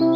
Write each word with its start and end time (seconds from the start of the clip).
Suomen 0.00 0.12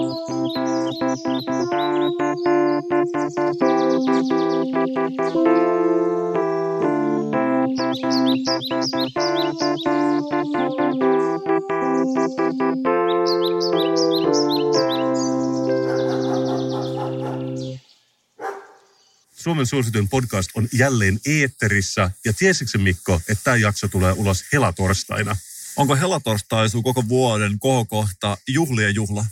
suosituin 19.67 20.09
podcast 20.09 20.51
on 20.55 20.69
jälleen 20.73 21.21
eetterissä. 21.27 22.11
Ja 22.25 22.33
tiesitkö 22.33 22.79
Mikko, 22.79 23.21
että 23.29 23.45
tämä 23.45 23.57
jakso 23.57 23.89
tulee 23.89 24.13
ulos 24.13 24.45
helatorstaina? 24.53 25.37
Onko 25.77 25.97
helatorstai 25.97 26.69
sun 26.69 26.83
koko 26.83 27.09
vuoden 27.09 27.59
kohokohta 27.59 28.37
juhlien 28.49 28.95
juhla? 28.95 29.25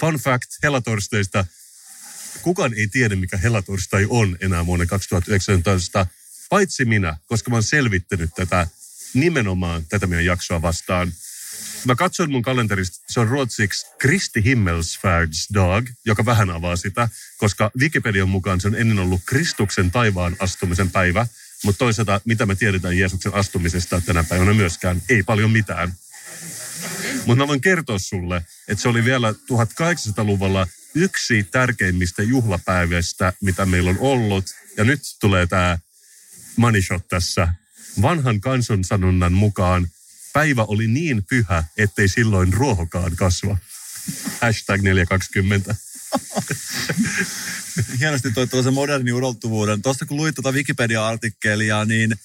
Fun 0.00 0.14
fact 0.14 0.48
helatorsteista. 0.62 1.44
Kukaan 2.42 2.74
ei 2.74 2.88
tiedä, 2.88 3.16
mikä 3.16 3.36
helatorstai 3.36 4.06
on 4.08 4.36
enää 4.40 4.66
vuonna 4.66 4.86
2019, 4.86 6.06
paitsi 6.50 6.84
minä, 6.84 7.16
koska 7.26 7.50
mä 7.50 7.56
oon 7.56 7.62
selvittänyt 7.62 8.30
tätä 8.36 8.66
nimenomaan 9.14 9.86
tätä 9.88 10.06
meidän 10.06 10.24
jaksoa 10.24 10.62
vastaan. 10.62 11.12
Mä 11.84 11.94
katsoin 11.94 12.30
mun 12.30 12.42
kalenterista, 12.42 13.04
se 13.08 13.20
on 13.20 13.28
ruotsiksi 13.28 13.86
Kristi 13.98 14.44
Himmelsfärdsdag, 14.44 15.88
joka 16.06 16.24
vähän 16.24 16.50
avaa 16.50 16.76
sitä, 16.76 17.08
koska 17.38 17.70
Wikipedian 17.80 18.28
mukaan 18.28 18.60
se 18.60 18.68
on 18.68 18.74
ennen 18.74 18.98
ollut 18.98 19.20
Kristuksen 19.26 19.90
taivaan 19.90 20.36
astumisen 20.38 20.90
päivä, 20.90 21.26
mutta 21.64 21.78
toisaalta 21.78 22.20
mitä 22.24 22.46
me 22.46 22.54
tiedetään 22.54 22.98
Jeesuksen 22.98 23.34
astumisesta 23.34 24.00
tänä 24.06 24.24
päivänä 24.24 24.52
myöskään, 24.52 25.02
ei 25.08 25.22
paljon 25.22 25.50
mitään. 25.50 25.94
Mutta 27.26 27.42
mä 27.42 27.48
voin 27.48 27.60
kertoa 27.60 27.98
sulle, 27.98 28.44
että 28.68 28.82
se 28.82 28.88
oli 28.88 29.04
vielä 29.04 29.32
1800-luvulla 29.32 30.66
yksi 30.94 31.42
tärkeimmistä 31.42 32.22
juhlapäivistä, 32.22 33.32
mitä 33.42 33.66
meillä 33.66 33.90
on 33.90 33.98
ollut. 34.00 34.44
Ja 34.76 34.84
nyt 34.84 35.00
tulee 35.20 35.46
tämä 35.46 35.78
money 36.56 36.82
shot 36.82 37.08
tässä. 37.08 37.48
Vanhan 38.02 38.40
kansansanonnan 38.40 39.32
mukaan 39.32 39.88
päivä 40.32 40.64
oli 40.64 40.86
niin 40.86 41.24
pyhä, 41.30 41.64
ettei 41.76 42.08
silloin 42.08 42.52
ruohokaan 42.52 43.16
kasva. 43.16 43.58
Hashtag 44.40 44.80
420. 44.80 45.74
Hienosti 47.98 48.32
toi 48.32 48.46
tuollaisen 48.46 48.74
modernin 48.74 49.14
ulottuvuuden. 49.14 49.82
Tuosta 49.82 50.06
kun 50.06 50.16
luit 50.16 50.34
tuota 50.34 50.52
Wikipedia-artikkelia, 50.52 51.84
niin 51.84 52.16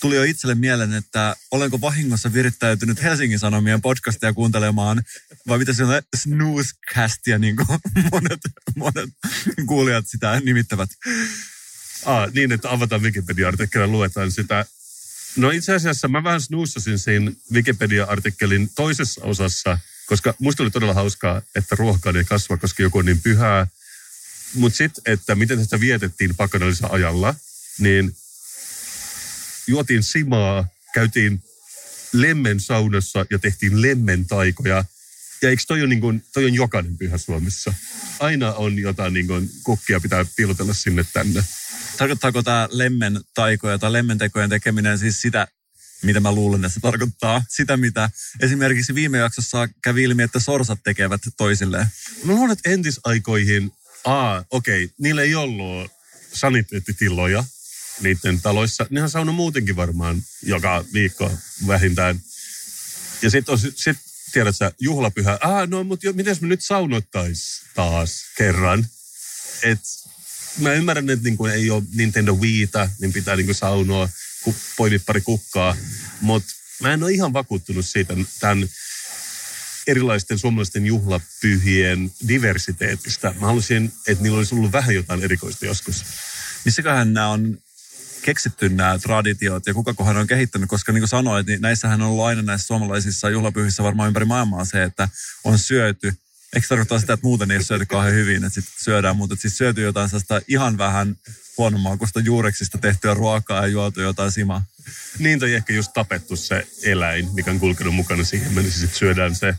tuli 0.00 0.16
jo 0.16 0.22
itselle 0.22 0.54
mieleen, 0.54 0.92
että 0.92 1.36
olenko 1.50 1.80
vahingossa 1.80 2.32
virittäytynyt 2.32 3.02
Helsingin 3.02 3.38
Sanomien 3.38 3.82
podcastia 3.82 4.32
kuuntelemaan, 4.32 5.02
vai 5.48 5.58
mitä 5.58 5.72
se 5.72 5.84
on, 5.84 6.02
snoozecastia, 6.16 7.38
niin 7.38 7.56
kuin 7.56 7.68
monet, 8.12 8.40
monet 8.76 9.10
kuulijat 9.66 10.08
sitä 10.08 10.40
nimittävät. 10.44 10.90
Ah, 12.04 12.32
niin, 12.32 12.52
että 12.52 12.70
avataan 12.70 13.02
Wikipedia-artikkelia 13.02 13.86
luetaan 13.86 14.32
sitä. 14.32 14.66
No 15.36 15.50
itse 15.50 15.74
asiassa 15.74 16.08
mä 16.08 16.24
vähän 16.24 16.40
snuussasin 16.40 16.98
siinä 16.98 17.32
Wikipedia-artikkelin 17.52 18.70
toisessa 18.74 19.20
osassa, 19.24 19.78
koska 20.06 20.34
musta 20.38 20.62
oli 20.62 20.70
todella 20.70 20.94
hauskaa, 20.94 21.42
että 21.54 21.76
ruohkaan 21.76 22.16
ei 22.16 22.24
kasva, 22.24 22.56
koska 22.56 22.82
joku 22.82 22.98
on 22.98 23.04
niin 23.04 23.22
pyhää. 23.22 23.66
Mutta 24.54 24.76
sitten, 24.76 25.12
että 25.12 25.34
miten 25.34 25.64
sitä 25.64 25.80
vietettiin 25.80 26.34
pakanallisella 26.36 26.94
ajalla, 26.94 27.34
niin 27.78 28.16
juotiin 29.66 30.02
simaa, 30.02 30.68
käytiin 30.94 31.42
lemmen 32.12 32.60
saunassa 32.60 33.26
ja 33.30 33.38
tehtiin 33.38 33.82
lemmen 33.82 34.26
taikoja. 34.26 34.84
Ja 35.42 35.50
eikö 35.50 35.62
toi 35.66 35.82
on, 35.82 35.88
niin 35.88 36.00
kuin, 36.00 36.24
toi 36.32 36.44
on 36.44 36.54
jokainen 36.54 36.98
pyhä 36.98 37.18
Suomessa? 37.18 37.74
Aina 38.20 38.52
on 38.52 38.78
jotain 38.78 39.14
niin 39.14 39.26
kuin, 39.26 39.50
kukkia 39.64 40.00
pitää 40.00 40.24
piilotella 40.36 40.74
sinne 40.74 41.04
tänne. 41.12 41.44
Tarkoittaako 41.96 42.42
tämä 42.42 42.68
lemmen 42.70 43.20
taikoja 43.34 43.78
tai 43.78 43.92
lemmentekojen 43.92 44.50
tekeminen 44.50 44.98
siis 44.98 45.20
sitä, 45.20 45.48
mitä 46.02 46.20
mä 46.20 46.32
luulen, 46.32 46.64
että 46.64 46.74
se 46.74 46.80
tarkoittaa? 46.80 47.44
Sitä, 47.48 47.76
mitä 47.76 48.10
esimerkiksi 48.40 48.94
viime 48.94 49.18
jaksossa 49.18 49.68
kävi 49.82 50.02
ilmi, 50.02 50.22
että 50.22 50.40
sorsat 50.40 50.82
tekevät 50.84 51.20
toisilleen. 51.36 51.86
Mä 52.24 52.32
luulen, 52.32 52.52
että 52.52 52.70
entisaikoihin, 52.70 53.72
aa, 54.04 54.44
okei, 54.50 54.84
okay, 54.84 54.94
niillä 54.98 55.22
ei 55.22 55.34
ollut 55.34 55.92
saniteettitiloja 56.32 57.44
niiden 58.00 58.40
taloissa. 58.40 58.86
Nehän 58.90 59.10
sauna 59.10 59.32
muutenkin 59.32 59.76
varmaan 59.76 60.22
joka 60.42 60.84
viikko 60.92 61.32
vähintään. 61.66 62.20
Ja 63.22 63.30
sitten 63.30 63.58
sit, 63.58 63.98
tiedät 64.32 64.56
sä, 64.56 64.72
juhlapyhä, 64.80 65.38
ah 65.40 65.68
no, 65.68 65.84
mutta 65.84 66.12
miten 66.12 66.36
me 66.40 66.48
nyt 66.48 66.62
saunottais 66.62 67.62
taas 67.74 68.24
kerran? 68.36 68.86
Et 69.62 69.80
mä 70.58 70.72
ymmärrän, 70.72 71.10
että 71.10 71.28
niin 71.28 71.50
ei 71.54 71.70
ole 71.70 71.82
Nintendo 71.94 72.34
Wiita, 72.34 72.88
niin 73.00 73.12
pitää 73.12 73.36
niin 73.36 73.54
saunoa, 73.54 74.08
ku, 74.42 74.54
pari 75.06 75.20
kukkaa. 75.20 75.76
Mutta 76.20 76.52
mä 76.80 76.92
en 76.92 77.02
ole 77.02 77.12
ihan 77.12 77.32
vakuuttunut 77.32 77.86
siitä 77.86 78.14
tämän 78.40 78.68
erilaisten 79.86 80.38
suomalaisten 80.38 80.86
juhlapyhien 80.86 82.12
diversiteetistä. 82.28 83.34
Mä 83.40 83.46
haluaisin, 83.46 83.92
että 84.08 84.22
niillä 84.22 84.38
olisi 84.38 84.54
ollut 84.54 84.72
vähän 84.72 84.94
jotain 84.94 85.22
erikoista 85.22 85.66
joskus. 85.66 86.04
Missäköhän 86.64 87.12
nämä 87.12 87.28
on 87.28 87.58
keksitty 88.22 88.68
nämä 88.68 88.98
traditiot 88.98 89.66
ja 89.66 89.74
kuka 89.74 89.94
kohan 89.94 90.16
on 90.16 90.26
kehittänyt, 90.26 90.68
koska 90.68 90.92
niin 90.92 91.00
kuin 91.00 91.08
sanoit, 91.08 91.46
niin 91.46 91.60
näissähän 91.60 92.02
on 92.02 92.08
ollut 92.08 92.24
aina 92.24 92.42
näissä 92.42 92.66
suomalaisissa 92.66 93.30
juhlapyhissä 93.30 93.82
varmaan 93.82 94.06
ympäri 94.06 94.24
maailmaa 94.24 94.64
se, 94.64 94.82
että 94.82 95.08
on 95.44 95.58
syöty 95.58 96.14
Eikö 96.54 96.66
tarkoittaa 96.68 96.98
sitä, 96.98 97.12
että 97.12 97.26
muuten 97.26 97.50
ei 97.50 97.56
ole 97.56 97.64
syöty 97.64 97.86
kauhean 97.86 98.14
hyvin, 98.14 98.44
että 98.44 98.60
sitten 98.60 98.84
syödään, 98.84 99.16
mutta 99.16 99.36
siis 99.36 99.58
syöty 99.58 99.82
jotain 99.82 100.08
sellaista 100.08 100.40
ihan 100.48 100.78
vähän 100.78 101.16
huonomaukusta 101.58 102.20
juureksista 102.20 102.78
tehtyä 102.78 103.14
ruokaa 103.14 103.60
ja 103.60 103.66
juotu 103.66 104.00
jotain 104.00 104.32
simaa. 104.32 104.64
Niin, 105.18 105.40
tai 105.40 105.54
ehkä 105.54 105.72
just 105.72 105.92
tapettu 105.94 106.36
se 106.36 106.66
eläin, 106.82 107.28
mikä 107.34 107.50
on 107.50 107.60
kulkenut 107.60 107.94
mukana 107.94 108.24
siihen, 108.24 108.54
niin 108.54 108.72
sitten 108.72 108.98
syödään 108.98 109.34
se. 109.34 109.54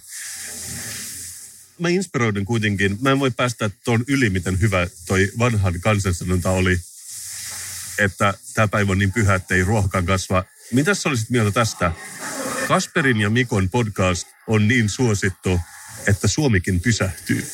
Mä 1.79 1.89
inspiroidun 1.89 2.45
kuitenkin, 2.45 2.97
mä 3.01 3.11
en 3.11 3.19
voi 3.19 3.31
päästä 3.31 3.69
tuon 3.69 4.03
yli, 4.07 4.29
miten 4.29 4.61
hyvä 4.61 4.87
toi 5.07 5.31
vanhan 5.39 5.81
kansansanonta 5.81 6.49
oli, 6.49 6.79
että 7.97 8.33
tämä 8.53 8.67
päivä 8.67 8.91
on 8.91 8.99
niin 8.99 9.11
pyhä, 9.11 9.35
että 9.35 9.55
ei 9.55 9.63
ruohakaan 9.63 10.05
kasva. 10.05 10.43
Mitä 10.71 10.93
sä 10.93 11.09
olisit 11.09 11.29
mieltä 11.29 11.51
tästä? 11.51 11.91
Kasperin 12.67 13.21
ja 13.21 13.29
Mikon 13.29 13.69
podcast 13.69 14.27
on 14.47 14.67
niin 14.67 14.89
suosittu, 14.89 15.59
että 16.07 16.27
Suomikin 16.27 16.81
pysähtyy. 16.81 17.47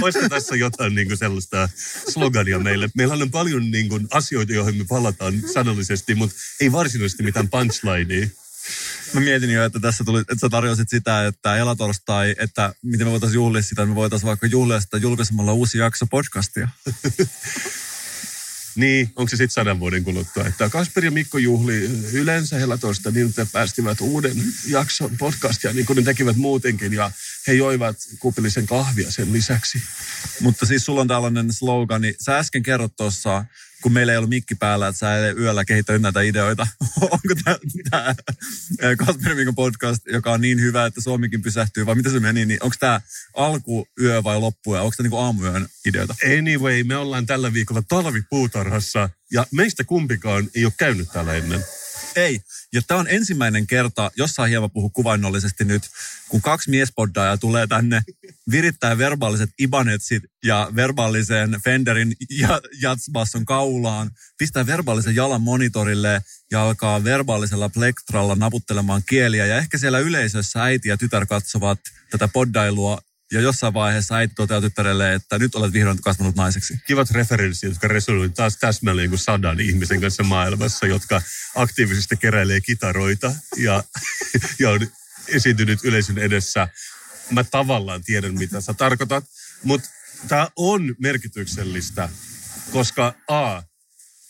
Olisiko 0.00 0.28
tässä 0.28 0.56
jotain 0.56 0.94
niin 0.94 1.06
kuin 1.06 1.18
sellaista 1.18 1.68
slogania 2.08 2.58
meille? 2.58 2.88
Meillä 2.94 3.14
on 3.14 3.30
paljon 3.30 3.70
niin 3.70 3.88
kuin, 3.88 4.08
asioita, 4.10 4.52
joihin 4.52 4.76
me 4.76 4.84
palataan 4.88 5.42
sanallisesti, 5.52 6.14
mutta 6.14 6.36
ei 6.60 6.72
varsinaisesti 6.72 7.22
mitään 7.22 7.48
punchlinea. 7.48 8.28
Mä 9.12 9.20
mietin 9.20 9.50
jo, 9.50 9.64
että 9.64 9.80
tässä 9.80 10.04
tuli, 10.04 10.20
että 10.20 10.36
sä 10.40 10.48
tarjosit 10.48 10.88
sitä, 10.88 11.26
että 11.26 11.56
elatorstai, 11.56 12.34
että 12.38 12.74
miten 12.82 13.06
me 13.06 13.10
voitaisiin 13.10 13.34
juhlia 13.34 13.62
sitä, 13.62 13.82
että 13.82 13.88
me 13.88 13.94
voitaisiin 13.94 14.28
vaikka 14.28 14.46
juhlia 14.46 14.80
sitä 14.80 14.96
julkaisemalla 14.96 15.52
uusi 15.52 15.78
jakso 15.78 16.06
podcastia. 16.06 16.68
Niin, 18.74 19.12
onko 19.16 19.28
se 19.28 19.36
sitten 19.36 19.50
sadan 19.50 19.80
vuoden 19.80 20.04
kuluttua, 20.04 20.46
että 20.46 20.68
Kasper 20.68 21.04
ja 21.04 21.10
Mikko 21.10 21.38
juhli 21.38 21.74
yleensä 22.12 22.56
helatoista 22.56 23.10
niin, 23.10 23.28
että 23.28 23.46
päästivät 23.52 24.00
uuden 24.00 24.36
jakson 24.66 25.18
podcastia, 25.18 25.72
niin 25.72 25.86
kuin 25.86 25.96
ne 25.96 26.02
tekivät 26.02 26.36
muutenkin, 26.36 26.92
ja 26.92 27.10
he 27.46 27.52
joivat 27.52 27.96
kupillisen 28.18 28.66
kahvia 28.66 29.10
sen 29.10 29.32
lisäksi. 29.32 29.82
Mutta 30.40 30.66
siis 30.66 30.84
sulla 30.84 31.00
on 31.00 31.08
tällainen 31.08 31.52
slogani, 31.52 32.14
sä 32.18 32.38
äsken 32.38 32.62
kerrot 32.62 32.96
tuossa, 32.96 33.44
kun 33.82 33.92
meillä 33.92 34.12
ei 34.12 34.18
ollut 34.18 34.30
mikki 34.30 34.54
päällä, 34.54 34.88
että 34.88 34.98
sä 34.98 35.16
ei 35.16 35.34
yöllä 35.34 35.64
kehittänyt 35.64 36.02
näitä 36.02 36.20
ideoita. 36.20 36.66
Onko 37.00 37.34
tämä 37.90 38.14
Kasper 38.96 39.34
Mikon 39.34 39.54
podcast, 39.54 40.02
joka 40.06 40.32
on 40.32 40.40
niin 40.40 40.60
hyvä, 40.60 40.86
että 40.86 41.00
Suomikin 41.00 41.42
pysähtyy, 41.42 41.86
vai 41.86 41.94
mitä 41.94 42.10
se 42.10 42.20
meni, 42.20 42.46
niin 42.46 42.58
onko 42.62 42.76
tämä 42.80 43.00
alkuyö 43.36 44.22
vai 44.24 44.40
loppu, 44.40 44.72
onko 44.72 44.92
tämä 44.96 45.04
niinku 45.04 45.16
aamuyön 45.16 45.68
ideoita? 45.86 46.14
Anyway, 46.38 46.84
me 46.84 46.96
ollaan 46.96 47.26
tällä 47.26 47.52
viikolla 47.52 47.82
talvipuutarhassa, 47.88 49.10
ja 49.32 49.46
meistä 49.52 49.84
kumpikaan 49.84 50.48
ei 50.54 50.64
ole 50.64 50.72
käynyt 50.78 51.08
täällä 51.12 51.34
ennen. 51.34 51.64
Ei. 52.16 52.40
Ja 52.72 52.82
tämä 52.86 53.00
on 53.00 53.08
ensimmäinen 53.08 53.66
kerta, 53.66 54.10
jossain 54.16 54.48
hieman 54.50 54.70
puhu 54.70 54.90
kuvainnollisesti 54.90 55.64
nyt, 55.64 55.82
kun 56.28 56.42
kaksi 56.42 56.70
miespoddaajaa 56.70 57.36
tulee 57.36 57.66
tänne, 57.66 58.02
virittää 58.50 58.98
verbaaliset 58.98 59.50
Ibanetsit 59.58 60.22
ja 60.44 60.70
verbaalisen 60.76 61.56
Fenderin 61.64 62.16
ja 62.30 62.60
jatsbasson 62.82 63.44
kaulaan, 63.44 64.10
pistää 64.38 64.66
verbaalisen 64.66 65.14
jalan 65.14 65.42
monitorille 65.42 66.22
ja 66.50 66.62
alkaa 66.62 67.04
verbaalisella 67.04 67.68
plektralla 67.68 68.34
naputtelemaan 68.34 69.02
kieliä. 69.08 69.46
Ja 69.46 69.56
ehkä 69.56 69.78
siellä 69.78 69.98
yleisössä 69.98 70.62
äiti 70.62 70.88
ja 70.88 70.96
tytär 70.96 71.26
katsovat 71.26 71.78
tätä 72.10 72.28
poddailua 72.28 72.98
ja 73.32 73.40
jossain 73.40 73.74
vaiheessa 73.74 74.16
äiti 74.16 74.34
toteaa 74.34 74.60
tyttärelle, 74.60 75.14
että 75.14 75.38
nyt 75.38 75.54
olet 75.54 75.72
vihdoin 75.72 76.02
kasvanut 76.02 76.36
naiseksi. 76.36 76.78
Kivat 76.86 77.10
referenssit, 77.10 77.68
jotka 77.68 77.88
resonoivat 77.88 78.34
taas 78.34 78.56
täsmälleen 78.56 79.08
kuin 79.08 79.18
sadan 79.18 79.60
ihmisen 79.60 80.00
kanssa 80.00 80.22
maailmassa, 80.22 80.86
jotka 80.86 81.22
aktiivisesti 81.54 82.16
keräilee 82.16 82.60
kitaroita 82.60 83.34
ja, 83.56 83.84
ja 84.58 84.70
on 84.70 84.80
esiintynyt 85.28 85.84
yleisön 85.84 86.18
edessä 86.18 86.68
mä 87.30 87.44
tavallaan 87.44 88.04
tiedän, 88.04 88.34
mitä 88.34 88.60
sä 88.60 88.74
tarkoitat. 88.74 89.24
Mutta 89.62 89.88
tämä 90.28 90.48
on 90.56 90.94
merkityksellistä, 90.98 92.08
koska 92.72 93.14
A, 93.28 93.62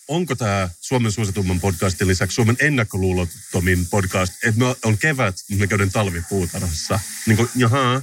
onko 0.08 0.34
tämä 0.34 0.68
Suomen 0.80 1.12
suositumman 1.12 1.60
podcastin 1.60 2.08
lisäksi 2.08 2.34
Suomen 2.34 2.56
ennakkoluulottomin 2.58 3.86
podcast, 3.86 4.32
että 4.44 4.58
me 4.60 4.74
on 4.84 4.98
kevät, 4.98 5.34
mutta 5.48 5.60
me 5.60 5.66
käydään 5.66 5.90
talvipuutarhassa. 5.90 7.00
Niin 7.26 7.36
kuin, 7.36 7.50
jaha, 7.56 8.02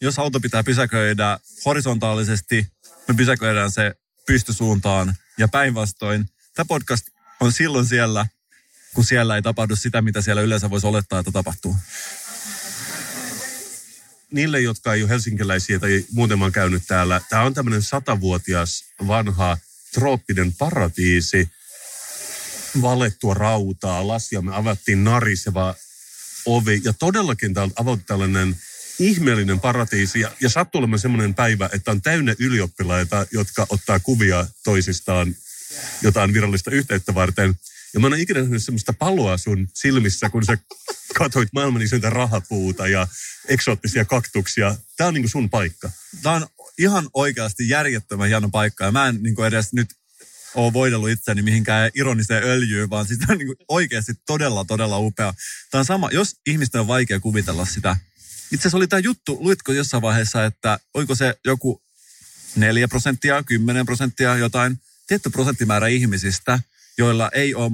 Jos 0.00 0.18
auto 0.18 0.40
pitää 0.40 0.64
pysäköidä 0.64 1.38
horisontaalisesti, 1.64 2.66
me 3.08 3.14
pysäköidään 3.14 3.70
se 3.70 3.94
pystysuuntaan 4.26 5.14
ja 5.38 5.48
päinvastoin. 5.48 6.26
Tämä 6.54 6.64
podcast 6.64 7.06
on 7.40 7.52
silloin 7.52 7.86
siellä, 7.86 8.26
kun 8.94 9.04
siellä 9.04 9.36
ei 9.36 9.42
tapahdu 9.42 9.76
sitä, 9.76 10.02
mitä 10.02 10.20
siellä 10.20 10.42
yleensä 10.42 10.70
voisi 10.70 10.86
olettaa, 10.86 11.18
että 11.18 11.32
tapahtuu. 11.32 11.76
niille, 14.32 14.60
jotka 14.60 14.94
ei 14.94 15.02
ole 15.02 15.10
helsinkiläisiä 15.10 15.78
tai 15.78 16.04
muuten 16.12 16.42
on 16.42 16.52
käynyt 16.52 16.82
täällä, 16.86 17.20
tämä 17.28 17.42
on 17.42 17.54
tämmöinen 17.54 17.82
satavuotias 17.82 18.84
vanha 19.06 19.58
trooppinen 19.94 20.52
paratiisi, 20.52 21.50
valettua 22.82 23.34
rautaa, 23.34 24.08
lasia, 24.08 24.42
me 24.42 24.54
avattiin 24.54 25.04
nariseva 25.04 25.74
ovi 26.46 26.80
ja 26.84 26.92
todellakin 26.92 27.54
täältä 27.54 27.74
avautui 27.76 28.04
tällainen 28.06 28.56
ihmeellinen 28.98 29.60
paratiisi 29.60 30.20
ja, 30.20 30.30
ja 30.40 30.48
sattuu 30.48 30.78
olemaan 30.78 30.98
semmoinen 30.98 31.34
päivä, 31.34 31.70
että 31.72 31.90
on 31.90 32.02
täynnä 32.02 32.34
ylioppilaita, 32.38 33.26
jotka 33.32 33.66
ottaa 33.70 34.00
kuvia 34.00 34.46
toisistaan 34.64 35.36
jotain 36.02 36.32
virallista 36.32 36.70
yhteyttä 36.70 37.14
varten. 37.14 37.54
Ja 37.94 38.00
mä 38.00 38.06
en 38.06 38.20
ikinä 38.20 38.40
nähnyt 38.40 38.64
semmoista 38.64 38.92
paloa 38.92 39.38
sun 39.38 39.68
silmissä, 39.74 40.30
kun 40.30 40.44
sä 40.44 40.58
katsoit 41.14 41.48
maailman 41.52 41.82
isointa 41.82 42.10
rahapuuta 42.10 42.88
ja 42.88 43.06
eksoottisia 43.48 44.04
kaktuksia. 44.04 44.76
Tämä 44.96 45.08
on 45.08 45.14
niin 45.14 45.28
sun 45.28 45.50
paikka. 45.50 45.90
Tämä 46.22 46.34
on 46.34 46.46
ihan 46.78 47.08
oikeasti 47.14 47.68
järjettömän 47.68 48.28
hieno 48.28 48.48
paikka 48.48 48.84
ja 48.84 48.92
mä 48.92 49.08
en 49.08 49.22
niin 49.22 49.44
edes 49.44 49.72
nyt 49.72 49.88
ole 50.54 50.72
voidellut 50.72 51.10
itseäni 51.10 51.42
mihinkään 51.42 51.90
ironiseen 51.94 52.44
öljyyn, 52.44 52.90
vaan 52.90 53.06
sitä 53.06 53.26
on 53.28 53.38
niin 53.38 53.56
oikeasti 53.68 54.12
todella, 54.26 54.64
todella 54.64 54.98
upea. 54.98 55.34
Tämä 55.70 55.80
on 55.80 55.84
sama, 55.84 56.10
jos 56.12 56.36
ihmisten 56.46 56.80
on 56.80 56.86
vaikea 56.86 57.20
kuvitella 57.20 57.64
sitä. 57.64 57.96
Itse 58.52 58.62
asiassa 58.62 58.76
oli 58.76 58.86
tämä 58.88 59.00
juttu, 59.00 59.38
luitko 59.40 59.72
jossain 59.72 60.02
vaiheessa, 60.02 60.44
että 60.44 60.78
oiko 60.94 61.14
se 61.14 61.34
joku 61.44 61.82
4 62.56 62.88
prosenttia, 62.88 63.42
10 63.42 63.86
prosenttia, 63.86 64.36
jotain 64.36 64.80
tietty 65.06 65.30
prosenttimäärä 65.30 65.86
ihmisistä, 65.88 66.60
joilla 66.98 67.30
ei 67.34 67.54
ole 67.54 67.72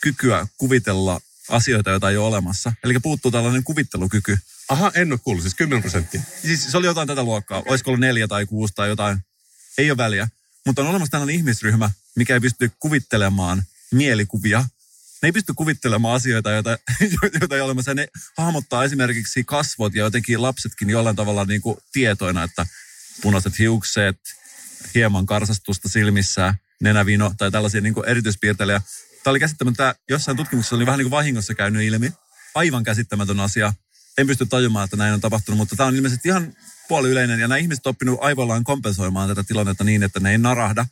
kykyä 0.00 0.46
kuvitella 0.58 1.20
asioita, 1.48 1.90
joita 1.90 2.10
ei 2.10 2.16
ole 2.16 2.26
olemassa. 2.26 2.72
Eli 2.84 3.00
puuttuu 3.00 3.30
tällainen 3.30 3.64
kuvittelukyky. 3.64 4.38
Aha, 4.68 4.92
en 4.94 5.12
ole 5.12 5.20
kuullut, 5.24 5.42
siis 5.42 5.54
10 5.54 5.82
prosenttia. 5.82 6.20
Siis 6.42 6.70
se 6.70 6.76
oli 6.76 6.86
jotain 6.86 7.08
tätä 7.08 7.22
luokkaa. 7.22 7.62
Olisiko 7.66 7.90
ollut 7.90 8.00
neljä 8.00 8.28
tai 8.28 8.46
kuusi 8.46 8.74
tai 8.74 8.88
jotain. 8.88 9.18
Ei 9.78 9.90
ole 9.90 9.96
väliä. 9.96 10.28
Mutta 10.66 10.82
on 10.82 10.88
olemassa 10.88 11.10
tällainen 11.10 11.36
ihmisryhmä, 11.36 11.90
mikä 12.16 12.34
ei 12.34 12.40
pysty 12.40 12.70
kuvittelemaan 12.78 13.62
mielikuvia. 13.92 14.64
Ne 15.22 15.28
ei 15.28 15.32
pysty 15.32 15.54
kuvittelemaan 15.54 16.14
asioita, 16.14 16.50
joita, 16.50 16.70
joita 17.40 17.54
ei 17.54 17.60
ole 17.60 17.62
olemassa. 17.62 17.94
Ne 17.94 18.08
hahmottaa 18.38 18.84
esimerkiksi 18.84 19.44
kasvot 19.44 19.94
ja 19.94 20.04
jotenkin 20.04 20.42
lapsetkin 20.42 20.90
jollain 20.90 21.16
tavalla 21.16 21.44
niin 21.44 21.60
kuin 21.60 21.78
tietoina, 21.92 22.42
että 22.42 22.66
punaiset 23.22 23.58
hiukset, 23.58 24.16
hieman 24.94 25.26
karsastusta 25.26 25.88
silmissä, 25.88 26.54
nenävino 26.80 27.34
tai 27.38 27.50
tällaisia 27.50 27.80
niin 27.80 27.94
kuin 27.94 28.08
erityispiirteitä. 28.08 28.80
Tämä 29.24 29.32
oli 29.32 29.40
käsittämätön. 29.40 29.76
Tämä 29.76 29.94
jossain 30.08 30.36
tutkimuksessa 30.36 30.76
oli 30.76 30.86
vähän 30.86 30.98
niin 30.98 31.04
kuin 31.04 31.18
vahingossa 31.18 31.54
käynyt 31.54 31.82
ilmi. 31.82 32.12
Aivan 32.54 32.84
käsittämätön 32.84 33.40
asia. 33.40 33.72
En 34.18 34.26
pysty 34.26 34.46
tajumaan, 34.46 34.84
että 34.84 34.96
näin 34.96 35.14
on 35.14 35.20
tapahtunut, 35.20 35.58
mutta 35.58 35.76
tämä 35.76 35.86
on 35.86 35.96
ilmeisesti 35.96 36.28
ihan 36.28 36.52
puoli 36.88 37.10
yleinen. 37.10 37.40
Ja 37.40 37.48
nämä 37.48 37.58
ihmiset 37.58 37.86
on 37.86 37.90
oppinut 37.90 38.18
aivoillaan 38.22 38.64
kompensoimaan 38.64 39.28
tätä 39.28 39.44
tilannetta 39.44 39.84
niin, 39.84 40.02
että 40.02 40.20
ne 40.20 40.30
ei 40.30 40.38
narahda 40.38 40.86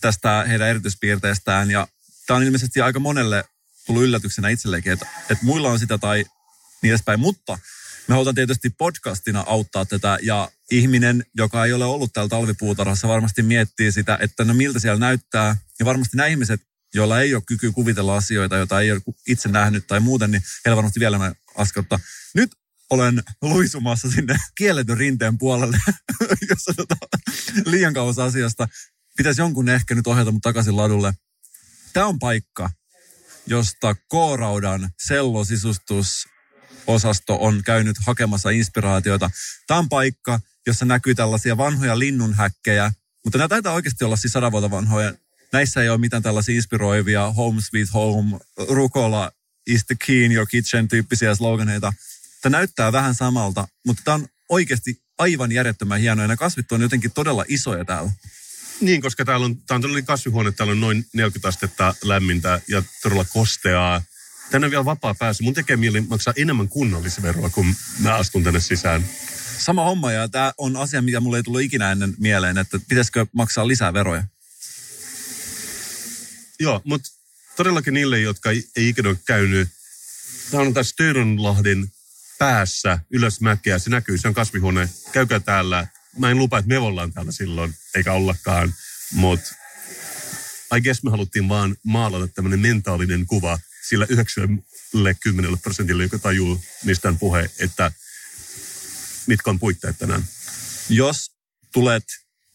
tästä 0.00 0.44
heidän 0.48 0.68
erityispiirteestään. 0.68 1.70
Ja 1.70 1.88
tämä 2.26 2.36
on 2.36 2.42
ilmeisesti 2.42 2.80
aika 2.80 3.00
monelle 3.00 3.44
tullut 3.88 4.02
yllätyksenä 4.02 4.48
itselleenkin, 4.48 4.92
että, 4.92 5.06
että 5.30 5.44
muilla 5.44 5.70
on 5.70 5.78
sitä 5.78 5.98
tai 5.98 6.24
niin 6.82 6.90
edespäin. 6.90 7.20
Mutta 7.20 7.58
me 8.08 8.12
halutaan 8.12 8.34
tietysti 8.34 8.70
podcastina 8.70 9.44
auttaa 9.46 9.84
tätä 9.84 10.18
ja 10.22 10.50
ihminen, 10.70 11.24
joka 11.36 11.64
ei 11.64 11.72
ole 11.72 11.84
ollut 11.84 12.12
täällä 12.12 12.28
talvipuutarhassa, 12.28 13.08
varmasti 13.08 13.42
miettii 13.42 13.92
sitä, 13.92 14.18
että 14.20 14.44
no 14.44 14.54
miltä 14.54 14.78
siellä 14.78 15.00
näyttää. 15.00 15.56
Ja 15.78 15.86
varmasti 15.86 16.16
nämä 16.16 16.26
ihmiset, 16.26 16.60
joilla 16.94 17.20
ei 17.20 17.34
ole 17.34 17.42
kyky 17.46 17.72
kuvitella 17.72 18.16
asioita, 18.16 18.56
joita 18.56 18.80
ei 18.80 18.92
ole 18.92 19.00
itse 19.28 19.48
nähnyt 19.48 19.86
tai 19.86 20.00
muuten, 20.00 20.30
niin 20.30 20.42
heillä 20.64 20.76
varmasti 20.76 21.00
vielä 21.00 21.16
enemmän 21.16 21.34
askelta. 21.56 22.00
Nyt 22.34 22.50
olen 22.90 23.22
luisumassa 23.42 24.10
sinne 24.10 24.36
kielletyn 24.54 24.96
rinteen 24.96 25.38
puolelle, 25.38 25.78
jossa 26.50 26.74
tota, 26.76 26.96
liian 27.66 27.94
kauas 27.94 28.18
asiasta. 28.18 28.68
Pitäisi 29.16 29.40
jonkun 29.40 29.68
ehkä 29.68 29.94
nyt 29.94 30.06
ohjata 30.06 30.32
mut 30.32 30.42
takaisin 30.42 30.76
ladulle. 30.76 31.14
Tämä 31.92 32.06
on 32.06 32.18
paikka, 32.18 32.70
josta 33.48 33.94
K-raudan 33.94 34.90
sellosisustusosasto 35.06 37.38
on 37.40 37.62
käynyt 37.64 37.96
hakemassa 38.06 38.50
inspiraatioita. 38.50 39.30
Tämä 39.66 39.78
on 39.78 39.88
paikka, 39.88 40.40
jossa 40.66 40.84
näkyy 40.84 41.14
tällaisia 41.14 41.56
vanhoja 41.56 41.98
linnunhäkkejä, 41.98 42.92
mutta 43.24 43.38
nämä 43.38 43.48
taitaa 43.48 43.74
oikeasti 43.74 44.04
olla 44.04 44.16
siis 44.16 44.32
sadan 44.32 44.52
vuotta 44.52 44.70
vanhoja. 44.70 45.14
Näissä 45.52 45.82
ei 45.82 45.88
ole 45.88 45.98
mitään 45.98 46.22
tällaisia 46.22 46.54
inspiroivia 46.54 47.32
home 47.32 47.60
sweet 47.60 47.94
home, 47.94 48.38
rukola 48.68 49.32
is 49.66 49.84
the 49.84 49.96
key 50.06 50.24
in 50.24 50.32
your 50.32 50.46
kitchen 50.46 50.88
tyyppisiä 50.88 51.34
sloganeita. 51.34 51.92
Tämä 52.42 52.56
näyttää 52.56 52.92
vähän 52.92 53.14
samalta, 53.14 53.68
mutta 53.86 54.02
tämä 54.04 54.14
on 54.14 54.26
oikeasti 54.48 55.02
aivan 55.18 55.52
järjettömän 55.52 56.00
hienoa 56.00 56.24
ja 56.24 56.28
nämä 56.28 56.36
kasvit 56.36 56.72
on 56.72 56.82
jotenkin 56.82 57.12
todella 57.12 57.44
isoja 57.48 57.84
täällä. 57.84 58.12
Niin, 58.80 59.00
koska 59.00 59.24
täällä 59.24 59.46
on, 59.46 59.56
tää 59.56 59.74
on 59.74 59.80
todella 59.80 60.02
kasvihuone, 60.02 60.52
täällä 60.52 60.72
on 60.72 60.80
noin 60.80 61.06
40 61.12 61.48
astetta 61.48 61.94
lämmintä 62.02 62.60
ja 62.68 62.82
todella 63.02 63.24
kosteaa. 63.24 64.02
Tänne 64.50 64.64
on 64.64 64.70
vielä 64.70 64.84
vapaa 64.84 65.14
pääsy. 65.14 65.42
Mun 65.42 65.54
tekee 65.54 65.76
mieli 65.76 66.00
maksaa 66.00 66.34
enemmän 66.36 66.68
kunnallisveroa, 66.68 67.50
kun 67.50 67.74
mä 67.98 68.14
astun 68.14 68.44
tänne 68.44 68.60
sisään. 68.60 69.04
Sama 69.58 69.84
homma 69.84 70.12
ja 70.12 70.28
tämä 70.28 70.52
on 70.58 70.76
asia, 70.76 71.02
mikä 71.02 71.20
mulle 71.20 71.36
ei 71.36 71.42
tullut 71.42 71.60
ikinä 71.60 71.92
ennen 71.92 72.14
mieleen, 72.18 72.58
että 72.58 72.78
pitäisikö 72.88 73.26
maksaa 73.32 73.68
lisää 73.68 73.92
veroja. 73.92 74.24
Joo, 76.60 76.80
mutta 76.84 77.08
todellakin 77.56 77.94
niille, 77.94 78.20
jotka 78.20 78.50
ei, 78.50 78.64
ei 78.76 78.88
ikinä 78.88 79.08
ole 79.08 79.18
käynyt, 79.26 79.68
tämä 80.50 80.62
on 80.62 80.74
tässä 80.74 80.94
Töyrynlahden 80.96 81.92
päässä 82.38 82.98
ylös 83.10 83.40
mäkeä. 83.40 83.78
Se 83.78 83.90
näkyy, 83.90 84.18
se 84.18 84.28
on 84.28 84.34
kasvihuone. 84.34 84.88
Käykää 85.12 85.40
täällä. 85.40 85.86
Mä 86.16 86.30
en 86.30 86.38
lupa, 86.38 86.58
että 86.58 86.68
me 86.68 86.78
ollaan 86.78 87.12
täällä 87.12 87.32
silloin, 87.32 87.74
eikä 87.94 88.12
ollakaan, 88.12 88.74
mutta 89.12 89.54
I 90.76 90.80
guess 90.80 91.02
me 91.02 91.10
haluttiin 91.10 91.48
vaan 91.48 91.76
maalata 91.82 92.28
tämmöinen 92.28 92.60
mentaalinen 92.60 93.26
kuva 93.26 93.58
sillä 93.88 94.06
90 94.08 95.62
prosentille, 95.62 96.02
joka 96.02 96.18
tajuu, 96.18 96.60
mistä 96.84 97.08
on 97.08 97.18
puhe, 97.18 97.50
että 97.58 97.92
mitkä 99.26 99.50
on 99.50 99.58
puitteet 99.58 99.98
tänään. 99.98 100.24
Jos 100.88 101.30
tulet 101.72 102.04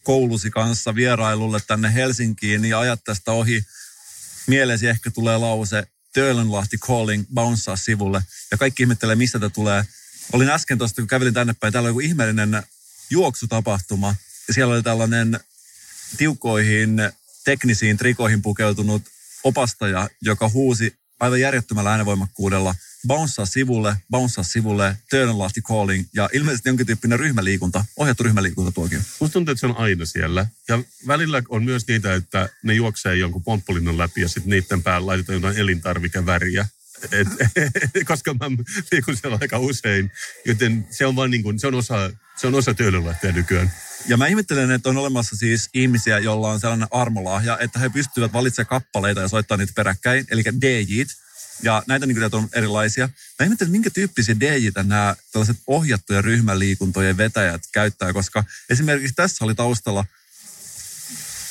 koulusi 0.04 0.50
kanssa 0.50 0.94
vierailulle 0.94 1.60
tänne 1.66 1.94
Helsinkiin 1.94 2.62
niin 2.62 2.76
ajat 2.76 3.00
tästä 3.04 3.32
ohi, 3.32 3.64
mieleesi 4.46 4.86
ehkä 4.86 5.10
tulee 5.10 5.38
lause 5.38 5.86
Töölönlahti 6.12 6.78
calling, 6.78 7.24
bouncea 7.34 7.76
sivulle. 7.76 8.22
Ja 8.50 8.56
kaikki 8.56 8.82
ihmettelee, 8.82 9.14
mistä 9.14 9.38
tämä 9.38 9.50
tulee. 9.50 9.84
Olin 10.32 10.50
äsken 10.50 10.78
tuosta, 10.78 11.02
kun 11.02 11.08
kävelin 11.08 11.34
tänne 11.34 11.54
päin, 11.60 11.72
täällä 11.72 11.86
oli 11.86 11.90
joku 11.90 12.00
ihmeellinen 12.00 12.62
juoksutapahtuma. 13.14 14.14
Ja 14.48 14.54
siellä 14.54 14.74
oli 14.74 14.82
tällainen 14.82 15.40
tiukoihin 16.16 16.96
teknisiin 17.44 17.96
trikoihin 17.96 18.42
pukeutunut 18.42 19.02
opastaja, 19.44 20.10
joka 20.22 20.48
huusi 20.48 20.96
aivan 21.20 21.40
järjettömällä 21.40 21.90
äänenvoimakkuudella 21.90 22.74
bouncea 23.06 23.46
sivulle, 23.46 23.96
bouncea 24.10 24.44
sivulle, 24.44 24.96
Töölönlahti 25.10 25.62
calling 25.62 26.06
ja 26.14 26.28
ilmeisesti 26.32 26.68
jonkin 26.68 26.86
tyyppinen 26.86 27.18
ryhmäliikunta, 27.18 27.84
ohjattu 27.96 28.22
ryhmäliikunta 28.22 28.72
tuokin. 28.72 29.00
Musta 29.20 29.32
tuntuu, 29.32 29.52
että 29.52 29.60
se 29.60 29.66
on 29.66 29.76
aina 29.76 30.04
siellä. 30.04 30.46
Ja 30.68 30.82
välillä 31.06 31.42
on 31.48 31.64
myös 31.64 31.86
niitä, 31.88 32.14
että 32.14 32.48
ne 32.62 32.74
juoksee 32.74 33.16
jonkun 33.16 33.44
pomppulinnan 33.44 33.98
läpi 33.98 34.20
ja 34.20 34.28
sitten 34.28 34.50
niiden 34.50 34.82
päällä 34.82 35.06
laitetaan 35.06 35.36
jotain 35.36 35.56
elintarvikeväriä. 35.56 36.66
Et, 37.12 37.28
koska 38.10 38.34
mä 38.34 38.46
liikun 38.92 39.16
siellä 39.16 39.38
aika 39.40 39.58
usein, 39.58 40.12
joten 40.44 40.86
se 40.90 41.06
on 41.06 41.16
vaan 41.16 41.30
niin 41.30 41.42
kuin, 41.42 41.58
se 41.58 41.66
on 41.66 41.74
osa, 41.74 42.10
se 42.36 42.46
on 42.46 42.54
osa 42.54 42.74
Töölönlahtea 42.74 43.32
nykyään. 43.32 43.72
Ja 44.06 44.16
mä 44.16 44.26
ihmettelen, 44.26 44.70
että 44.70 44.88
on 44.88 44.96
olemassa 44.96 45.36
siis 45.36 45.68
ihmisiä, 45.74 46.18
joilla 46.18 46.50
on 46.50 46.60
sellainen 46.60 46.88
armolahja, 46.90 47.58
että 47.58 47.78
he 47.78 47.88
pystyvät 47.88 48.32
valitsemaan 48.32 48.68
kappaleita 48.68 49.20
ja 49.20 49.28
soittaa 49.28 49.56
niitä 49.56 49.72
peräkkäin, 49.76 50.26
eli 50.30 50.42
DJt. 50.44 51.08
Ja 51.62 51.82
näitä 51.86 52.06
niin 52.06 52.34
on 52.34 52.48
erilaisia. 52.52 53.08
Mä 53.38 53.44
ihmettelen, 53.44 53.70
minkä 53.70 53.90
tyyppisiä 53.90 54.40
DJitä 54.40 54.82
nämä 54.82 55.16
tällaiset 55.32 55.56
ohjattujen 55.66 56.24
ryhmäliikuntojen 56.24 57.16
vetäjät 57.16 57.62
käyttää, 57.72 58.12
koska 58.12 58.44
esimerkiksi 58.70 59.14
tässä 59.14 59.44
oli 59.44 59.54
taustalla, 59.54 60.04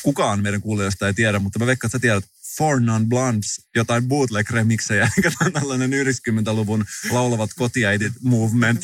kukaan 0.03 0.41
meidän 0.41 0.61
kuulijoista 0.61 1.07
ei 1.07 1.13
tiedä, 1.13 1.39
mutta 1.39 1.59
mä 1.59 1.65
veikkaan, 1.65 1.87
että 1.87 1.97
sä 1.97 2.01
tiedät, 2.01 2.25
Four 2.57 2.79
Non 2.79 3.09
Blondes, 3.09 3.61
jotain 3.75 4.07
bootleg-remiksejä, 4.07 5.09
eikä 5.17 5.31
tällainen 5.53 5.91
90-luvun 5.91 6.85
laulavat 7.11 7.49
kotiäidit 7.55 8.13
movement 8.21 8.83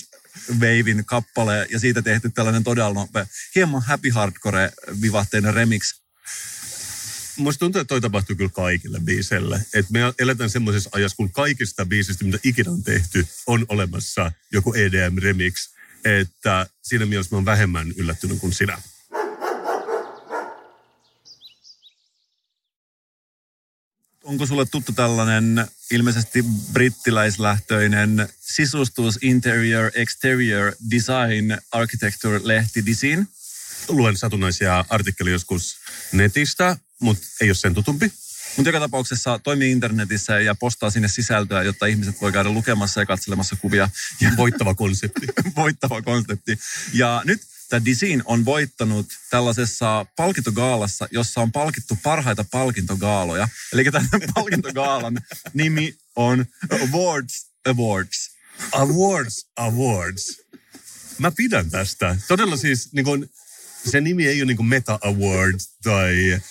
Wavein 0.53 1.05
kappale 1.05 1.67
ja 1.69 1.79
siitä 1.79 2.01
tehty 2.01 2.29
tällainen 2.29 2.63
todella 2.63 2.93
nopea, 2.93 3.25
hieman 3.55 3.81
happy 3.81 4.09
hardcore 4.09 4.71
vivahteinen 5.01 5.53
remix. 5.53 5.93
Musta 7.37 7.59
tuntuu, 7.59 7.81
että 7.81 7.89
toi 7.89 8.01
tapahtuu 8.01 8.35
kyllä 8.35 8.49
kaikille 8.49 8.99
biiseille. 8.99 9.65
Et 9.73 9.89
me 9.89 9.99
eletään 10.19 10.49
semmoisessa 10.49 10.89
ajassa, 10.93 11.15
kun 11.15 11.31
kaikista 11.31 11.85
biisistä, 11.85 12.25
mitä 12.25 12.39
ikinä 12.43 12.71
on 12.71 12.83
tehty, 12.83 13.27
on 13.47 13.65
olemassa 13.69 14.31
joku 14.51 14.73
EDM-remix. 14.73 15.53
Että 16.05 16.67
siinä 16.83 17.05
mielessä 17.05 17.35
mä 17.35 17.37
oon 17.37 17.45
vähemmän 17.45 17.91
yllättynyt 17.91 18.39
kuin 18.39 18.53
sinä. 18.53 18.81
Onko 24.29 24.45
sulle 24.45 24.65
tuttu 24.65 24.91
tällainen 24.91 25.67
ilmeisesti 25.91 26.45
brittiläislähtöinen 26.73 28.29
sisustus, 28.39 29.17
interior, 29.21 29.91
exterior, 29.95 30.73
design, 30.91 31.57
architecture-lehti 31.71 32.85
Disin? 32.85 33.27
Luen 33.87 34.17
satunnaisia 34.17 34.85
artikkeleja 34.89 35.35
joskus 35.35 35.77
netistä, 36.11 36.77
mutta 37.01 37.27
ei 37.41 37.49
ole 37.49 37.55
sen 37.55 37.73
tutumpi. 37.73 38.13
Mutta 38.57 38.69
joka 38.69 38.79
tapauksessa 38.79 39.39
toimii 39.39 39.71
internetissä 39.71 40.39
ja 40.39 40.55
postaa 40.55 40.89
sinne 40.89 41.07
sisältöä, 41.07 41.63
jotta 41.63 41.85
ihmiset 41.85 42.21
voi 42.21 42.31
käydä 42.31 42.49
lukemassa 42.49 42.99
ja 42.99 43.05
katselemassa 43.05 43.55
kuvia. 43.55 43.89
Ja 44.21 44.31
Voittava 44.37 44.75
konsepti. 44.75 45.27
voittava 45.55 46.01
konsepti. 46.01 46.59
Ja 46.93 47.21
nyt 47.25 47.41
tämä 47.69 47.85
Design 47.85 48.21
on 48.25 48.45
voittanut 48.45 49.05
tällaisessa 49.29 50.05
palkintogaalassa, 50.15 51.07
jossa 51.11 51.41
on 51.41 51.51
palkittu 51.51 51.97
parhaita 52.03 52.45
palkintogaaloja. 52.51 53.47
Eli 53.73 53.83
tämän 53.83 54.09
palkintogaalan 54.35 55.17
nimi 55.53 55.95
on 56.15 56.45
Awards 56.71 57.49
Awards. 57.65 58.31
Awards, 58.71 59.45
awards. 59.55 60.41
Mä 61.17 61.31
pidän 61.31 61.69
tästä. 61.71 62.17
Todella 62.27 62.57
siis 62.57 62.93
niin 62.93 63.05
kun, 63.05 63.29
se 63.89 64.01
nimi 64.01 64.27
ei 64.27 64.41
ole 64.41 64.53
niin 64.53 64.65
Meta 64.65 64.99
Awards 65.01 65.69
tai 65.83 66.41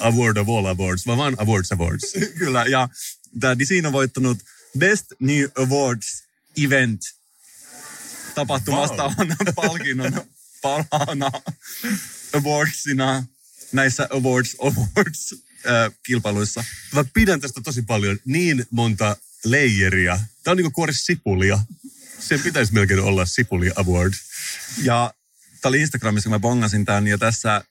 Award 0.00 0.36
of 0.36 0.48
All 0.48 0.66
Awards, 0.66 1.06
vaan 1.06 1.18
vaan 1.18 1.34
Awards 1.38 1.72
Awards. 1.72 2.14
Kyllä, 2.38 2.64
ja 2.64 2.88
tämä 3.40 3.58
Design 3.58 3.86
on 3.86 3.92
voittanut 3.92 4.38
Best 4.78 5.06
New 5.20 5.44
Awards 5.56 6.22
Event 6.64 7.00
tapahtumasta 8.34 9.02
Wow. 9.02 9.12
on 9.20 9.54
palkinnon 9.54 10.12
parhaana 10.66 11.30
awardsina 12.32 13.24
näissä 13.72 14.08
Awards 14.10 14.56
Awards 14.60 15.34
äh, 15.66 15.92
kilpailuissa. 16.02 16.64
Mä 16.94 17.04
pidän 17.14 17.40
tästä 17.40 17.60
tosi 17.60 17.82
paljon. 17.82 18.18
Niin 18.24 18.66
monta 18.70 19.16
leijeria. 19.44 20.20
Tää 20.44 20.52
on 20.52 20.56
niin 20.56 20.72
kuori 20.72 20.94
sipulia. 20.94 21.58
Sen 22.18 22.40
pitäisi 22.40 22.72
melkein 22.72 23.00
olla 23.00 23.26
sipuli 23.26 23.70
award. 23.76 24.12
Ja 24.82 25.14
tämä 25.60 25.70
oli 25.70 25.80
Instagramissa, 25.80 26.28
kun 26.28 26.34
mä 26.34 26.38
bongasin 26.38 26.84
tämän, 26.84 27.06
ja 27.06 27.18
tässä 27.18 27.64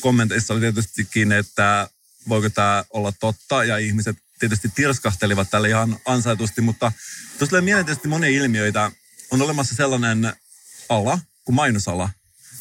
kommenteissa 0.00 0.54
oli 0.54 0.60
tietystikin, 0.60 1.32
että 1.32 1.90
voiko 2.28 2.50
tämä 2.50 2.84
olla 2.90 3.12
totta, 3.12 3.64
ja 3.64 3.78
ihmiset 3.78 4.16
tietysti 4.38 4.68
tirskahtelivat 4.74 5.50
tälle 5.50 5.68
ihan 5.68 5.98
ansaitusti, 6.04 6.60
mutta 6.60 6.92
tuossa 7.38 7.50
tulee 7.50 7.62
mieleen 7.62 7.86
tietysti 7.86 8.08
monia 8.08 8.30
ilmiöitä. 8.30 8.92
On 9.30 9.42
olemassa 9.42 9.74
sellainen 9.74 10.32
ala 10.88 11.18
kuin 11.44 11.56
mainosala, 11.56 12.10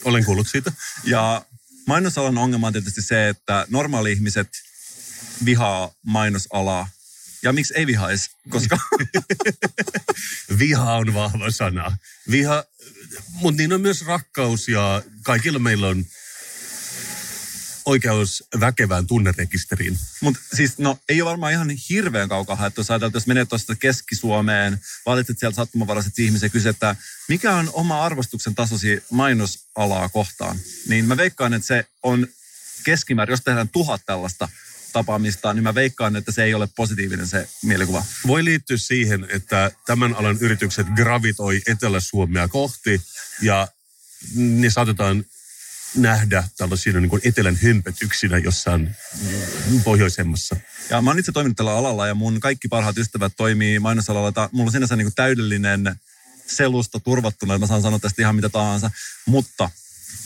Olen 0.04 0.25
kuullut 0.25 0.48
siitä. 0.48 0.72
ja 1.04 1.46
mainosalan 1.88 2.38
ongelma 2.38 2.68
on 2.68 2.74
tietysti 2.74 3.01
se, 3.01 3.30
että 3.30 3.66
normaali-ihmiset 3.70 4.50
vihaa 5.46 5.92
mainosalaa. 6.06 6.89
Ja 7.44 7.54
miksi 7.54 7.74
ei 7.77 7.88
vihaisi? 7.88 8.30
Koska 8.50 8.77
Viha 10.60 10.94
on 10.94 11.13
vahva 11.13 11.51
sana. 11.51 11.98
Viha, 12.32 12.63
mutta 13.32 13.58
niin 13.58 13.74
on 13.74 13.82
myös 13.82 14.06
rakkaus 14.06 14.68
ja 14.68 15.01
kaikilla 15.24 15.60
meillä 15.60 15.88
on 15.88 16.06
oikeus 17.88 18.44
väkevään 18.60 19.08
tunnerekisteriin. 19.08 20.00
Mutta 20.22 20.39
siis 20.53 20.77
no 20.77 21.00
ei 21.10 21.22
ole 21.22 21.29
varmaan 21.29 21.51
ihan 21.51 21.70
hirveän 21.89 22.29
kaukaa 22.29 22.56
haettu. 22.56 22.82
Jos 22.82 22.91
ajatellaan, 22.91 23.10
että 23.10 23.17
jos 23.17 23.27
menet 23.27 23.50
tuosta 23.50 23.75
Keski-Suomeen, 23.75 24.82
valitset 25.06 25.39
sieltä 25.39 25.56
sattumavaraiset 25.56 26.20
ihmisiä 26.20 26.46
ja 26.46 26.50
kysyt, 26.50 26.70
että 26.70 26.96
mikä 27.29 27.56
on 27.56 27.70
oma 27.74 28.06
arvostuksen 28.06 28.56
tasosi 28.56 29.03
mainosalaa 29.12 30.10
kohtaan, 30.10 30.60
niin 30.88 31.06
mä 31.06 31.17
veikkaan, 31.17 31.53
että 31.53 31.67
se 31.67 31.86
on 32.03 32.27
keskimäärin, 32.84 33.34
jos 33.34 33.41
tehdään 33.41 33.70
tuhat 33.70 34.01
tällaista 34.06 34.50
tapaamista, 34.94 35.53
niin 35.53 35.63
mä 35.63 35.75
veikkaan, 35.75 36.15
että 36.15 36.32
se 36.32 36.44
ei 36.44 36.53
ole 36.53 36.67
positiivinen 36.75 37.27
se 37.27 37.50
mielikuva. 37.63 38.06
Voi 38.27 38.46
liittyä 38.46 38.77
siihen, 38.77 39.27
että 39.29 39.72
tämän 39.86 40.15
alan 40.15 40.38
yritykset 40.39 40.88
gravitoi 40.96 41.62
Etelä-Suomea 41.67 42.48
kohti 42.48 43.01
ja 43.41 43.67
ne 44.36 44.70
saatetaan 44.70 45.25
nähdä 45.98 46.44
tällaisina 46.58 47.00
niin 47.00 47.20
etelän 47.24 47.60
hömpötyksinä 47.63 48.38
jossain 48.38 48.96
mm, 49.72 49.84
pohjoisemmassa. 49.84 50.56
Ja 50.89 51.01
mä 51.01 51.10
oon 51.10 51.20
itse 51.20 51.32
toiminut 51.32 51.58
tällä 51.58 51.77
alalla 51.77 52.08
ja 52.08 52.16
mun 52.16 52.39
kaikki 52.39 52.68
parhaat 52.68 52.98
ystävät 52.98 53.34
toimii 53.38 53.80
mainosalalla. 53.80 54.32
Ta- 54.32 54.50
Mulla 54.51 54.68
on 54.68 54.72
sinänsä 54.72 54.96
niin 54.96 55.16
täydellinen 55.16 55.96
selusta 56.48 57.00
turvattuna, 57.00 57.54
että 57.54 57.63
mä 57.63 57.68
saan 57.68 57.82
sanoa 57.82 58.00
tästä 58.00 58.22
ihan 58.22 58.36
mitä 58.36 58.50
tahansa. 58.50 58.92
Mutta 59.25 59.70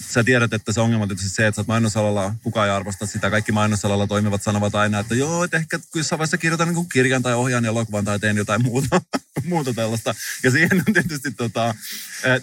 sä 0.10 0.24
tiedät, 0.24 0.54
että 0.54 0.74
se 0.74 0.82
ongelma 0.82 1.04
on 1.04 1.18
se, 1.18 1.48
että 1.48 1.56
sä 1.56 1.62
oot 1.62 1.68
mainosalalla, 1.68 2.36
kukaan 2.44 2.68
ei 2.68 2.74
arvosta 2.74 3.06
sitä. 3.06 3.30
Kaikki 3.30 3.52
mainosalalla 3.52 4.08
toimivat 4.08 4.44
sanovat 4.44 4.76
aina, 4.76 5.00
että 5.00 5.16
joo, 5.16 5.44
että 5.44 5.58
ehkä 5.58 5.80
jossain 5.96 6.18
vaiheessa 6.18 6.38
kirjoitan 6.38 6.74
niin 6.74 6.90
kirjan 6.90 7.22
tai 7.22 7.34
ohjaan 7.34 7.66
elokuvan 7.66 8.06
tai 8.06 8.20
teen 8.20 8.38
jotain 8.38 8.64
muuta, 8.64 9.02
muuta 9.44 9.74
tällaista. 9.74 10.16
Ja 10.44 10.52
siihen 10.52 10.84
on 10.88 10.94
tietysti 10.94 11.32
tota, 11.32 11.76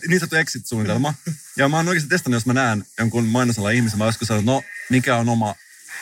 niin 0.08 0.20
sanottu 0.20 0.36
exit-suunnitelma. 0.36 1.14
Ja 1.56 1.68
mä 1.68 1.76
oon 1.76 1.88
oikeasti 1.88 2.08
testannut, 2.08 2.36
jos 2.36 2.46
mä 2.46 2.52
näen 2.52 2.84
jonkun 2.98 3.26
mainosalan 3.26 3.74
ihmisen, 3.74 3.98
mä 3.98 4.06
joskus 4.06 4.28
sanonut, 4.28 4.46
no 4.46 4.62
mikä 4.90 5.16
on 5.16 5.28
oma 5.28 5.54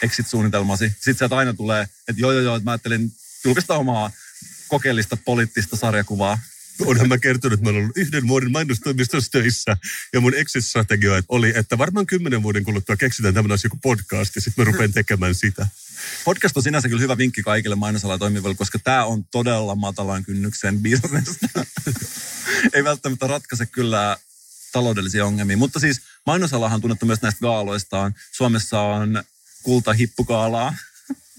exit-suunnitelmasi. 0.03 0.89
Sitten 0.89 1.15
sieltä 1.15 1.37
aina 1.37 1.55
tulee, 1.55 1.83
että 1.83 2.21
joo, 2.21 2.33
joo, 2.33 2.43
joo, 2.43 2.57
että 2.57 2.65
mä 2.65 2.71
ajattelin 2.71 3.13
julkaista 3.45 3.75
omaa 3.75 4.11
kokeellista 4.69 5.17
poliittista 5.17 5.77
sarjakuvaa. 5.77 6.39
Onhan 6.85 7.09
mä 7.09 7.19
kertonut, 7.19 7.53
että 7.53 7.65
mä 7.65 7.71
olen 7.71 7.83
ollut 7.83 7.97
yhden 7.97 8.29
vuoden 8.29 8.53
mainostoimistossa 8.53 9.31
töissä. 9.31 9.77
Ja 10.13 10.21
mun 10.21 10.35
exit-strategia 10.35 11.23
oli, 11.29 11.53
että 11.57 11.79
varmaan 11.79 12.07
kymmenen 12.07 12.43
vuoden 12.43 12.65
kuluttua 12.65 12.97
keksitään 12.97 13.35
tämmöinen 13.35 13.55
asia 13.55 13.71
kuin 13.71 13.81
podcast. 13.81 14.37
Ja 14.37 14.43
sitten 14.43 14.65
mä 14.65 14.73
rupean 14.73 14.93
tekemään 14.93 15.35
sitä. 15.35 15.67
Podcast 16.25 16.57
on 16.57 16.63
sinänsä 16.63 16.89
kyllä 16.89 17.03
hyvä 17.03 17.19
vinkki 17.19 17.43
kaikille 17.43 17.77
mainosalalla 17.77 18.19
toimiville, 18.19 18.55
koska 18.55 18.79
tämä 18.79 19.05
on 19.05 19.25
todella 19.25 19.75
matalan 19.75 20.25
kynnyksen 20.25 20.79
bisnestä. 20.79 21.49
Ei 22.75 22.85
välttämättä 22.85 23.27
ratkaise 23.27 23.67
kyllä 23.67 24.17
taloudellisia 24.73 25.27
ongelmia. 25.27 25.57
Mutta 25.57 25.81
siis 25.81 26.01
mainosalahan 26.27 26.81
tunnettu 26.81 27.07
myös 27.07 27.23
näistä 27.23 27.41
gaaloistaan. 27.41 28.15
Suomessa 28.33 28.81
on 28.81 29.25
kultahippugaalaa, 29.63 30.75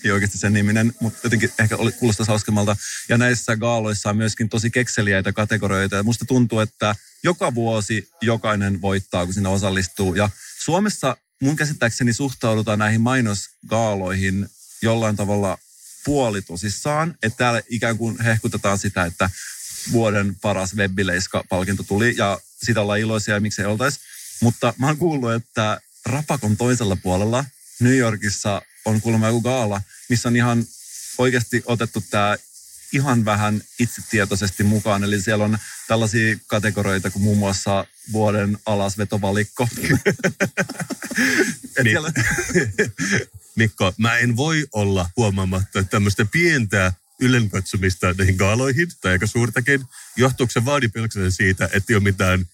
ei 0.04 0.12
oikeasti 0.12 0.38
sen 0.38 0.54
niminen, 0.54 0.94
mutta 1.00 1.20
jotenkin 1.24 1.51
ehkä 1.60 1.77
oli, 1.77 1.92
kuulostaisi 1.92 2.32
hauskemmalta. 2.32 2.75
Ja 3.10 3.18
näissä 3.18 3.58
gaaloissa 3.58 4.10
on 4.10 4.18
myöskin 4.18 4.50
tosi 4.50 4.70
kekseliäitä 4.70 5.34
kategorioita. 5.34 5.96
Ja 5.96 6.04
musta 6.04 6.25
tuntuu, 6.25 6.60
että 6.60 6.96
joka 7.24 7.56
vuosi 7.56 8.10
jokainen 8.22 8.82
voittaa, 8.82 9.25
kun 9.25 9.34
sinne 9.34 9.50
osallistuu. 9.50 10.16
Ja 10.16 10.30
Suomessa 10.60 11.18
mun 11.42 11.56
käsittääkseni 11.56 12.13
suhtaudutaan 12.13 12.80
näihin 12.80 13.01
mainosgaaloihin 13.01 14.50
jollain 14.82 15.16
tavalla 15.16 15.58
puolitosissaan. 16.06 17.16
Että 17.24 17.38
täällä 17.38 17.62
ikään 17.70 17.98
kuin 17.98 18.22
hehkutetaan 18.24 18.77
sitä, 18.77 19.06
että 19.06 19.30
vuoden 19.92 20.36
paras 20.36 20.75
webbileiska-palkinto 20.75 21.84
tuli 21.84 22.13
ja 22.18 22.39
sitä 22.66 22.82
ollaan 22.82 23.00
iloisia 23.00 23.34
ja 23.34 23.39
miksei 23.39 23.66
oltaisi. 23.66 24.00
Mutta 24.42 24.74
mä 24.77 24.88
oon 24.88 24.98
kuullut, 24.98 25.34
että 25.34 25.82
Rapakon 26.06 26.58
toisella 26.58 26.96
puolella 26.96 27.46
New 27.80 27.98
Yorkissa 27.98 28.62
on 28.88 29.01
kuulemma 29.01 29.27
joku 29.27 29.41
gaala, 29.41 29.82
missä 30.10 30.29
on 30.29 30.36
ihan 30.36 30.65
oikeasti 31.17 31.63
otettu 31.65 32.03
tämä 32.10 32.38
ihan 32.94 33.25
vähän 33.25 33.62
itsetietoisesti 33.79 34.63
mukaan. 34.63 35.03
Eli 35.03 35.22
siellä 35.22 35.46
on 35.46 35.58
tällaisia 35.88 36.36
kategorioita 36.48 37.12
kuin 37.12 37.24
muun 37.24 37.38
muassa 37.38 37.86
vuoden 38.12 38.58
alasvetovalikko. 38.65 39.67
Et 41.77 41.84
siellä, 41.84 42.12
Mikko, 43.56 43.94
mä 43.98 44.17
en 44.17 44.36
voi 44.36 44.67
olla 44.72 45.10
huomaamatta 45.17 45.84
tämmöistä 45.84 46.25
pientä 46.25 46.94
ylenkatsomista 47.20 48.13
näihin 48.17 48.36
gaaloihin, 48.36 48.88
tai 49.01 49.12
aika 49.12 49.27
suurtakin. 49.27 49.86
Johtuuko 50.15 50.51
se 50.51 50.65
vaadi 50.65 50.89
siitä, 51.29 51.70
että 51.74 51.94
ei 51.94 51.96
ole 51.96 52.03
mitään 52.03 52.46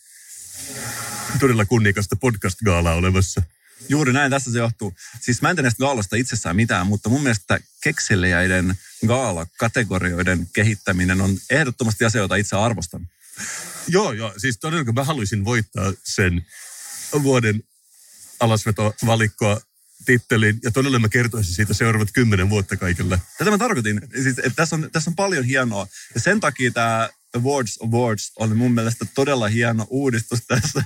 todella 1.39 1.65
kunniakasta 1.65 2.15
podcast-gaalaa 2.15 2.95
olemassa? 2.95 3.41
Juuri 3.89 4.13
näin, 4.13 4.31
tässä 4.31 4.51
se 4.51 4.57
johtuu. 4.57 4.93
Siis 5.21 5.41
mä 5.41 5.49
en 5.49 5.55
tiedä 5.55 5.65
näistä 5.65 5.79
gaaloista 5.83 6.15
itsessään 6.15 6.55
mitään, 6.55 6.87
mutta 6.87 7.09
mun 7.09 7.23
mielestä 7.23 7.59
kekseliäiden 7.83 8.75
gaala-kategorioiden 9.07 10.47
kehittäminen 10.53 11.21
on 11.21 11.37
ehdottomasti 11.49 12.05
asia, 12.05 12.21
jota 12.21 12.35
itse 12.35 12.55
arvostan. 12.55 13.09
Joo, 13.87 14.11
joo. 14.11 14.33
Siis 14.37 14.59
kun 14.85 14.95
mä 14.95 15.03
haluaisin 15.03 15.45
voittaa 15.45 15.93
sen 16.03 16.45
vuoden 17.23 17.63
alasvetovalikkoa 18.39 19.61
tittelin, 20.05 20.59
ja 20.63 20.71
todella 20.71 20.99
mä 20.99 21.09
kertoisin 21.09 21.53
siitä 21.53 21.73
seuraavat 21.73 22.11
kymmenen 22.13 22.49
vuotta 22.49 22.77
kaikille. 22.77 23.21
Tätä 23.37 23.51
mä 23.51 23.57
tarkoitin. 23.57 24.01
Siis, 24.13 24.39
että 24.39 24.55
tässä, 24.55 24.75
on, 24.75 24.89
tässä 24.91 25.09
on 25.09 25.15
paljon 25.15 25.45
hienoa. 25.45 25.87
Ja 26.13 26.19
sen 26.19 26.39
takia 26.39 26.71
tämä 26.71 27.09
Awards 27.33 27.79
Awards 27.81 28.31
oli 28.35 28.53
mun 28.53 28.71
mielestä 28.71 29.05
todella 29.15 29.47
hieno 29.47 29.87
uudistus 29.89 30.39
tässä, 30.47 30.83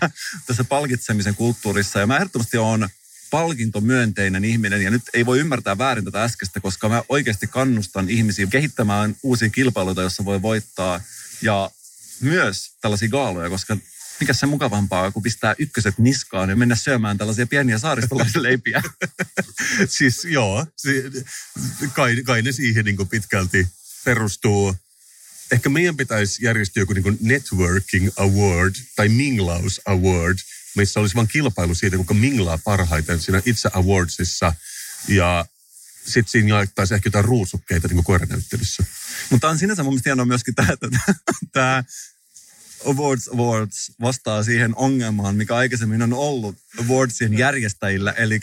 tässä 0.48 0.64
palkitsemisen 0.64 1.36
kulttuurissa. 1.36 2.00
Ja 2.00 2.08
mä 2.08 2.16
ehdottomasti 2.16 2.58
on 2.58 2.90
palkintomyönteinen 3.30 4.46
ihminen 4.46 4.82
ja 4.82 4.92
nyt 4.92 5.02
ei 5.14 5.26
voi 5.26 5.40
ymmärtää 5.40 5.78
väärin 5.78 6.06
tätä 6.06 6.24
äskeistä, 6.24 6.60
koska 6.60 6.90
mä 6.90 7.04
oikeasti 7.10 7.48
kannustan 7.48 8.10
ihmisiä 8.10 8.48
kehittämään 8.48 9.16
uusia 9.24 9.50
kilpailuita, 9.50 10.02
joissa 10.02 10.26
voi 10.26 10.42
voittaa 10.42 11.02
ja 11.42 11.72
myös 12.22 12.72
tällaisia 12.82 13.10
gaaloja, 13.10 13.50
koska 13.50 13.78
mikä 14.20 14.34
se 14.34 14.46
mukavampaa, 14.46 15.12
kun 15.12 15.24
pistää 15.24 15.56
ykköset 15.60 15.98
niskaan 15.98 16.50
ja 16.50 16.56
mennä 16.56 16.76
syömään 16.76 17.18
tällaisia 17.18 17.48
pieniä 17.48 17.78
saaristolaisia 17.78 18.44
leipiä. 18.44 18.84
siis 19.98 20.26
joo, 20.26 20.66
si, 20.78 21.04
kai, 21.94 22.16
kai 22.24 22.42
ne 22.42 22.52
siihen 22.52 22.86
niin 22.86 22.98
kuin 22.98 23.10
pitkälti 23.10 23.68
perustuu. 24.06 24.76
Ehkä 25.52 25.70
meidän 25.70 25.98
pitäisi 25.98 26.46
järjestää 26.46 26.82
joku 26.82 26.94
niin 26.94 27.18
networking 27.22 28.10
award 28.16 28.76
tai 28.96 29.10
minglaus 29.10 29.82
award, 29.86 30.38
missä 30.76 31.00
olisi 31.00 31.16
vain 31.16 31.28
kilpailu 31.28 31.76
siitä, 31.76 31.98
kuka 31.98 32.14
minglaa 32.14 32.58
parhaiten 32.58 33.22
siinä 33.22 33.42
itse 33.46 33.70
awardsissa. 33.74 34.54
Ja 35.08 35.46
sitten 36.06 36.32
siinä 36.32 36.50
jaettaisiin 36.50 36.96
ehkä 36.96 37.08
jotain 37.08 37.26
ruusukkeita 37.26 37.88
niin 37.88 38.04
koiranäyttelyssä. 38.04 38.84
Mutta 39.30 39.50
on 39.50 39.60
sinänsä 39.60 39.84
mun 39.84 39.94
mielestä 39.94 40.10
hienoa 40.10 40.26
myöskin 40.26 40.56
tämä, 40.56 40.74
että 40.74 40.88
tämä 41.54 41.84
Awards 42.86 43.28
Awards 43.28 43.92
vastaa 44.02 44.44
siihen 44.44 44.76
ongelmaan, 44.76 45.36
mikä 45.36 45.56
aikaisemmin 45.56 46.02
on 46.02 46.14
ollut 46.14 46.58
awardsien 46.80 47.38
järjestäjillä, 47.38 48.12
eli 48.12 48.40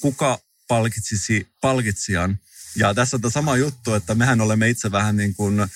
kuka 0.00 0.38
palkitsisi 0.68 1.48
palkitsijan. 1.60 2.38
Ja 2.76 2.94
tässä 2.94 3.16
on 3.16 3.20
tämä 3.20 3.30
sama 3.30 3.56
juttu, 3.56 3.94
että 3.94 4.14
mehän 4.14 4.40
olemme 4.40 4.68
itse 4.68 4.92
vähän 4.92 5.16
niin 5.16 5.34
kuin 5.34 5.66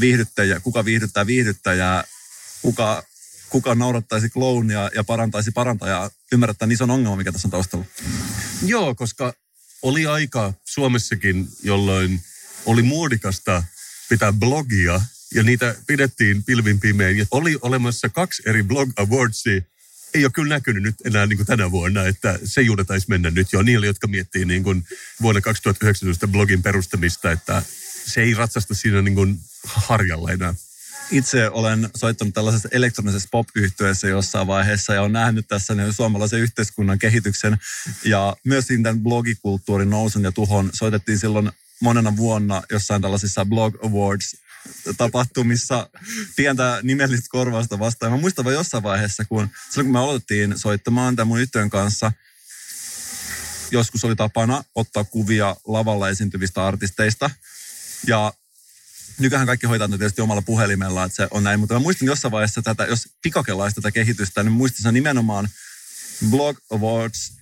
viihdyttäjä, 0.00 0.60
kuka 0.60 0.84
viihdyttää 0.84 1.26
viihdyttäjää, 1.26 2.04
kuka, 2.62 3.02
kuka 3.48 3.74
naurattaisi 3.74 4.28
klounia 4.30 4.90
ja 4.94 5.04
parantaisi 5.04 5.50
parantajaa. 5.50 6.10
Ymmärrättää 6.32 6.68
ison 6.70 6.90
ongelma, 6.90 7.16
mikä 7.16 7.32
tässä 7.32 7.48
on 7.48 7.52
taustalla. 7.52 7.84
Joo, 8.66 8.94
koska 8.94 9.34
oli 9.82 10.06
aika 10.06 10.52
Suomessakin, 10.64 11.48
jolloin 11.62 12.20
oli 12.66 12.82
muodikasta 12.82 13.62
pitää 14.08 14.32
blogia 14.32 15.00
ja 15.34 15.42
niitä 15.42 15.74
pidettiin 15.86 16.44
pilvin 16.44 16.80
pimein. 16.80 17.18
Ja 17.18 17.26
oli 17.30 17.58
olemassa 17.62 18.08
kaksi 18.08 18.42
eri 18.46 18.62
blog 18.62 18.90
awardsia, 18.96 19.60
ei 20.14 20.24
ole 20.24 20.32
kyllä 20.34 20.54
näkynyt 20.54 20.82
nyt 20.82 20.94
enää 21.04 21.26
niin 21.26 21.36
kuin 21.36 21.46
tänä 21.46 21.70
vuonna, 21.70 22.06
että 22.06 22.38
se 22.44 22.62
juuri 22.62 22.84
taisi 22.84 23.06
mennä 23.08 23.30
nyt 23.30 23.52
jo 23.52 23.62
niille, 23.62 23.86
jotka 23.86 24.06
miettii 24.06 24.44
niin 24.44 24.62
kuin 24.62 24.84
vuonna 25.22 25.40
2019 25.40 26.28
blogin 26.28 26.62
perustamista, 26.62 27.32
että 27.32 27.62
se 28.08 28.22
ei 28.22 28.34
ratsasta 28.34 28.74
siinä 28.74 29.02
niin 29.02 29.14
kuin 29.14 29.38
harjalla 29.64 30.30
enää. 30.32 30.54
Itse 31.10 31.50
olen 31.50 31.90
soittanut 31.96 32.34
tällaisessa 32.34 32.68
elektronisessa 32.72 33.28
pop 33.32 33.48
yhtyeessä 33.54 34.08
jossain 34.08 34.46
vaiheessa 34.46 34.94
ja 34.94 35.00
olen 35.00 35.12
nähnyt 35.12 35.48
tässä 35.48 35.74
niin 35.74 35.92
suomalaisen 35.92 36.40
yhteiskunnan 36.40 36.98
kehityksen 36.98 37.58
ja 38.04 38.36
myös 38.44 38.66
tämän 38.66 39.00
blogikulttuurin 39.00 39.90
nousun 39.90 40.24
ja 40.24 40.32
tuhon 40.32 40.70
soitettiin 40.72 41.18
silloin 41.18 41.50
monena 41.80 42.16
vuonna 42.16 42.62
jossain 42.70 43.02
tällaisissa 43.02 43.44
blog 43.44 43.84
awards 43.84 44.36
tapahtumissa 44.96 45.90
pientä 46.36 46.80
nimellistä 46.82 47.28
korvausta 47.30 47.78
vastaan. 47.78 48.12
Mä 48.12 48.18
muistan 48.18 48.44
vain 48.44 48.54
jossain 48.54 48.82
vaiheessa, 48.82 49.24
kun 49.24 49.48
silloin 49.70 49.86
kun 49.86 49.92
me 49.92 49.98
aloitettiin 49.98 50.58
soittamaan 50.58 51.16
tämän 51.16 51.28
mun 51.28 51.40
yhtiön 51.40 51.70
kanssa, 51.70 52.12
joskus 53.70 54.04
oli 54.04 54.16
tapana 54.16 54.64
ottaa 54.74 55.04
kuvia 55.04 55.56
lavalla 55.66 56.08
esiintyvistä 56.08 56.66
artisteista. 56.66 57.30
Ja 58.06 58.32
nykyään 59.18 59.46
kaikki 59.46 59.66
hoitaa 59.66 59.88
tietysti 59.88 60.20
omalla 60.20 60.42
puhelimella, 60.42 61.04
että 61.04 61.16
se 61.16 61.28
on 61.30 61.44
näin. 61.44 61.60
Mutta 61.60 61.74
mä 61.74 61.80
muistin 61.80 62.06
jossain 62.06 62.32
vaiheessa 62.32 62.62
tätä, 62.62 62.84
jos 62.84 63.08
pikakelaisi 63.22 63.74
tätä 63.74 63.90
kehitystä, 63.90 64.42
niin 64.42 64.52
muistin 64.52 64.82
se 64.82 64.92
nimenomaan 64.92 65.48
Blog 66.30 66.58
Awards. 66.70 67.32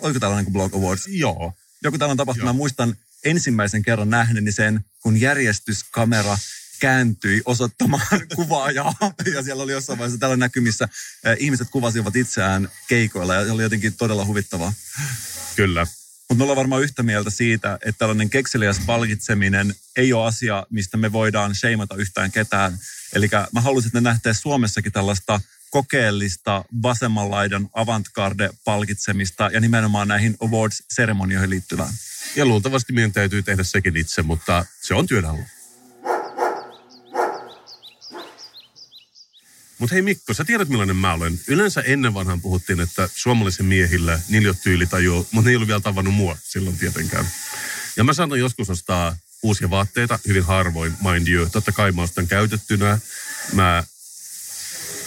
Oliko 0.00 0.20
tällainen 0.20 0.44
kuin 0.44 0.52
Blog 0.52 0.74
Awards? 0.74 1.06
Joo. 1.06 1.52
Joku 1.82 1.98
tällainen 1.98 2.16
tapahtuma. 2.16 2.52
Mä 2.52 2.56
muistan 2.56 2.96
ensimmäisen 3.24 3.82
kerran 3.82 4.10
nähneeni 4.10 4.52
sen, 4.52 4.84
kun 5.02 5.20
järjestyskamera 5.20 6.38
kääntyi 6.80 7.42
osoittamaan 7.44 8.20
kuvaajaa. 8.36 8.94
Ja 9.34 9.42
siellä 9.42 9.62
oli 9.62 9.72
jossain 9.72 9.98
vaiheessa 9.98 10.20
tällä 10.20 10.36
näkymissä 10.36 10.88
ihmiset 11.38 11.68
kuvasivat 11.70 12.16
itseään 12.16 12.68
keikoilla 12.88 13.34
ja 13.34 13.44
se 13.44 13.50
oli 13.50 13.62
jotenkin 13.62 13.94
todella 13.94 14.24
huvittavaa. 14.24 14.72
Kyllä. 15.56 15.86
Mutta 16.28 16.38
me 16.38 16.42
ollaan 16.42 16.56
varmaan 16.56 16.82
yhtä 16.82 17.02
mieltä 17.02 17.30
siitä, 17.30 17.78
että 17.84 17.98
tällainen 17.98 18.30
kekseliäs 18.30 18.80
palkitseminen 18.86 19.74
ei 19.96 20.12
ole 20.12 20.26
asia, 20.26 20.66
mistä 20.70 20.96
me 20.96 21.12
voidaan 21.12 21.54
sheimata 21.54 21.94
yhtään 21.94 22.32
ketään. 22.32 22.78
Eli 23.12 23.28
mä 23.52 23.60
haluaisin, 23.60 23.88
että 23.88 24.00
nähtee 24.00 24.34
Suomessakin 24.34 24.92
tällaista 24.92 25.40
kokeellista 25.70 26.64
vasemmanlaidan 26.82 27.68
avantgarde-palkitsemista 27.72 29.50
ja 29.52 29.60
nimenomaan 29.60 30.08
näihin 30.08 30.36
awards-seremonioihin 30.40 31.50
liittyvään. 31.50 31.94
Ja 32.36 32.46
luultavasti 32.46 32.92
meidän 32.92 33.12
täytyy 33.12 33.42
tehdä 33.42 33.62
sekin 33.62 33.96
itse, 33.96 34.22
mutta 34.22 34.66
se 34.80 34.94
on 34.94 35.06
työn 35.06 35.24
alla. 35.24 35.57
Mutta 39.78 39.94
hei 39.94 40.02
Mikko, 40.02 40.34
sä 40.34 40.44
tiedät 40.44 40.68
millainen 40.68 40.96
mä 40.96 41.12
olen. 41.12 41.40
Yleensä 41.46 41.80
ennen 41.80 42.14
vanhan 42.14 42.40
puhuttiin, 42.40 42.80
että 42.80 43.08
suomalaisen 43.14 43.66
miehillä, 43.66 44.20
niillä 44.28 44.46
ei 44.46 44.50
ole 44.50 44.56
tyylitajua, 44.62 45.26
mutta 45.30 45.42
ne 45.42 45.50
ei 45.50 45.56
ollut 45.56 45.68
vielä 45.68 45.80
tavannut 45.80 46.14
mua 46.14 46.36
silloin 46.44 46.78
tietenkään. 46.78 47.28
Ja 47.96 48.04
mä 48.04 48.12
saatan 48.12 48.38
joskus 48.38 48.70
ostaa 48.70 49.16
uusia 49.42 49.70
vaatteita, 49.70 50.18
hyvin 50.26 50.44
harvoin, 50.44 50.92
mind 51.12 51.28
you. 51.28 51.48
Totta 51.50 51.72
kai 51.72 51.92
mä 51.92 52.02
ostan 52.02 52.26
käytettynä. 52.26 52.98
Mä 53.52 53.84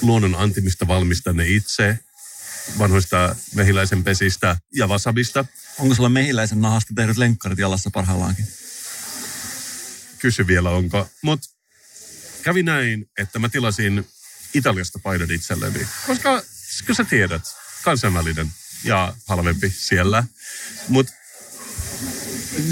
luonnon 0.02 0.36
antimista 0.36 0.88
valmistan 0.88 1.38
ne 1.38 1.48
itse, 1.48 2.00
vanhoista 2.78 3.36
mehiläisen 3.56 4.04
pesistä 4.04 4.58
ja 4.76 4.90
vasabista. 4.90 5.46
Onko 5.80 5.96
sulla 5.96 6.10
mehiläisen 6.10 6.62
nahasta 6.62 6.94
tehdyt 6.96 7.18
lenkkarit 7.18 7.60
jalassa 7.60 7.90
parhaillaankin? 7.92 8.48
Kysy 10.20 10.48
vielä 10.48 10.70
onko. 10.70 11.10
Mutta 11.22 11.50
kävi 12.44 12.64
näin, 12.64 13.10
että 13.18 13.40
mä 13.40 13.50
tilasin 13.50 14.06
Italiasta 14.54 15.00
paidan 15.00 15.32
itselleni. 15.32 15.88
Koska 16.08 16.44
kyllä 16.86 16.98
sä 16.98 17.04
tiedät, 17.04 17.42
kansainvälinen 17.84 18.48
ja 18.84 19.14
halvempi 19.28 19.70
siellä. 19.70 20.24
Mutta 20.88 21.14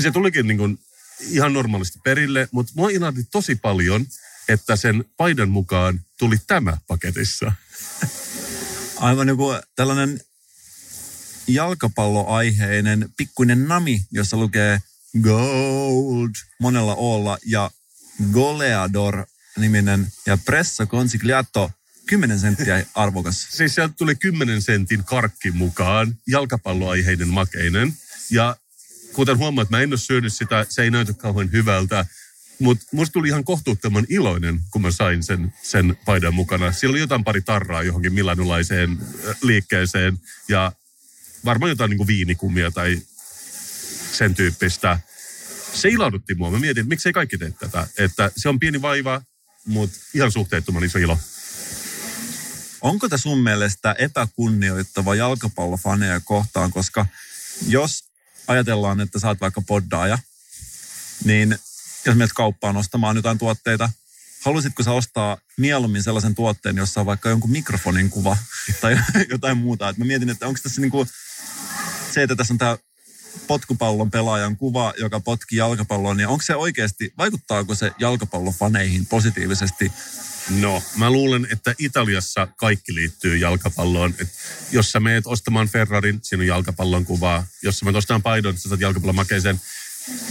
se 0.02 0.12
tulikin 0.12 0.48
niin 0.48 0.58
kuin 0.58 0.80
ihan 1.20 1.54
normaalisti 1.54 2.00
perille, 2.04 2.48
mutta 2.52 2.74
mua 2.76 2.90
ilahti 2.90 3.24
tosi 3.32 3.56
paljon, 3.56 4.06
että 4.48 4.76
sen 4.76 5.06
paidan 5.18 5.50
mukaan 5.50 6.00
tuli 6.20 6.36
tämä 6.48 6.78
paketissa. 6.88 7.52
Aivan 8.98 9.28
joku 9.28 9.56
tällainen 9.76 10.22
jalkapalloaiheinen 11.48 13.10
pikkuinen 13.18 13.68
nami, 13.68 14.02
jossa 14.12 14.38
lukee 14.38 14.82
Gold 15.22 16.32
monella 16.60 16.96
olla 16.96 17.38
ja 17.46 17.72
Goleador 18.32 19.26
niminen 19.60 20.08
ja 20.26 20.38
Presso 20.38 20.86
Consigliato 20.86 21.72
10 22.10 22.40
senttiä 22.40 22.86
arvokas. 22.96 23.48
Siis 23.58 23.76
sieltä 23.76 23.94
tuli 23.98 24.16
10 24.16 24.62
sentin 24.62 25.04
karkki 25.04 25.52
mukaan, 25.52 26.18
jalkapalloaiheinen 26.28 27.28
makeinen. 27.28 27.94
Ja 28.32 28.56
kuten 29.14 29.38
huomaat, 29.38 29.70
mä 29.70 29.80
en 29.80 29.90
ole 29.90 29.98
syönyt 29.98 30.34
sitä, 30.34 30.66
se 30.70 30.84
ei 30.84 30.92
näytä 30.92 31.14
kauhean 31.14 31.52
hyvältä. 31.52 32.06
Mutta 32.60 32.86
musta 32.92 33.14
tuli 33.14 33.28
ihan 33.28 33.44
kohtuuttoman 33.44 34.06
iloinen, 34.10 34.60
kun 34.72 34.82
mä 34.82 34.92
sain 34.92 35.24
sen, 35.24 35.54
sen 35.64 35.98
paidan 36.06 36.34
mukana. 36.34 36.72
Siellä 36.72 36.94
oli 36.94 37.00
jotain 37.00 37.24
pari 37.24 37.42
tarraa 37.42 37.84
johonkin 37.84 38.14
milanulaiseen 38.14 38.98
liikkeeseen 39.42 40.20
ja 40.48 40.72
varmaan 41.46 41.70
jotain 41.70 41.90
niin 41.90 41.98
kuin 41.98 42.08
viinikumia 42.08 42.72
tai 42.72 43.02
sen 44.12 44.36
tyyppistä. 44.36 45.00
Se 45.74 45.90
ilahdutti 45.90 46.36
mua. 46.36 46.52
Mä 46.52 46.60
mietin, 46.60 46.82
että 46.82 46.90
miksei 46.90 47.14
kaikki 47.14 47.38
tee 47.38 47.54
tätä. 47.60 47.88
Että 47.98 48.32
se 48.38 48.50
on 48.50 48.60
pieni 48.60 48.82
vaiva, 48.82 49.22
mutta 49.66 50.00
ihan 50.14 50.32
suhteettoman 50.32 50.84
iso 50.84 51.00
ilo. 51.00 51.20
Onko 52.82 53.10
tämä 53.10 53.18
sun 53.18 53.38
mielestä 53.38 53.96
epäkunnioittava 53.98 55.16
jalkapallofaneja 55.16 56.20
kohtaan, 56.20 56.72
koska 56.72 57.06
jos 57.68 58.04
ajatellaan, 58.48 59.02
että 59.02 59.28
oot 59.28 59.42
vaikka 59.42 59.62
poddaaja, 59.62 60.20
niin 61.24 61.60
jos 62.06 62.16
menet 62.16 62.34
kauppaan 62.34 62.78
ostamaan 62.78 63.16
jotain 63.16 63.38
tuotteita, 63.38 63.90
haluaisitko 64.46 64.84
sä 64.84 64.92
ostaa 64.92 65.38
mieluummin 65.58 66.04
sellaisen 66.04 66.36
tuotteen, 66.36 66.78
jossa 66.78 67.00
on 67.00 67.06
vaikka 67.06 67.30
jonkun 67.30 67.52
mikrofonin 67.52 68.10
kuva 68.10 68.38
tai 68.82 68.98
jotain 69.32 69.58
muuta? 69.58 69.90
Et 69.90 69.98
mä 69.98 70.06
mietin, 70.06 70.30
että 70.30 70.48
onko 70.48 70.60
tässä 70.64 70.82
niinku 70.82 71.08
se, 72.12 72.24
että 72.24 72.36
tässä 72.36 72.54
on 72.54 72.58
tämä 72.58 72.78
potkupallon 73.48 74.12
pelaajan 74.12 74.58
kuva, 74.58 74.94
joka 74.98 75.20
potki 75.20 75.56
jalkapalloon, 75.56 76.18
niin 76.18 76.28
onko 76.28 76.42
se 76.42 76.56
oikeasti, 76.56 77.14
vaikuttaako 77.18 77.76
se 77.76 77.92
jalkapallofaneihin 78.00 79.06
positiivisesti? 79.06 79.92
No, 80.50 80.84
mä 80.96 81.12
luulen, 81.12 81.48
että 81.52 81.76
Italiassa 81.80 82.48
kaikki 82.58 82.96
liittyy 82.96 83.38
jalkapalloon. 83.38 84.14
Et 84.20 84.30
jos 84.72 84.92
sä 84.92 85.00
meet 85.00 85.28
ostamaan 85.28 85.70
Ferrarin, 85.70 86.20
siinä 86.24 86.42
on 86.42 86.48
jalkapallon 86.48 87.06
kuvaa. 87.06 87.48
Jos 87.62 87.80
sä 87.80 87.86
meet 87.86 87.96
ostamaan 87.96 88.22
paidon, 88.22 88.58
sä 88.58 88.70
saat 88.70 88.82
jalkapallon 88.82 89.16
makeisen. 89.16 89.62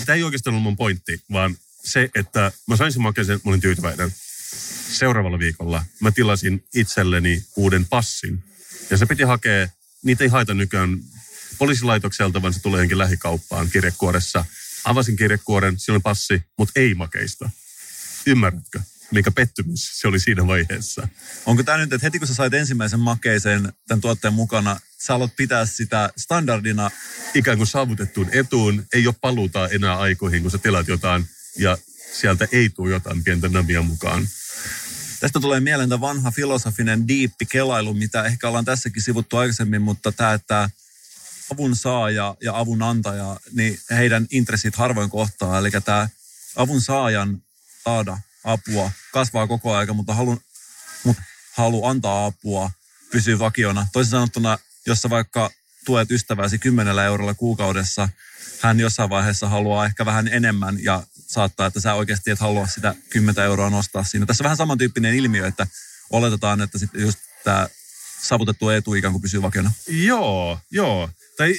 Tämä 0.07 0.17
ei 0.17 0.23
oikeastaan 0.23 0.53
ollut 0.53 0.63
mun 0.63 0.77
pointti, 0.77 1.23
vaan 1.33 1.57
se, 1.85 2.11
että 2.15 2.53
mä 2.67 2.77
sain 2.77 2.93
sen 2.93 3.03
makeisen, 3.03 3.41
mä 3.45 3.49
olin 3.51 3.61
tyytyväinen. 3.61 4.15
seuraavalla 4.93 5.39
viikolla 5.39 5.85
mä 6.01 6.11
tilasin 6.11 6.65
itselleni 6.75 7.45
uuden 7.57 7.87
passin. 7.87 8.45
Ja 8.91 8.97
se 8.97 9.07
piti 9.07 9.23
hakea, 9.23 9.69
niitä 10.03 10.25
ei 10.25 10.31
haeta 10.31 10.55
nykyään 10.55 10.99
poliisilaitokselta, 11.59 12.43
vaan 12.43 12.55
se 12.55 12.63
tulee 12.63 12.79
johonkin 12.79 12.99
lähikauppaan 12.99 13.71
kirjekuoressa. 13.71 14.45
Avasin 14.85 15.17
kirjekuoren, 15.17 15.79
siinä 15.79 15.95
oli 15.95 16.01
passi, 16.01 16.43
mutta 16.59 16.81
ei 16.81 16.95
makeista. 16.95 17.51
Ymmärrätkö? 18.27 18.81
Mikä 19.11 19.31
pettymys 19.31 20.01
se 20.01 20.09
oli 20.09 20.21
siinä 20.21 20.47
vaiheessa. 20.47 21.09
Onko 21.47 21.63
tämä 21.63 21.79
nyt, 21.79 21.93
että 21.93 22.07
heti 22.07 22.19
kun 22.19 22.29
sä 22.29 22.35
sait 22.35 22.55
ensimmäisen 22.55 23.01
makeisen 23.01 23.73
tämän 23.89 24.01
tuotteen 24.01 24.35
mukana, 24.35 24.81
sä 24.99 25.15
aloit 25.15 25.37
pitää 25.37 25.67
sitä 25.67 26.11
standardina? 26.17 26.91
Ikään 27.35 27.57
kuin 27.57 27.67
saavutettuun 27.67 28.29
etuun, 28.33 28.87
ei 28.93 29.07
ole 29.07 29.15
paluuta 29.21 29.69
enää 29.69 29.99
aikoihin, 29.99 30.43
kun 30.43 30.51
sä 30.51 30.59
tilaat 30.59 30.89
jotain 30.89 31.29
ja 31.59 31.79
sieltä 32.13 32.49
ei 32.53 32.71
tule 32.71 32.91
jotain 32.91 33.25
pientä 33.25 33.49
namia 33.49 33.83
mukaan. 33.83 34.29
Tästä 35.21 35.41
tulee 35.41 35.61
mieleen 35.61 35.89
tämä 35.89 36.01
vanha 36.01 36.31
filosofinen 36.31 37.09
diippi 37.09 37.47
kelailu, 37.47 37.95
mitä 37.95 38.25
ehkä 38.25 38.49
ollaan 38.49 38.65
tässäkin 38.65 39.03
sivuttu 39.03 39.37
aikaisemmin, 39.37 39.83
mutta 39.83 40.13
tämä, 40.13 40.33
että 40.33 40.71
avun 41.53 41.77
saaja 41.77 42.37
ja 42.43 42.59
avun 42.59 42.83
antaja, 42.83 43.37
niin 43.53 43.79
heidän 43.91 44.27
intressit 44.31 44.77
harvoin 44.77 45.11
kohtaa. 45.11 45.59
Eli 45.59 45.71
tämä 45.71 46.09
avun 46.57 46.81
saajan 46.81 47.43
saada 47.85 48.19
apua 48.45 48.91
kasvaa 49.13 49.47
koko 49.47 49.75
ajan, 49.75 49.97
mutta 49.97 50.15
halu, 50.15 50.43
mutta 51.05 51.23
halu 51.53 51.85
antaa 51.85 52.27
apua 52.27 52.71
pysyy 53.11 53.39
vakiona. 53.39 53.87
Toisin 53.93 54.11
sanottuna, 54.11 54.59
jos 54.87 55.03
sä 55.03 55.11
vaikka 55.11 55.51
tuet 55.85 56.11
ystäväsi 56.11 56.59
kymmenellä 56.59 57.05
eurolla 57.05 57.35
kuukaudessa, 57.35 58.09
hän 58.61 58.81
jossain 58.81 59.11
vaiheessa 59.11 59.49
haluaa 59.49 59.87
ehkä 59.87 60.07
vähän 60.07 60.29
enemmän 60.29 60.85
ja 60.85 61.03
saattaa, 61.27 61.67
että 61.67 61.81
sä 61.81 61.95
oikeasti 61.95 62.31
et 62.31 62.41
halua 62.41 62.67
sitä 62.67 62.95
10 63.11 63.45
euroa 63.45 63.71
nostaa 63.71 64.05
siinä. 64.05 64.27
Tässä 64.27 64.43
on 64.43 64.45
vähän 64.45 64.57
samantyyppinen 64.57 65.15
ilmiö, 65.15 65.47
että 65.47 65.67
oletetaan, 66.11 66.61
että 66.61 66.79
sitten 66.79 67.01
just 67.01 67.19
tämä 67.45 67.69
saavutettu 68.23 68.69
etu 68.69 68.95
ikään 68.95 69.13
kuin 69.13 69.23
pysyy 69.23 69.43
vakiona. 69.43 69.73
Joo, 69.89 70.59
joo. 70.71 71.11
Tai 71.39 71.55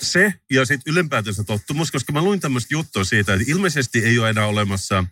se 0.00 0.34
ja 0.50 0.64
sitten 0.64 0.92
ylempäätänsä 0.92 1.44
tottumus, 1.44 1.90
koska 1.90 2.12
mä 2.12 2.22
luin 2.22 2.40
tämmöistä 2.40 2.74
juttua 2.74 3.04
siitä, 3.04 3.34
että 3.34 3.44
ilmeisesti 3.48 4.04
ei 4.04 4.18
ole 4.18 4.30
enää 4.30 4.46
olemassa 4.46 5.04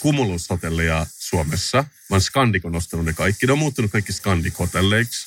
kumulushotellia 0.00 1.06
Suomessa, 1.18 1.84
vaan 2.10 2.20
Scandic 2.20 2.64
on 2.64 2.76
ostanut 2.76 3.06
ne 3.06 3.12
kaikki. 3.12 3.46
Ne 3.46 3.52
on 3.52 3.58
muuttunut 3.58 3.90
kaikki 3.90 4.12
Scandic-hotelleiksi. 4.12 5.26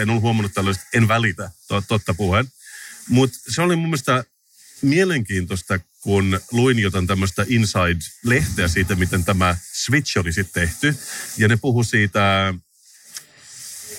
En 0.00 0.10
ollut 0.10 0.22
huomannut 0.22 0.54
tällaista, 0.54 0.84
en 0.94 1.08
välitä, 1.08 1.50
totta 1.88 2.14
puheen. 2.14 2.46
Mutta 3.08 3.38
se 3.48 3.62
oli 3.62 3.76
mun 3.76 3.88
mielestä 3.88 4.24
mielenkiintoista, 4.82 5.78
kun 6.00 6.40
luin 6.52 6.78
jotain 6.78 7.06
tämmöistä 7.06 7.42
Inside-lehteä 7.48 8.68
siitä, 8.68 8.94
miten 8.94 9.24
tämä 9.24 9.56
Switch 9.72 10.18
oli 10.18 10.32
sitten 10.32 10.62
tehty. 10.62 10.94
Ja 11.38 11.48
ne 11.48 11.56
puhu 11.56 11.84
siitä, 11.84 12.54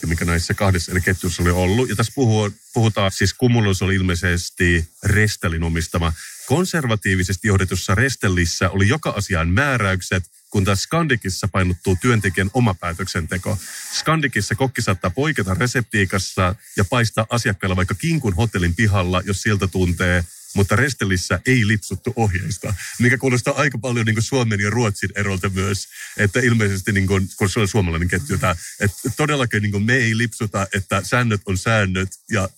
mikä 0.06 0.26
näissä 0.26 0.54
kahdessa 0.54 0.92
eri 0.92 1.02
ketjussa 1.02 1.44
oli 1.44 1.52
ollut. 1.52 1.90
Ja 1.90 1.96
tässä 1.96 2.14
puhuu, 2.16 2.50
puhutaan, 2.74 3.12
siis 3.12 3.36
Cumulus 3.36 3.82
oli 3.82 3.96
ilmeisesti 3.96 4.90
Restelin 5.04 5.64
omistama. 5.64 6.14
Konservatiivisesti 6.46 7.48
johdetussa 7.48 7.96
Restellissä 7.96 8.70
oli 8.70 8.88
joka 8.88 9.10
asiaan 9.10 9.50
määräykset, 9.50 10.24
kun 10.50 10.64
taas 10.64 10.84
Skandikissa 10.84 11.48
painottuu 11.48 11.98
työntekijän 12.02 12.50
oma 12.54 12.74
päätöksenteko. 12.74 13.58
Skandikissa 14.00 14.56
kokki 14.56 14.82
saattaa 14.82 15.10
poiketa 15.10 15.54
reseptiikassa 15.54 16.56
ja 16.78 16.86
paistaa 16.86 17.26
asiakkailla 17.30 17.76
vaikka 17.76 17.96
kinkun 17.96 18.36
hotellin 18.36 18.76
pihalla, 18.76 19.22
jos 19.26 19.42
sieltä 19.42 19.68
tuntee 19.68 20.24
mutta 20.54 20.76
Restelissä 20.76 21.40
ei 21.46 21.68
lipsuttu 21.68 22.14
ohjeista, 22.16 22.74
mikä 23.00 23.18
kuulostaa 23.18 23.54
aika 23.58 23.78
paljon 23.78 24.06
niin 24.06 24.22
Suomen 24.22 24.60
ja 24.60 24.70
Ruotsin 24.70 25.10
erolta 25.16 25.50
myös, 25.50 25.88
että 26.18 26.40
ilmeisesti, 26.40 26.92
niin 26.92 27.08
kuin, 27.08 27.30
kun 27.38 27.50
se 27.50 27.60
on 27.60 27.68
suomalainen 27.68 28.08
ketju, 28.08 28.38
tämä, 28.38 28.56
että 28.80 28.98
todellakin 29.18 29.62
niin 29.62 29.84
me 29.84 29.96
ei 29.96 30.18
lipsuta, 30.18 30.68
että 30.74 31.02
säännöt 31.04 31.42
on 31.46 31.58
säännöt 31.58 32.10
ja, 32.32 32.50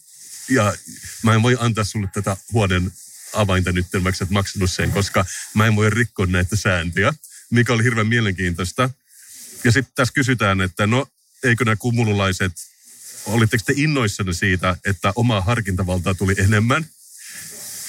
ja 0.50 0.74
mä 1.24 1.36
en 1.36 1.42
voi 1.42 1.58
antaa 1.60 1.84
sulle 1.84 2.10
tätä 2.14 2.38
huoneen 2.54 2.92
avainta 3.34 3.72
nyt, 3.72 3.86
vaikka 4.04 4.24
et 4.24 4.30
maksanut 4.30 4.72
sen, 4.72 4.92
koska 4.92 5.26
mä 5.54 5.68
en 5.68 5.76
voi 5.76 5.90
rikkoa 5.90 6.26
näitä 6.26 6.56
sääntöjä, 6.56 7.14
mikä 7.50 7.74
oli 7.74 7.84
hirveän 7.84 8.08
mielenkiintoista. 8.08 8.90
Ja 9.64 9.72
sitten 9.72 9.94
tässä 9.96 10.14
kysytään, 10.14 10.62
että 10.62 10.88
no 10.88 11.08
eikö 11.44 11.66
nämä 11.66 11.76
kumululaiset, 11.76 12.52
olitteko 13.26 13.64
te 13.66 13.74
innoissanne 13.76 14.34
siitä, 14.34 14.78
että 14.86 15.14
omaa 15.16 15.42
harkintavaltaa 15.42 16.14
tuli 16.14 16.36
enemmän? 16.38 16.86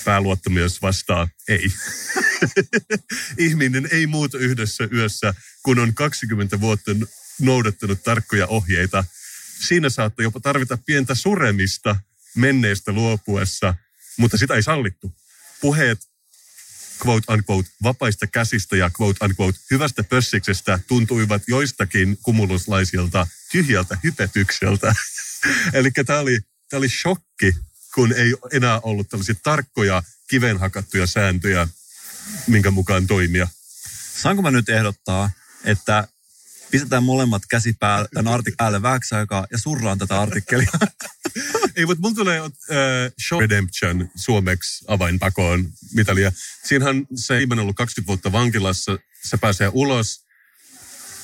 Pääluottamies 0.04 0.82
vastaa 0.82 1.28
ei. 1.48 1.66
Ihminen 3.38 3.88
ei 3.92 4.06
muuta 4.06 4.38
yhdessä 4.38 4.88
yössä, 4.92 5.34
kun 5.62 5.78
on 5.78 5.94
20 5.94 6.60
vuotta 6.60 6.90
noudattanut 7.40 8.02
tarkkoja 8.02 8.46
ohjeita. 8.46 9.04
Siinä 9.66 9.90
saattaa 9.90 10.22
jopa 10.22 10.40
tarvita 10.40 10.78
pientä 10.86 11.14
suremista 11.14 11.96
menneestä 12.36 12.92
luopuessa, 12.92 13.74
mutta 14.16 14.36
sitä 14.36 14.54
ei 14.54 14.62
sallittu. 14.62 15.14
Puheet 15.60 15.98
quote 17.06 17.32
unquote 17.32 17.70
vapaista 17.82 18.26
käsistä 18.26 18.76
ja 18.76 18.90
quote 19.00 19.24
unquote 19.24 19.58
hyvästä 19.70 20.04
pössiksestä 20.04 20.78
tuntuivat 20.88 21.42
joistakin 21.48 22.18
kumuluslaisilta 22.22 23.26
tyhjältä 23.52 23.98
hypetykseltä. 24.04 24.94
Eli 25.72 25.90
tämä 25.90 26.18
oli, 26.18 26.38
tämä 26.68 26.78
oli 26.78 26.88
shokki 26.88 27.54
kun 27.94 28.12
ei 28.12 28.34
enää 28.52 28.80
ollut 28.80 29.08
tällaisia 29.08 29.34
tarkkoja 29.42 30.02
kivenhakattuja 30.28 31.06
sääntöjä, 31.06 31.68
minkä 32.46 32.70
mukaan 32.70 33.06
toimia. 33.06 33.48
Saanko 34.22 34.42
mä 34.42 34.50
nyt 34.50 34.68
ehdottaa, 34.68 35.30
että 35.64 36.08
pistetään 36.70 37.02
molemmat 37.02 37.42
käsi 37.50 37.72
päälle, 37.80 38.08
tämän 38.14 38.34
artik- 38.40 38.54
päälle 38.56 38.82
vähäksi 38.82 39.14
aikaa 39.14 39.46
ja 39.50 39.58
surraan 39.58 39.98
tätä 39.98 40.20
artikkelia. 40.20 40.70
Ei, 41.76 41.86
mutta 41.86 42.00
mun 42.00 42.14
tulee 42.14 42.40
uh, 42.40 42.50
Show 43.28 43.40
Redemption 43.40 44.10
suomeksi 44.14 44.84
avainpakoon 44.88 45.68
mitalia. 45.92 46.32
Siinähän 46.64 47.06
se 47.14 47.36
ei 47.36 47.46
ollut 47.60 47.76
20 47.76 48.06
vuotta 48.06 48.32
vankilassa, 48.32 48.98
se 49.28 49.36
pääsee 49.36 49.70
ulos, 49.72 50.24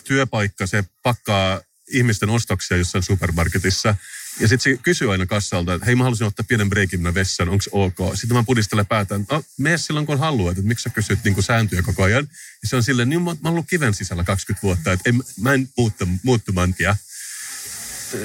työpaikka, 0.05 0.67
se 0.67 0.85
pakkaa 1.03 1.61
ihmisten 1.93 2.31
ostoksia 2.31 2.77
jossain 2.77 3.03
supermarketissa. 3.03 3.95
Ja 4.41 4.49
sitten 4.49 4.73
se 4.73 4.83
kysyy 4.83 5.13
aina 5.13 5.27
kassalta, 5.27 5.75
että 5.75 5.87
hei 5.87 5.95
mä 5.95 6.05
haluaisin 6.05 6.27
ottaa 6.27 6.45
pienen 6.49 6.69
breikin 6.69 7.03
mä 7.03 7.15
vessan, 7.15 7.49
onko 7.49 7.65
ok? 7.73 7.97
Sitten 8.15 8.37
mä 8.37 8.43
pudistelen 8.43 8.87
päätään, 8.87 9.27
no, 9.31 9.45
mene 9.59 9.79
silloin 9.79 10.07
kun 10.07 10.19
haluat, 10.19 10.59
että 10.59 10.69
miksi 10.69 10.83
sä 10.83 10.91
kysyt 10.91 11.25
niin 11.25 11.43
sääntöjä 11.43 11.83
koko 11.83 12.03
ajan. 12.03 12.29
Ja 12.63 12.69
se 12.69 12.77
on 12.77 12.83
silleen, 12.83 13.09
niin 13.09 13.23
mä, 13.23 13.31
mä 13.31 13.37
oon 13.43 13.53
ollut 13.53 13.67
kiven 13.71 13.95
sisällä 13.95 14.25
20 14.25 14.63
vuotta, 14.63 14.93
että 14.93 15.11
en, 15.11 15.23
mä 15.41 15.55
en 15.55 15.69
muutta, 15.77 16.07
muuttumantia. 16.23 16.97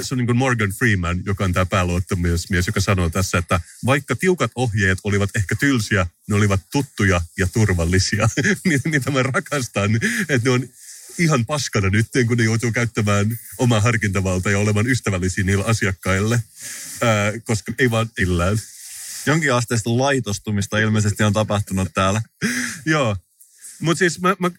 Se 0.01 0.13
on 0.13 0.17
niin 0.17 0.25
kuin 0.25 0.37
Morgan 0.37 0.69
Freeman, 0.69 1.21
joka 1.25 1.43
on 1.43 1.53
tämä 1.53 1.65
pääluottamies, 1.65 2.47
joka 2.67 2.81
sanoo 2.81 3.09
tässä, 3.09 3.37
että 3.37 3.61
vaikka 3.85 4.15
tiukat 4.15 4.51
ohjeet 4.55 4.97
olivat 5.03 5.29
ehkä 5.35 5.55
tylsiä, 5.55 6.07
ne 6.29 6.35
olivat 6.35 6.61
tuttuja 6.71 7.21
ja 7.37 7.47
turvallisia. 7.47 8.29
Niitä 8.85 9.11
mä 9.11 9.23
rakastan, 9.23 9.95
että 10.29 10.49
ne 10.49 10.49
on 10.49 10.69
ihan 11.17 11.45
paskana 11.45 11.89
nyt, 11.89 12.07
kun 12.27 12.37
ne 12.37 12.43
joutuu 12.43 12.71
käyttämään 12.71 13.39
omaa 13.57 13.79
harkintavalta 13.79 14.51
ja 14.51 14.59
olemaan 14.59 14.87
ystävällisiä 14.87 15.43
niille 15.43 15.63
asiakkaille, 15.65 16.43
ää, 17.01 17.31
koska 17.43 17.73
ei 17.79 17.91
vaan 17.91 18.09
illään. 18.19 18.57
Jonkin 19.25 19.53
asteista 19.53 19.97
laitostumista 19.97 20.79
ilmeisesti 20.79 21.23
on 21.23 21.33
tapahtunut 21.33 21.93
täällä. 21.93 22.21
Joo, 22.85 23.17
mutta 23.79 23.99
siis 23.99 24.21
mä, 24.21 24.35
mä, 24.39 24.51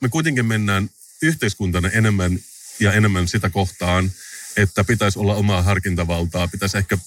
me 0.00 0.08
kuitenkin 0.08 0.46
mennään 0.46 0.90
yhteiskuntana 1.22 1.88
enemmän 1.88 2.38
ja 2.80 2.92
enemmän 2.92 3.28
sitä 3.28 3.50
kohtaan, 3.50 4.12
että 4.56 4.84
pitäisi 4.84 5.18
olla 5.18 5.34
omaa 5.34 5.62
harkintavaltaa, 5.62 6.48
pitäisi 6.48 6.78
ehkä 6.78 6.98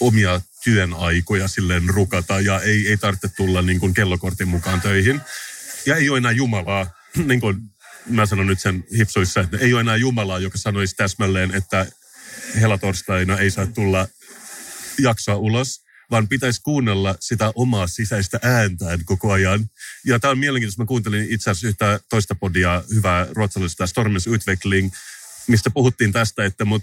omia 0.00 0.40
työn 0.64 0.94
aikoja 0.94 1.48
silleen 1.48 1.88
rukata 1.88 2.40
ja 2.40 2.60
ei, 2.60 2.88
ei 2.88 2.96
tarvitse 2.96 3.28
tulla 3.28 3.62
niin 3.62 3.80
kuin 3.80 3.94
kellokortin 3.94 4.48
mukaan 4.48 4.80
töihin. 4.80 5.20
Ja 5.86 5.96
ei 5.96 6.08
ole 6.08 6.18
enää 6.18 6.32
Jumalaa, 6.32 6.86
niin 7.26 7.40
kuin 7.40 7.56
mä 8.06 8.26
sanon 8.26 8.46
nyt 8.46 8.60
sen 8.60 8.84
hipsuissa, 8.96 9.40
että 9.40 9.58
ei 9.58 9.72
ole 9.72 9.80
enää 9.80 9.96
Jumalaa, 9.96 10.38
joka 10.38 10.58
sanoisi 10.58 10.96
täsmälleen, 10.96 11.54
että 11.54 11.86
helatorstaina 12.60 13.38
ei 13.38 13.50
saa 13.50 13.66
tulla 13.66 14.08
jaksoa 14.98 15.36
ulos, 15.36 15.84
vaan 16.10 16.28
pitäisi 16.28 16.60
kuunnella 16.62 17.16
sitä 17.20 17.52
omaa 17.54 17.86
sisäistä 17.86 18.38
ääntään 18.42 19.04
koko 19.04 19.32
ajan. 19.32 19.70
Ja 20.06 20.20
tämä 20.20 20.30
on 20.30 20.38
mielenkiintoista. 20.38 20.82
Mä 20.82 20.86
kuuntelin 20.86 21.26
itse 21.30 21.50
asiassa 21.50 21.68
yhtä 21.68 22.00
toista 22.08 22.34
podia, 22.34 22.82
hyvää 22.94 23.26
ruotsalaisesta 23.30 23.86
Stormens 23.86 24.26
Utveckling, 24.26 24.92
mistä 25.46 25.70
puhuttiin 25.70 26.12
tästä, 26.12 26.44
että 26.44 26.64
mut 26.64 26.82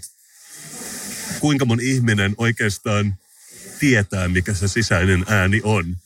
kuinka 1.40 1.64
mun 1.64 1.80
ihminen 1.80 2.34
oikeastaan 2.38 3.14
tietää, 3.78 4.28
mikä 4.28 4.54
se 4.54 4.68
sisäinen 4.68 5.24
ääni 5.28 5.60
on 5.64 5.96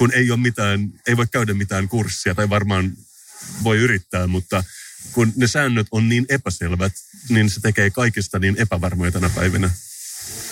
kun 0.00 0.14
ei 0.14 0.30
ole 0.30 0.40
mitään, 0.40 0.92
ei 1.06 1.16
voi 1.16 1.26
käydä 1.26 1.54
mitään 1.54 1.88
kurssia 1.88 2.34
tai 2.34 2.48
varmaan 2.48 2.92
voi 3.64 3.78
yrittää, 3.78 4.26
mutta 4.26 4.64
kun 5.12 5.32
ne 5.36 5.46
säännöt 5.46 5.86
on 5.90 6.08
niin 6.08 6.26
epäselvät, 6.28 6.92
niin 7.28 7.50
se 7.50 7.60
tekee 7.60 7.90
kaikista 7.90 8.38
niin 8.38 8.56
epävarmoja 8.58 9.12
tänä 9.12 9.30
päivinä. 9.30 9.70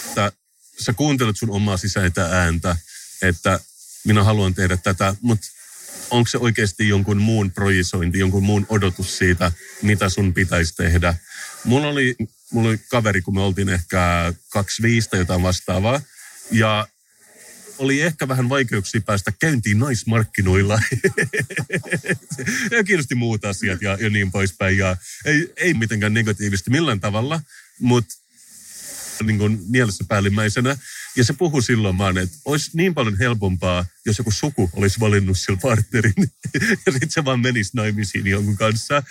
Että 0.09 0.33
sä 0.81 0.93
kuuntelet 0.93 1.37
sun 1.37 1.51
omaa 1.51 1.77
sisäistä 1.77 2.25
ääntä, 2.25 2.77
että 3.23 3.61
minä 4.05 4.25
haluan 4.25 4.55
tehdä 4.55 4.77
tätä, 4.77 5.15
mutta 5.21 5.47
onko 6.11 6.29
se 6.29 6.39
oikeasti 6.39 6.89
jonkun 6.89 7.19
muun 7.19 7.51
projisointi, 7.51 8.19
jonkun 8.19 8.45
muun 8.45 8.67
odotus 8.69 9.19
siitä, 9.19 9.53
mitä 9.83 10.09
sun 10.09 10.35
pitäisi 10.35 10.75
tehdä. 10.77 11.15
Mulla 11.65 11.89
oli, 11.89 12.17
mulla 12.53 12.69
oli 12.69 12.79
kaveri, 12.79 13.23
kun 13.23 13.35
me 13.35 13.41
oltiin 13.41 13.69
ehkä 13.69 14.33
kaksi 14.51 14.83
viistä 14.83 15.17
jotain 15.17 15.43
vastaavaa. 15.43 16.01
Ja 16.51 16.89
oli 17.79 18.01
ehkä 18.01 18.29
vähän 18.29 18.49
vaikeuksia 18.49 19.01
päästä 19.01 19.33
käyntiin 19.41 19.79
naismarkkinoilla. 19.79 20.81
ja 22.71 22.85
kiinnosti 22.85 23.15
muut 23.15 23.45
asiat 23.45 23.83
ja, 23.83 23.99
ja 24.01 24.11
niin 24.11 24.33
poispäin. 24.33 24.79
Ja 24.79 24.97
ei, 25.25 25.53
ei 25.57 25.75
mitenkään 25.75 26.15
negatiivisesti 26.15 26.71
millään 26.71 27.01
tavalla, 27.01 27.41
mutta 27.81 28.15
niin 29.23 29.39
kuin 29.39 29.61
mielessä 29.69 30.05
päällimmäisenä. 30.09 30.77
Ja 31.17 31.25
se 31.25 31.33
puhui 31.33 31.63
silloin 31.63 31.99
vaan, 31.99 32.19
että 32.19 32.37
olisi 32.45 32.71
niin 32.75 32.95
paljon 32.95 33.19
helpompaa, 33.19 33.87
jos 34.07 34.19
joku 34.19 34.31
suku 34.31 34.71
olisi 34.73 35.01
valinnut 35.01 35.39
sillä 35.39 35.59
partnerin. 35.63 36.15
ja 36.87 36.93
sitten 36.93 37.11
se 37.11 37.25
vaan 37.25 37.41
menisi 37.41 37.71
naimisiin 37.75 38.27
jonkun 38.27 38.57
kanssa. 38.57 39.03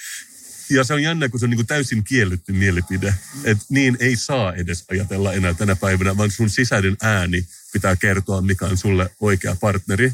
Ja 0.69 0.83
se 0.83 0.93
on 0.93 1.03
jännä, 1.03 1.29
kun 1.29 1.39
se 1.39 1.45
on 1.45 1.49
niin 1.49 1.57
kuin 1.57 1.67
täysin 1.67 2.03
kielletty 2.03 2.53
mielipide. 2.53 3.13
Että 3.43 3.65
niin 3.69 3.97
ei 3.99 4.15
saa 4.15 4.53
edes 4.53 4.85
ajatella 4.91 5.33
enää 5.33 5.53
tänä 5.53 5.75
päivänä, 5.75 6.17
vaan 6.17 6.31
sun 6.31 6.49
sisäinen 6.49 6.97
ääni 7.01 7.47
pitää 7.73 7.95
kertoa, 7.95 8.41
mikä 8.41 8.65
on 8.65 8.77
sulle 8.77 9.09
oikea 9.19 9.55
partneri. 9.55 10.13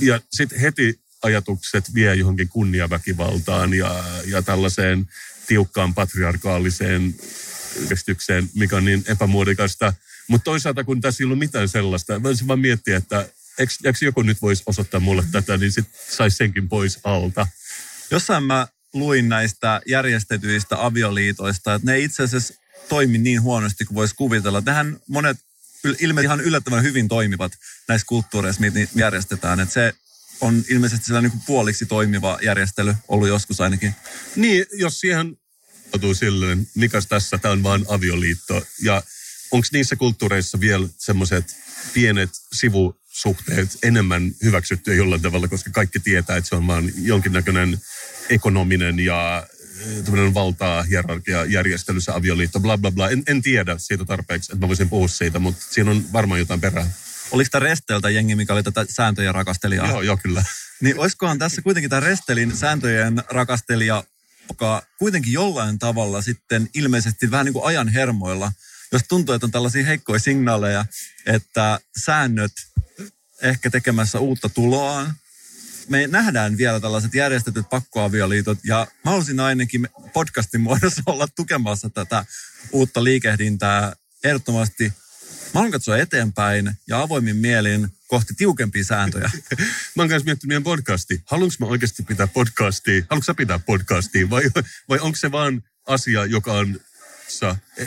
Ja 0.00 0.20
sitten 0.32 0.60
heti 0.60 1.00
ajatukset 1.22 1.94
vie 1.94 2.14
johonkin 2.14 2.48
kunniaväkivaltaan 2.48 3.74
ja, 3.74 4.04
ja 4.26 4.42
tällaiseen 4.42 5.08
tiukkaan 5.46 5.94
patriarkaaliseen 5.94 7.14
kestykseen, 7.88 8.50
mikä 8.54 8.76
on 8.76 8.84
niin 8.84 9.04
epämuodikasta. 9.06 9.92
Mutta 10.28 10.44
toisaalta, 10.44 10.84
kun 10.84 11.00
tässä 11.00 11.22
ei 11.22 11.24
ollut 11.24 11.38
mitään 11.38 11.68
sellaista, 11.68 12.22
voisin 12.22 12.48
vaan 12.48 12.60
miettiä, 12.60 12.96
että 12.96 13.28
eikö 13.58 14.04
joku 14.04 14.22
nyt 14.22 14.42
voisi 14.42 14.62
osoittaa 14.66 15.00
mulle 15.00 15.24
tätä, 15.32 15.56
niin 15.56 15.72
sitten 15.72 16.00
saisi 16.08 16.36
senkin 16.36 16.68
pois 16.68 16.98
alta. 17.04 17.46
Jossain 18.10 18.44
mä 18.44 18.66
luin 18.94 19.28
näistä 19.28 19.80
järjestetyistä 19.86 20.84
avioliitoista, 20.84 21.74
että 21.74 21.92
ne 21.92 21.98
itse 21.98 22.22
asiassa 22.22 22.54
toimi 22.88 23.18
niin 23.18 23.42
huonosti 23.42 23.84
kuin 23.84 23.94
voisi 23.94 24.14
kuvitella. 24.14 24.62
Tähän 24.62 24.96
monet 25.08 25.36
ilmeisesti 26.00 26.26
ihan 26.26 26.40
yllättävän 26.40 26.82
hyvin 26.82 27.08
toimivat 27.08 27.52
näissä 27.88 28.06
kulttuureissa, 28.06 28.60
mitä 28.60 28.78
järjestetään. 28.94 29.60
Että 29.60 29.72
se 29.72 29.92
on 30.40 30.64
ilmeisesti 30.70 31.06
sellainen 31.06 31.30
niin 31.30 31.42
puoliksi 31.46 31.86
toimiva 31.86 32.38
järjestely 32.42 32.94
ollut 33.08 33.28
joskus 33.28 33.60
ainakin. 33.60 33.94
Niin, 34.36 34.66
jos 34.72 35.00
siihen 35.00 35.36
otuu 35.92 36.14
silleen, 36.14 36.68
mikäs 36.74 37.06
tässä, 37.06 37.38
tämä 37.38 37.52
on 37.52 37.62
vaan 37.62 37.84
avioliitto. 37.88 38.66
Ja 38.82 39.02
onko 39.50 39.66
niissä 39.72 39.96
kulttuureissa 39.96 40.60
vielä 40.60 40.88
semmoiset 40.98 41.56
pienet 41.92 42.30
sivusuhteet 42.52 43.78
enemmän 43.82 44.32
hyväksyttyä 44.42 44.94
jollain 44.94 45.22
tavalla, 45.22 45.48
koska 45.48 45.70
kaikki 45.70 46.00
tietää, 46.00 46.36
että 46.36 46.48
se 46.48 46.54
on 46.54 46.66
vaan 46.66 46.92
jonkinnäköinen 46.96 47.80
ekonominen 48.30 48.98
ja 48.98 49.46
eh, 49.80 50.04
tämmöinen 50.04 50.34
valtaa, 50.34 50.82
hierarkia, 50.82 51.44
järjestelyssä, 51.44 52.14
avioliitto, 52.14 52.60
bla 52.60 52.78
bla 52.78 52.90
bla. 52.90 53.10
En, 53.10 53.22
en 53.26 53.42
tiedä 53.42 53.78
siitä 53.78 54.04
tarpeeksi, 54.04 54.52
että 54.52 54.64
mä 54.64 54.68
voisin 54.68 54.88
puhua 54.88 55.08
siitä, 55.08 55.38
mutta 55.38 55.64
siinä 55.70 55.90
on 55.90 56.04
varmaan 56.12 56.40
jotain 56.40 56.60
perää. 56.60 56.90
Oliko 57.30 57.48
tämä 57.50 57.64
Resteltä 57.64 58.10
jengi, 58.10 58.34
mikä 58.34 58.52
oli 58.52 58.62
tätä 58.62 58.86
sääntöjä 58.88 59.32
rakastelijaa? 59.32 59.88
Joo, 59.88 60.02
joo, 60.02 60.16
kyllä. 60.16 60.44
Niin 60.80 60.98
olisikohan 60.98 61.38
tässä 61.38 61.62
kuitenkin 61.62 61.90
tämä 61.90 62.00
Restelin 62.00 62.56
sääntöjen 62.56 63.22
rakastelija, 63.30 64.04
joka 64.48 64.82
kuitenkin 64.98 65.32
jollain 65.32 65.78
tavalla 65.78 66.22
sitten 66.22 66.68
ilmeisesti 66.74 67.30
vähän 67.30 67.44
niin 67.46 67.52
kuin 67.52 67.64
ajan 67.64 67.88
hermoilla, 67.88 68.52
jos 68.92 69.02
tuntuu, 69.08 69.34
että 69.34 69.46
on 69.46 69.50
tällaisia 69.50 69.84
heikkoja 69.84 70.18
signaaleja, 70.18 70.84
että 71.26 71.80
säännöt 72.04 72.52
ehkä 73.42 73.70
tekemässä 73.70 74.18
uutta 74.18 74.48
tuloaan, 74.48 75.14
me 75.88 76.06
nähdään 76.06 76.56
vielä 76.56 76.80
tällaiset 76.80 77.14
järjestetyt 77.14 77.66
pakkoavioliitot 77.70 78.58
ja 78.64 78.86
mä 79.04 79.10
haluaisin 79.10 79.40
ainakin 79.40 79.88
podcastin 80.12 80.60
muodossa 80.60 81.02
olla 81.12 81.28
tukemassa 81.36 81.90
tätä 81.90 82.24
uutta 82.72 83.04
liikehdintää 83.04 83.92
ehdottomasti. 84.24 84.84
Mä 84.84 85.60
haluan 85.60 85.70
katsoa 85.70 85.98
eteenpäin 85.98 86.70
ja 86.88 87.00
avoimin 87.00 87.36
mielin 87.36 87.88
kohti 88.06 88.34
tiukempia 88.34 88.84
sääntöjä. 88.84 89.30
mä 89.96 90.02
oon 90.02 90.08
kanssa 90.08 90.24
miettinyt 90.24 90.48
meidän 90.48 90.62
podcasti. 90.62 91.22
Haluanko 91.26 91.54
mä 91.60 91.66
oikeasti 91.66 92.02
pitää 92.02 92.26
podcastia? 92.26 93.04
Haluatko 93.10 93.24
sä 93.24 93.34
pitää 93.34 93.58
podcastia? 93.58 94.30
Vai, 94.30 94.42
vai 94.88 94.98
onko 94.98 95.16
se 95.16 95.32
vaan 95.32 95.62
asia, 95.86 96.24
joka 96.24 96.52
on 96.52 96.80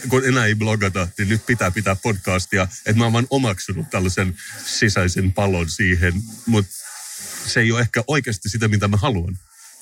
kun 0.10 0.26
enää 0.26 0.46
ei 0.46 0.56
blogata, 0.56 1.08
niin 1.18 1.30
nyt 1.30 1.46
pitää 1.46 1.72
pitää 1.72 1.96
podcastia. 1.96 2.68
Että 2.86 2.98
mä 2.98 3.04
oon 3.04 3.14
vaan 3.14 3.28
omaksunut 3.30 3.90
tällaisen 3.90 4.38
sisäisen 4.66 5.34
palon 5.34 5.70
siihen. 5.70 6.14
Mutta 6.46 6.72
se 7.48 7.60
ei 7.60 7.72
ole 7.72 7.82
ehkä 7.82 8.04
oikeasti 8.08 8.50
sitä, 8.50 8.68
mitä 8.68 8.88
mä 8.88 8.98
haluan. 8.98 9.38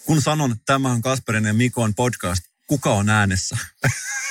Kun 0.06 0.22
sanon, 0.22 0.56
tämä 0.66 0.92
on 0.92 1.02
Kasperin 1.02 1.46
ja 1.46 1.54
Mikon 1.54 1.96
podcast, 1.96 2.44
kuka 2.68 2.94
on 2.94 3.10
äänessä? 3.10 3.58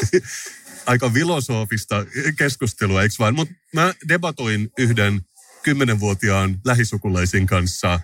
Aika 0.87 1.11
filosofista 1.11 2.07
keskustelua, 2.39 3.03
eikö 3.03 3.15
vain? 3.19 3.35
Mutta 3.35 3.55
mä 3.73 3.95
debatoin 4.09 4.71
yhden 4.79 5.21
kymmenenvuotiaan 5.63 6.61
lähisukulaisin 6.65 7.47
kanssa 7.47 8.01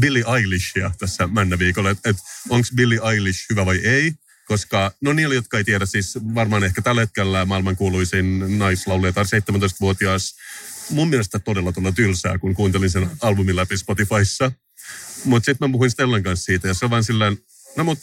Billy 0.00 0.22
Eilishia 0.36 0.90
tässä 0.98 1.26
männäviikolla, 1.26 1.90
että 1.90 2.10
et, 2.10 2.16
onko 2.48 2.68
Billy 2.74 2.98
Eilish 3.12 3.46
hyvä 3.50 3.66
vai 3.66 3.76
ei. 3.76 4.12
Koska, 4.46 4.92
no 5.00 5.12
niillä, 5.12 5.34
jotka 5.34 5.58
ei 5.58 5.64
tiedä, 5.64 5.86
siis 5.86 6.18
varmaan 6.34 6.64
ehkä 6.64 6.82
tällä 6.82 7.00
hetkellä 7.00 7.44
maailmankuuluisin 7.44 8.58
naislaulija 8.58 9.12
tai 9.12 9.24
17-vuotias 9.24 10.34
mun 10.90 11.08
mielestä 11.08 11.38
todella 11.38 11.72
todella 11.72 11.92
tylsää, 11.92 12.38
kun 12.38 12.54
kuuntelin 12.54 12.90
sen 12.90 13.10
albumin 13.20 13.56
läpi 13.56 13.76
Spotifyssa. 13.76 14.52
Mutta 15.24 15.44
sitten 15.44 15.68
mä 15.68 15.72
puhuin 15.72 15.90
Stellan 15.90 16.22
kanssa 16.22 16.44
siitä 16.44 16.68
ja 16.68 16.74
se 16.74 16.84
on 16.84 16.90
vaan 16.90 17.04
silleen, 17.04 17.38
no 17.76 17.84
mut 17.84 17.98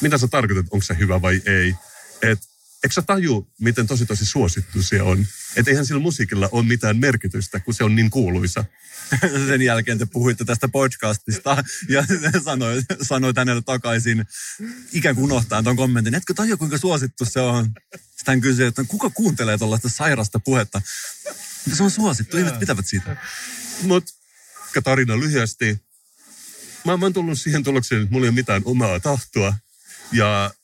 mitä 0.00 0.18
sä 0.18 0.28
tarkoitat, 0.28 0.66
onko 0.70 0.84
se 0.84 0.96
hyvä 0.98 1.22
vai 1.22 1.42
ei? 1.46 1.74
Et 2.22 2.38
eikö 2.84 2.94
sä 2.94 3.02
taju, 3.02 3.48
miten 3.60 3.86
tosi 3.86 4.06
tosi 4.06 4.24
suosittu 4.24 4.82
se 4.82 5.02
on? 5.02 5.26
Että 5.56 5.70
eihän 5.70 5.86
sillä 5.86 6.00
musiikilla 6.00 6.48
ole 6.52 6.64
mitään 6.64 6.98
merkitystä, 6.98 7.60
kun 7.60 7.74
se 7.74 7.84
on 7.84 7.94
niin 7.94 8.10
kuuluisa. 8.10 8.64
Sen 9.48 9.62
jälkeen 9.62 9.98
te 9.98 10.06
puhuitte 10.06 10.44
tästä 10.44 10.68
podcastista 10.68 11.64
ja 11.88 12.04
sanoit, 12.44 12.84
sanoit 13.02 13.36
hänelle 13.36 13.62
takaisin 13.62 14.26
ikään 14.92 15.14
kuin 15.14 15.24
unohtaa 15.24 15.62
tuon 15.62 15.76
kommentin. 15.76 16.14
Etkö 16.14 16.34
tajua, 16.34 16.56
kuinka 16.56 16.78
suosittu 16.78 17.24
se 17.24 17.40
on? 17.40 17.64
Sitten 17.94 18.32
hän 18.32 18.40
kysyi, 18.40 18.66
että 18.66 18.84
kuka 18.88 19.10
kuuntelee 19.10 19.58
tuollaista 19.58 19.88
sairasta 19.88 20.40
puhetta? 20.40 20.82
Se 21.72 21.82
on 21.82 21.90
suosittu, 21.90 22.36
ihmiset 22.36 22.58
pitävät 22.58 22.86
siitä. 22.86 23.16
Mutta 23.82 24.12
tarina 24.84 25.20
lyhyesti. 25.20 25.85
Mä, 26.86 26.96
mä 26.96 27.06
oon 27.06 27.12
tullut 27.12 27.40
siihen 27.40 27.62
tulokseen, 27.62 28.02
että 28.02 28.12
mulla 28.12 28.26
ei 28.26 28.28
ole 28.28 28.34
mitään 28.34 28.62
omaa 28.64 29.00
tahtoa. 29.00 29.54
Ja 30.12 30.54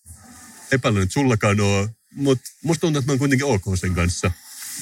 epäilen, 0.72 1.02
että 1.02 1.12
sullakaan 1.12 1.60
ole. 1.60 1.88
Mutta 2.14 2.50
musta 2.64 2.80
tuntuu, 2.80 2.98
että 2.98 3.08
mä 3.08 3.12
oon 3.12 3.18
kuitenkin 3.18 3.46
ok 3.46 3.62
sen 3.74 3.94
kanssa. 3.94 4.30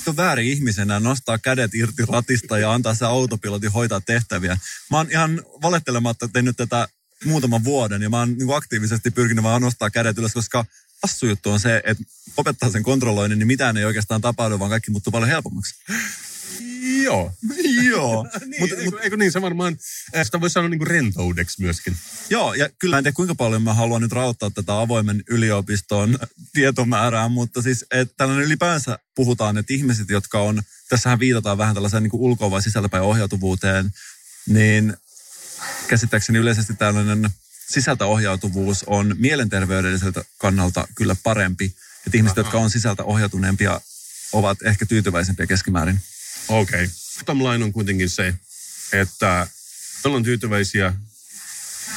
On 0.06 0.16
väärin 0.16 0.46
ihmisenä 0.46 1.00
nostaa 1.00 1.38
kädet 1.38 1.74
irti 1.74 2.06
ratista 2.08 2.58
ja 2.58 2.72
antaa 2.72 2.94
se 2.94 3.04
autopilotin 3.04 3.72
hoitaa 3.72 4.00
tehtäviä. 4.00 4.58
Mä 4.90 4.96
oon 4.96 5.10
ihan 5.10 5.42
valettelematta 5.62 6.28
tehnyt 6.28 6.56
tätä 6.56 6.88
muutaman 7.24 7.64
vuoden 7.64 8.02
ja 8.02 8.10
mä 8.10 8.18
oon 8.18 8.38
niin 8.38 8.54
aktiivisesti 8.54 9.10
pyrkinyt 9.10 9.44
vaan 9.44 9.62
nostaa 9.62 9.90
kädet 9.90 10.18
ylös, 10.18 10.32
koska 10.32 10.64
hassu 11.02 11.26
juttu 11.26 11.50
on 11.50 11.60
se, 11.60 11.82
että 11.84 12.04
opettaa 12.36 12.70
sen 12.70 12.82
kontrolloinnin, 12.82 13.38
niin 13.38 13.46
mitään 13.46 13.76
ei 13.76 13.84
oikeastaan 13.84 14.20
tapahdu, 14.20 14.58
vaan 14.58 14.70
kaikki 14.70 14.90
muuttuu 14.90 15.10
paljon 15.10 15.30
helpommaksi. 15.30 15.74
Joo. 17.02 17.32
Joo. 17.90 18.26
niin, 18.46 18.60
mut, 18.60 18.70
eikö, 18.78 19.00
eikö 19.02 19.16
niin, 19.16 19.32
se 19.32 19.42
varmaan, 19.42 19.76
eh, 20.12 20.24
sitä 20.24 20.40
voi 20.40 20.50
sanoa 20.50 20.68
niin 20.68 20.78
kuin 20.78 20.86
rentoudeksi 20.86 21.62
myöskin. 21.62 21.96
Joo, 22.30 22.54
ja 22.54 22.68
kyllä 22.78 22.98
en 22.98 23.04
tiedä 23.04 23.14
kuinka 23.14 23.34
paljon 23.34 23.62
mä 23.62 23.74
haluan 23.74 24.02
nyt 24.02 24.12
rauttaa 24.12 24.50
tätä 24.50 24.80
avoimen 24.80 25.22
yliopiston 25.28 26.18
tietomäärää, 26.52 27.28
mutta 27.28 27.62
siis 27.62 27.84
että 27.90 28.14
tällainen 28.16 28.46
ylipäänsä 28.46 28.98
puhutaan, 29.14 29.58
että 29.58 29.74
ihmiset, 29.74 30.10
jotka 30.10 30.40
on, 30.40 30.62
tässähän 30.88 31.18
viitataan 31.18 31.58
vähän 31.58 31.74
tällaiseen 31.74 32.02
niin 32.02 32.10
ulkoa 32.14 32.50
vai 32.50 32.62
sisältäpäin 32.62 33.02
ohjautuvuuteen, 33.02 33.90
niin 34.46 34.96
käsittääkseni 35.88 36.38
yleisesti 36.38 36.74
tällainen 36.74 37.30
sisältöohjautuvuus 37.70 38.84
on 38.86 39.16
mielenterveydelliseltä 39.18 40.24
kannalta 40.38 40.88
kyllä 40.94 41.16
parempi. 41.22 41.74
Että 42.06 42.16
ihmiset, 42.16 42.38
Aha. 42.38 42.46
jotka 42.46 42.58
on 42.58 42.70
sisältä 42.70 43.04
ohjautuneempia, 43.04 43.80
ovat 44.32 44.58
ehkä 44.62 44.86
tyytyväisempiä 44.86 45.46
keskimäärin. 45.46 46.00
Okei. 46.48 46.88
Okay. 47.22 47.36
line 47.36 47.64
on 47.64 47.72
kuitenkin 47.72 48.10
se, 48.10 48.34
että 48.92 49.46
me 50.04 50.08
ollaan 50.08 50.22
tyytyväisiä, 50.22 50.94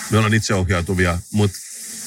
me 0.10 0.18
ollaan 0.18 0.34
itseohjautuvia, 0.34 1.20
mutta 1.32 1.58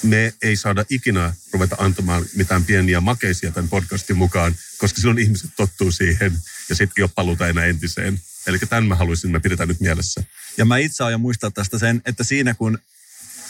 me 0.03 0.35
ei 0.43 0.57
saada 0.57 0.85
ikinä 0.91 1.35
ruveta 1.53 1.77
antamaan 1.79 2.25
mitään 2.35 2.65
pieniä 2.65 3.01
makeisia 3.01 3.51
tämän 3.51 3.69
podcastin 3.69 4.17
mukaan, 4.17 4.57
koska 4.79 5.01
silloin 5.01 5.19
ihmiset 5.19 5.51
tottuu 5.57 5.93
siihen 5.93 6.39
ja 6.69 6.75
sitten 6.75 6.95
ei 6.97 7.03
ole 7.03 7.11
paluuta 7.15 7.49
enää 7.49 7.65
entiseen. 7.65 8.21
Eli 8.47 8.59
tämän 8.59 8.87
mä 8.87 8.95
haluaisin, 8.95 9.29
että 9.29 9.39
me 9.39 9.43
pidetään 9.43 9.69
nyt 9.69 9.81
mielessä. 9.81 10.25
Ja 10.57 10.65
mä 10.65 10.79
itse 10.79 11.05
aion 11.05 11.21
muistaa 11.21 11.51
tästä 11.51 11.79
sen, 11.79 12.03
että 12.05 12.25
siinä 12.25 12.55
kun 12.55 12.79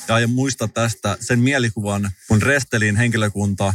ja 0.09 0.15
aion 0.15 0.31
muistaa 0.31 0.69
tästä 0.69 1.17
sen 1.21 1.39
mielikuvan, 1.39 2.11
kun 2.29 2.43
Restelin 2.43 2.97
henkilökunta 2.97 3.75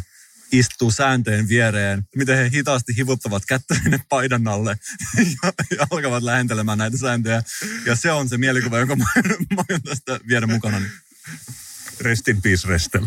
istuu 0.52 0.92
sääntöjen 0.92 1.48
viereen, 1.48 2.04
miten 2.16 2.38
he 2.38 2.50
hitaasti 2.54 2.98
hivuttavat 2.98 3.44
kättä 3.46 3.76
sinne 3.84 4.00
paidan 4.10 4.48
alle 4.48 4.78
ja, 5.44 5.54
ja 5.78 5.88
alkavat 5.90 6.24
lähentelemään 6.24 6.78
näitä 6.78 6.98
sääntöjä. 6.98 7.44
Ja 7.86 7.96
se 7.96 8.12
on 8.12 8.30
se 8.30 8.38
mielikuva, 8.38 8.80
jonka 8.80 8.96
mä, 8.96 9.06
mä 9.56 9.64
aion 9.70 9.82
tästä 9.82 10.20
viedä 10.28 10.48
mukana. 10.48 10.82
Rest 12.00 12.28
in 12.28 12.42
peace, 12.42 12.68
Restel. 12.68 13.06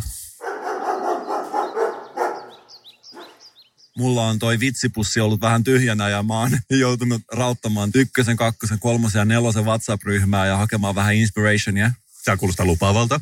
mulla 3.98 4.26
on 4.26 4.38
toi 4.38 4.60
vitsipussi 4.60 5.20
ollut 5.20 5.40
vähän 5.40 5.64
tyhjänä 5.64 6.08
ja 6.08 6.22
mä 6.22 6.40
oon 6.40 6.58
joutunut 6.70 7.22
rauttamaan 7.32 7.90
ykkösen, 7.94 8.36
kakkosen, 8.36 8.78
kolmosen 8.78 9.18
ja 9.18 9.24
nelosen 9.24 9.64
WhatsApp-ryhmää 9.64 10.46
ja 10.46 10.56
hakemaan 10.56 10.94
vähän 10.94 11.14
inspirationia. 11.14 11.90
Tämä 12.24 12.36
kuulostaa 12.36 12.66
lupaavalta. 12.66 13.20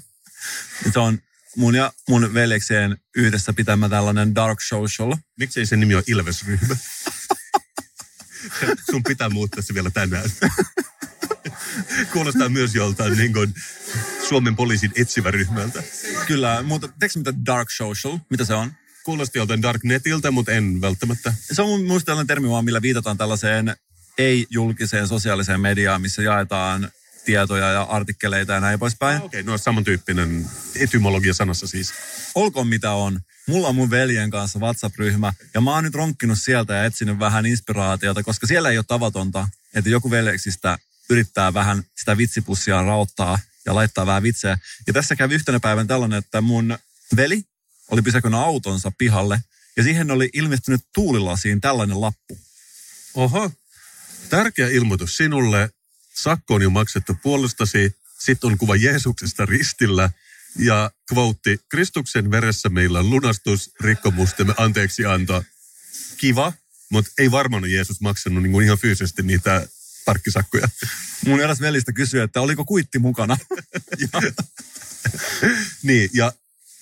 Se 0.93 0.99
on 0.99 1.19
mun 1.57 1.75
ja 1.75 1.93
mun 2.09 2.35
veljekseen 2.35 2.97
yhdessä 3.17 3.53
pitämä 3.53 3.89
tällainen 3.89 4.35
dark 4.35 4.61
social. 4.61 5.17
Miksei 5.39 5.67
sen 5.67 5.81
nimi 5.81 5.95
ole 5.95 6.03
Ilves-ryhmä? 6.07 6.77
Sun 8.91 9.03
pitää 9.03 9.29
muuttaa 9.29 9.63
se 9.63 9.75
vielä 9.75 9.91
tänään. 9.91 10.31
Kuulostaa 12.13 12.49
myös 12.49 12.75
joltain 12.75 13.17
niin 13.17 13.33
kuin 13.33 13.55
Suomen 14.29 14.57
poliisin 14.57 14.93
etsivä 14.97 15.31
ryhmältä. 15.31 15.83
Kyllä, 16.27 16.63
mutta 16.63 16.89
teekö 16.99 17.19
mitä 17.19 17.33
dark 17.47 17.71
social? 17.71 18.19
Mitä 18.31 18.45
se 18.45 18.55
on? 18.55 18.73
Kuulosti 19.05 19.39
joltain 19.39 19.63
Darknetiltä, 19.63 20.31
mutta 20.31 20.53
en 20.53 20.81
välttämättä. 20.81 21.35
Se 21.53 21.63
on 21.63 21.81
mielestä 21.81 22.07
tällainen 22.07 22.27
termi 22.27 22.49
vaan, 22.49 22.65
millä 22.65 22.83
viitataan 22.83 23.19
tällaiseen 23.19 23.77
ei-julkiseen 24.19 25.09
sosiaaliseen 25.09 25.61
mediaan, 25.61 26.03
missä 26.03 26.23
jaetaan 26.23 26.91
tietoja 27.25 27.71
ja 27.71 27.83
artikkeleita 27.83 28.53
ja 28.53 28.61
näin 28.61 28.79
poispäin. 28.79 29.17
Ah, 29.17 29.25
Okei, 29.25 29.41
okay, 29.41 29.53
no 29.53 29.59
samantyyppinen 29.59 30.51
etymologia 30.77 31.35
sanassa 31.35 31.67
siis. 31.67 31.93
Olkoon 32.35 32.67
mitä 32.67 32.91
on. 32.93 33.21
Mulla 33.47 33.69
on 33.69 33.75
mun 33.75 33.91
veljen 33.91 34.31
kanssa 34.31 34.59
WhatsApp-ryhmä 34.59 35.33
ja 35.55 35.61
mä 35.61 35.75
oon 35.75 35.85
nyt 35.85 35.95
ronkkinut 35.95 36.39
sieltä 36.39 36.75
ja 36.75 36.85
etsinyt 36.85 37.19
vähän 37.19 37.47
inspiraatiota, 37.47 38.23
koska 38.23 38.47
siellä 38.47 38.71
ei 38.71 38.79
ole 38.79 38.85
tavatonta, 38.89 39.49
että 39.75 39.91
joku 39.91 40.11
veljeksistä 40.11 40.79
yrittää 41.11 41.55
vähän 41.55 41.83
sitä 41.97 42.17
vitsipussia 42.17 42.83
rauttaa 42.83 43.39
ja 43.67 43.75
laittaa 43.75 44.07
vähän 44.07 44.23
vitsejä. 44.23 44.59
Ja 44.87 44.93
tässä 44.93 45.17
kävi 45.17 45.35
yhtenä 45.35 45.61
päivänä 45.61 45.87
tällainen, 45.87 46.19
että 46.19 46.41
mun 46.41 46.79
veli 47.17 47.45
oli 47.91 48.03
pysäkönyt 48.03 48.41
autonsa 48.41 48.93
pihalle 48.99 49.41
ja 49.77 49.83
siihen 49.83 50.11
oli 50.11 50.31
ilmestynyt 50.33 50.81
tuulilasiin 50.95 51.61
tällainen 51.61 52.01
lappu. 52.01 52.39
Oho, 53.15 53.51
tärkeä 54.29 54.69
ilmoitus 54.69 55.17
sinulle. 55.17 55.71
Sakko 56.15 56.55
on 56.55 56.63
jo 56.63 56.71
maksettu 56.71 57.15
puolestasi. 57.23 57.97
Sitten 58.19 58.51
on 58.51 58.59
kuva 58.59 58.77
Jeesuksesta 58.77 59.47
ristillä 59.47 60.11
ja 60.59 60.91
kvoutti, 61.09 61.61
Kristuksen 61.69 62.31
veressä 62.31 62.69
meillä 62.69 62.99
on 62.99 63.11
lunastus, 63.11 63.71
rikkomustemme 63.81 64.55
anteeksianto. 64.57 65.45
Kiva, 66.17 66.53
mutta 66.91 67.13
ei 67.19 67.31
varmaan 67.31 67.71
Jeesus 67.71 68.01
maksanut 68.01 68.43
niin 68.43 68.53
kuin 68.53 68.65
ihan 68.65 68.79
fyysisesti 68.79 69.23
niitä 69.23 69.69
parkkisakkoja. 70.05 70.69
Mun 71.27 71.41
eräs 71.41 71.61
velistä 71.61 71.93
kysyi, 71.93 72.21
että 72.21 72.41
oliko 72.41 72.65
kuitti 72.65 72.99
mukana. 72.99 73.37
ja, 74.13 74.33
niin, 75.83 76.11
ja 76.15 76.33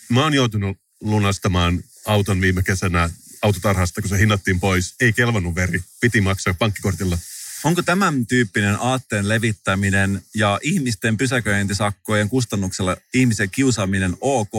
mä 0.09 0.23
oon 0.23 0.35
joutunut 0.35 0.77
lunastamaan 1.01 1.85
auton 2.07 2.41
viime 2.41 2.63
kesänä 2.63 3.11
autotarhasta, 3.43 4.01
kun 4.01 4.09
se 4.09 4.19
hinnattiin 4.19 4.61
pois. 4.61 4.95
Ei 5.01 5.13
kelvannut 5.13 5.55
veri, 5.55 5.83
piti 6.01 6.21
maksaa 6.21 6.55
pankkikortilla. 6.55 7.19
Onko 7.65 7.83
tämän 7.83 8.27
tyyppinen 8.27 8.77
aatteen 8.81 9.29
levittäminen 9.29 10.23
ja 10.35 10.59
ihmisten 10.63 11.17
pysäköintisakkojen 11.17 12.29
kustannuksella 12.29 12.97
ihmisen 13.15 13.51
kiusaaminen 13.51 14.17
ok? 14.21 14.53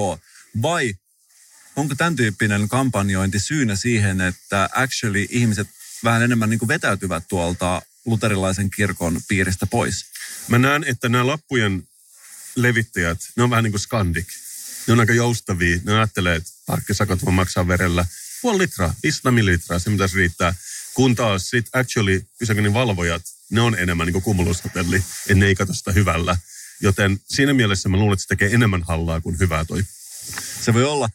Vai 0.62 0.94
onko 1.76 1.96
tämän 1.96 2.16
tyyppinen 2.16 2.70
kampanjointi 2.70 3.40
syynä 3.40 3.76
siihen, 3.76 4.22
että 4.22 4.70
actually 4.74 5.26
ihmiset 5.30 5.68
vähän 6.04 6.22
enemmän 6.22 6.50
niin 6.50 6.60
kuin 6.60 6.68
vetäytyvät 6.68 7.24
tuolta 7.30 7.82
luterilaisen 8.06 8.70
kirkon 8.70 9.22
piiristä 9.28 9.66
pois? 9.66 10.06
Mä 10.48 10.58
näen, 10.58 10.84
että 10.88 11.10
nämä 11.10 11.28
lappujen 11.28 11.84
levittäjät, 12.56 13.20
ne 13.36 13.44
on 13.44 13.50
vähän 13.50 13.64
niin 13.64 13.72
kuin 13.72 13.82
skandik. 13.82 14.28
Ne 14.88 14.94
on 14.94 15.00
aika 15.00 15.14
joustavia. 15.14 15.80
Ne 15.84 15.94
ajattelee, 15.94 16.36
että 16.36 16.52
parkkisakot 16.66 17.26
voi 17.26 17.34
maksaa 17.34 17.68
verellä 17.68 18.06
puoli 18.42 18.58
litraa, 18.58 18.94
500 19.04 19.32
millilitraa, 19.32 19.80
se 19.80 19.90
mitäs 19.90 20.14
riittää. 20.14 20.56
Kun 20.94 21.16
taas 21.16 21.50
sit 21.50 21.66
actually 21.74 22.22
pysäköinnin 22.40 22.74
valvojat, 22.74 23.22
ne 23.52 23.62
on 23.62 23.80
enemmän 23.80 24.08
niin 24.08 24.22
kumulushotelli, 24.22 24.96
että 24.96 25.36
ne 25.36 25.46
ei 25.46 25.56
katso 25.56 25.74
sitä 25.74 25.92
hyvällä. 25.92 26.38
Joten 26.82 27.20
siinä 27.28 27.54
mielessä 27.54 27.90
mä 27.90 27.98
luulen, 27.98 28.14
että 28.14 28.24
se 28.24 28.28
tekee 28.28 28.54
enemmän 28.54 28.84
hallaa 28.84 29.22
kuin 29.22 29.40
hyvää 29.40 29.66
toi. 29.66 29.84
Se 30.62 30.74
voi 30.74 30.84
olla. 30.84 31.10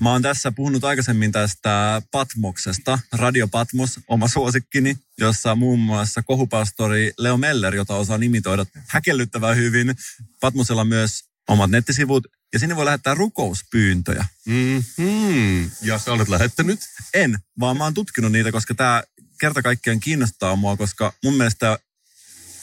Mä 0.00 0.12
oon 0.12 0.22
tässä 0.22 0.52
puhunut 0.52 0.84
aikaisemmin 0.84 1.32
tästä 1.32 2.02
Patmoksesta, 2.10 2.98
Radio 3.12 3.48
Patmos, 3.48 4.00
oma 4.08 4.28
suosikkini, 4.28 4.96
jossa 5.18 5.54
muun 5.54 5.78
muassa 5.78 6.22
kohupastori 6.22 7.12
Leo 7.18 7.36
Meller, 7.36 7.74
jota 7.74 7.96
osaa 7.96 8.18
nimitoida 8.18 8.66
häkellyttävän 8.86 9.56
hyvin. 9.56 9.94
Patmosella 10.40 10.84
myös 10.84 11.29
omat 11.48 11.70
nettisivut, 11.70 12.26
ja 12.52 12.58
sinne 12.58 12.76
voi 12.76 12.84
lähettää 12.84 13.14
rukouspyyntöjä. 13.14 14.24
Mm-hmm. 14.46 15.70
Ja 15.82 15.98
sä 15.98 16.12
olet 16.12 16.28
lähettänyt? 16.28 16.80
En, 17.14 17.38
vaan 17.60 17.76
mä 17.76 17.84
oon 17.84 17.94
tutkinut 17.94 18.32
niitä, 18.32 18.52
koska 18.52 18.74
tämä 18.74 19.02
kerta 19.40 19.62
kaikkiaan 19.62 20.00
kiinnostaa 20.00 20.56
mua, 20.56 20.76
koska 20.76 21.12
mun 21.24 21.34
mielestä 21.34 21.78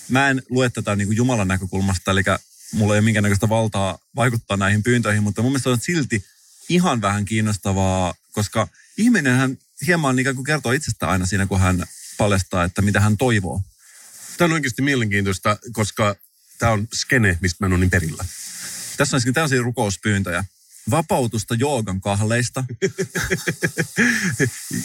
mä 0.10 0.30
en 0.30 0.42
lue 0.50 0.70
tätä 0.70 0.96
niin 0.96 1.08
kuin 1.08 1.18
Jumalan 1.18 1.48
näkökulmasta, 1.48 2.12
eli 2.12 2.22
mulla 2.74 2.94
ei 2.94 2.98
ole 2.98 3.06
minkäännäköistä 3.06 3.50
valtaa 3.50 4.00
vaikuttaa 4.16 4.58
näihin 4.58 4.84
pyyntöihin, 4.84 5.24
mutta 5.24 5.42
mun 5.42 5.52
mielestä 5.52 5.70
on 5.70 5.80
silti 5.82 6.26
ihan 6.70 7.02
vähän 7.02 7.26
kiinnostavaa, 7.26 8.13
koska 8.32 8.68
ihminenhän 8.98 9.58
hieman 9.88 10.20
ikään 10.20 10.36
kuin 10.36 10.46
kertoo 10.46 10.72
itsestä 10.72 11.08
aina 11.08 11.26
siinä, 11.26 11.46
kun 11.46 11.60
hän 11.60 11.86
paljastaa, 12.18 12.63
että 12.63 12.82
mitä 12.82 13.00
hän 13.00 13.18
toivoo. 13.18 13.62
Tämä 14.38 14.46
on 14.46 14.54
oikeasti 14.54 14.82
mielenkiintoista, 14.82 15.58
koska 15.72 16.16
tämä 16.60 16.72
on 16.72 16.88
skene, 16.94 17.38
mistä 17.42 17.58
mä 17.60 17.66
en 17.66 17.74
ole 17.74 17.80
niin 17.80 17.90
perillä. 17.90 18.26
Tässä 18.98 19.18
on 19.18 19.34
täysin 19.34 19.64
rukouspyyntöjä. 19.64 20.46
Vapautusta 20.90 21.56
joogan 21.56 22.02
kahleista. 22.02 22.64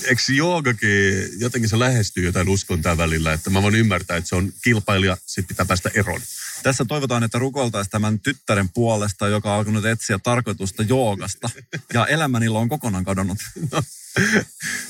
Eikö 0.05 0.23
joogakin, 0.37 0.91
jotenkin 1.39 1.71
se 1.71 1.79
lähestyy 1.79 2.25
jotain 2.25 2.49
uskontaa 2.49 2.97
välillä, 2.97 3.33
että 3.33 3.51
mä 3.51 3.63
voin 3.63 3.75
ymmärtää, 3.75 4.17
että 4.17 4.29
se 4.29 4.37
on 4.37 4.53
kilpailija, 4.65 5.17
sitten 5.27 5.49
pitää 5.49 5.67
päästä 5.67 5.91
eroon. 5.95 6.21
Tässä 6.63 6.85
toivotaan, 6.85 7.23
että 7.25 7.39
rukoiltaisiin 7.39 7.91
tämän 7.91 8.21
tyttären 8.21 8.69
puolesta, 8.69 9.29
joka 9.29 9.53
on 9.53 9.59
alkanut 9.59 9.85
etsiä 9.85 10.19
tarkoitusta 10.19 10.83
joogasta. 10.83 11.51
Ja 11.95 12.07
elämäni 12.07 12.49
on 12.49 12.69
kokonaan 12.69 13.05
kadonnut. 13.05 13.39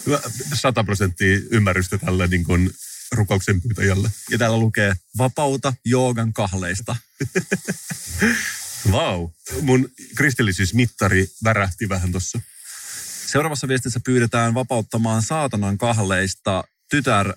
No, 0.06 0.20
100 0.54 0.84
prosenttia 0.84 1.40
ymmärrystä 1.50 1.98
tälle 1.98 2.26
niin 2.26 2.44
kuin 2.44 2.70
rukouksen 3.12 3.62
pyytäjälle. 3.62 4.10
Ja 4.30 4.38
täällä 4.38 4.56
lukee, 4.56 4.94
vapauta 5.18 5.74
joogan 5.84 6.32
kahleista. 6.32 6.96
Vau. 8.90 9.20
Wow. 9.20 9.30
Mun 9.60 9.88
kristillisyysmittari 10.14 11.28
värähti 11.44 11.88
vähän 11.88 12.10
tuossa. 12.10 12.40
Seuraavassa 13.26 13.68
viestissä 13.68 14.00
pyydetään 14.00 14.54
vapauttamaan 14.54 15.22
saatanan 15.22 15.78
kahleista. 15.78 16.64
Tytär 16.90 17.32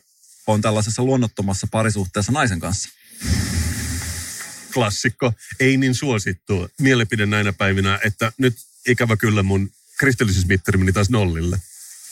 on 0.48 0.62
tällaisessa 0.62 1.04
luonnottomassa 1.04 1.68
parisuhteessa 1.72 2.32
naisen 2.32 2.60
kanssa. 2.60 2.90
Klassikko, 4.74 5.34
ei 5.60 5.78
niin 5.78 5.96
suosittu 5.96 6.70
mielipide 6.80 7.26
näinä 7.26 7.54
päivinä, 7.54 8.00
että 8.04 8.32
nyt 8.38 8.58
ikävä 8.88 9.18
kyllä 9.18 9.44
mun 9.44 9.72
kristillisyysmittari 9.98 10.78
meni 10.78 10.94
taas 10.94 11.10
nollille. 11.10 11.62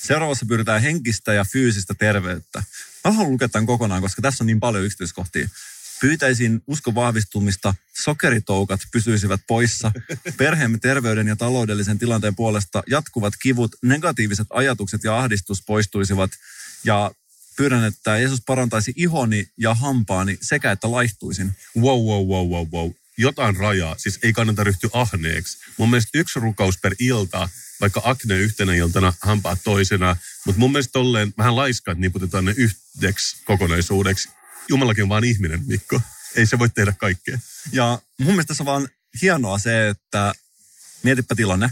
Seuraavassa 0.01 0.45
pyydetään 0.45 0.81
henkistä 0.81 1.33
ja 1.33 1.45
fyysistä 1.51 1.93
terveyttä. 1.93 2.63
Mä 3.05 3.11
haluan 3.11 3.31
lukea 3.31 3.49
tämän 3.49 3.65
kokonaan, 3.65 4.01
koska 4.01 4.21
tässä 4.21 4.43
on 4.43 4.45
niin 4.47 4.59
paljon 4.59 4.83
yksityiskohtia. 4.83 5.49
Pyytäisin 6.03 6.61
uskon 6.67 6.95
vahvistumista, 6.95 7.75
sokeritoukat 8.03 8.81
pysyisivät 8.91 9.41
poissa, 9.47 9.91
perheemme 10.37 10.77
terveyden 10.77 11.27
ja 11.27 11.35
taloudellisen 11.35 11.99
tilanteen 11.99 12.35
puolesta 12.35 12.83
jatkuvat 12.87 13.33
kivut, 13.41 13.75
negatiiviset 13.83 14.47
ajatukset 14.49 15.03
ja 15.03 15.17
ahdistus 15.19 15.63
poistuisivat 15.67 16.31
ja 16.83 17.11
pyydän, 17.57 17.83
että 17.83 18.17
Jeesus 18.17 18.41
parantaisi 18.45 18.93
ihoni 18.95 19.47
ja 19.57 19.73
hampaani 19.73 20.37
sekä 20.41 20.71
että 20.71 20.91
laihtuisin. 20.91 21.51
Wow, 21.77 21.99
wow, 21.99 22.27
wow, 22.27 22.47
wow, 22.47 22.67
wow. 22.73 22.91
Jotain 23.17 23.55
rajaa, 23.55 23.95
siis 23.97 24.19
ei 24.23 24.33
kannata 24.33 24.63
ryhtyä 24.63 24.89
ahneeksi. 24.93 25.57
Mun 25.77 25.89
mielestä 25.89 26.17
yksi 26.17 26.39
rukaus 26.39 26.77
per 26.77 26.95
ilta, 26.99 27.49
vaikka 27.81 28.01
akne 28.03 28.37
yhtenä 28.37 28.75
iltana, 28.75 29.13
hampaat 29.21 29.59
toisena, 29.63 30.15
mutta 30.45 30.59
mun 30.59 30.71
mielestä 30.71 30.91
tolleen 30.91 31.33
vähän 31.37 31.55
laiskaat 31.55 31.97
niputetaan 31.97 32.45
ne 32.45 32.53
yhdeksi 32.57 33.43
kokonaisuudeksi 33.45 34.29
Jumalakin 34.69 35.03
on 35.03 35.09
vaan 35.09 35.23
ihminen, 35.23 35.63
Mikko. 35.65 36.01
Ei 36.35 36.45
se 36.45 36.59
voi 36.59 36.69
tehdä 36.69 36.93
kaikkea. 36.97 37.39
Ja 37.71 38.01
mun 38.19 38.27
mielestä 38.27 38.47
tässä 38.47 38.63
on 38.63 38.65
vaan 38.65 38.87
hienoa 39.21 39.59
se, 39.59 39.89
että 39.89 40.33
mietipä 41.03 41.35
tilanne. 41.35 41.69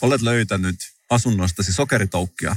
Olet 0.00 0.22
löytänyt 0.22 0.76
asunnostasi 1.10 1.72
sokeritoukkia. 1.72 2.56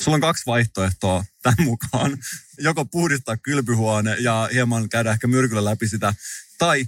Sulla 0.00 0.14
on 0.14 0.20
kaksi 0.20 0.42
vaihtoehtoa 0.46 1.24
tämän 1.42 1.64
mukaan. 1.64 2.18
Joko 2.58 2.84
puhdistaa 2.84 3.36
kylpyhuone 3.36 4.16
ja 4.20 4.48
hieman 4.52 4.88
käydä 4.88 5.12
ehkä 5.12 5.26
myrkyllä 5.26 5.64
läpi 5.64 5.88
sitä, 5.88 6.14
tai 6.58 6.86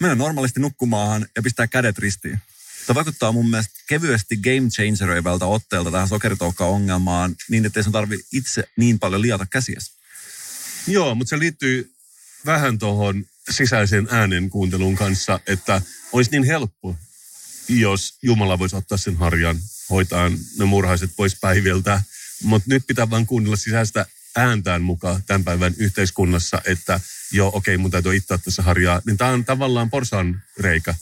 mennä 0.00 0.14
normaalisti 0.14 0.60
nukkumaan 0.60 1.26
ja 1.36 1.42
pistää 1.42 1.66
kädet 1.66 1.98
ristiin. 1.98 2.38
Tämä 2.86 2.94
vaikuttaa 2.94 3.32
mun 3.32 3.50
mielestä 3.50 3.74
kevyesti 3.88 4.36
game 4.36 4.68
changeroivalta 4.68 5.46
otteelta 5.46 5.90
tähän 5.90 6.08
sokeritoukka-ongelmaan 6.08 7.36
niin, 7.48 7.66
ettei 7.66 7.82
sun 7.82 7.92
tarvi 7.92 8.18
itse 8.32 8.64
niin 8.76 8.98
paljon 8.98 9.22
liata 9.22 9.46
käsiäsi. 9.46 9.93
Joo, 10.86 11.14
mutta 11.14 11.30
se 11.30 11.38
liittyy 11.38 11.94
vähän 12.46 12.78
tuohon 12.78 13.24
sisäisen 13.50 14.08
äänen 14.10 14.50
kuuntelun 14.50 14.96
kanssa, 14.96 15.40
että 15.46 15.82
olisi 16.12 16.30
niin 16.30 16.44
helppo, 16.44 16.96
jos 17.68 18.18
Jumala 18.22 18.58
voisi 18.58 18.76
ottaa 18.76 18.98
sen 18.98 19.16
harjan, 19.16 19.58
hoitaa 19.90 20.28
ne 20.58 20.64
murhaiset 20.64 21.10
pois 21.16 21.36
päiviltä. 21.40 22.02
Mutta 22.42 22.66
nyt 22.68 22.86
pitää 22.86 23.10
vaan 23.10 23.26
kuunnella 23.26 23.56
sisäistä 23.56 24.06
ääntään 24.36 24.82
mukaan 24.82 25.22
tämän 25.26 25.44
päivän 25.44 25.74
yhteiskunnassa, 25.76 26.62
että 26.64 27.00
joo, 27.32 27.50
okei, 27.54 27.76
mun 27.76 27.90
täytyy 27.90 28.16
itse 28.16 28.38
tässä 28.38 28.62
harjaa. 28.62 29.02
Niin 29.06 29.16
tämä 29.16 29.30
on 29.30 29.44
tavallaan 29.44 29.90
porsan 29.90 30.42
reikä, 30.58 30.94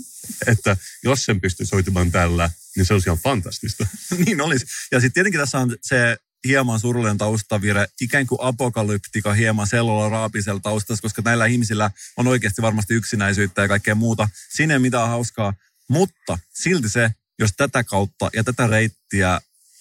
että 0.47 0.77
jos 1.05 1.25
sen 1.25 1.41
pystyisi 1.41 1.75
hoitamaan 1.75 2.13
tällä, 2.13 2.51
niin 2.77 2.87
se 2.87 2.95
olisi 2.95 3.09
ihan 3.09 3.19
fantastista. 3.19 3.87
niin 4.27 4.41
olisi. 4.41 4.67
Ja 4.93 5.01
sitten 5.01 5.15
tietenkin 5.15 5.41
tässä 5.41 5.59
on 5.59 5.77
se 5.83 6.17
hieman 6.47 6.81
surullinen 6.81 7.19
taustavire, 7.19 7.87
ikään 8.01 8.27
kuin 8.27 8.39
apokalyptika 8.43 9.35
hieman 9.35 9.67
sellolla 9.67 10.09
raapisella 10.09 10.61
taustassa, 10.61 11.03
koska 11.03 11.23
näillä 11.25 11.47
ihmisillä 11.47 11.91
on 12.17 12.27
oikeasti 12.27 12.63
varmasti 12.63 12.95
yksinäisyyttä 12.95 13.63
ja 13.63 13.69
kaikkea 13.69 13.95
muuta. 13.95 14.29
Siinä 14.55 14.75
ei 14.75 14.81
mitään 14.81 15.09
hauskaa, 15.09 15.55
mutta 15.89 16.39
silti 16.55 16.89
se, 16.89 17.11
jos 17.39 17.51
tätä 17.57 17.85
kautta 17.85 18.31
ja 18.35 18.45
tätä 18.45 18.67
reittiä 18.67 19.41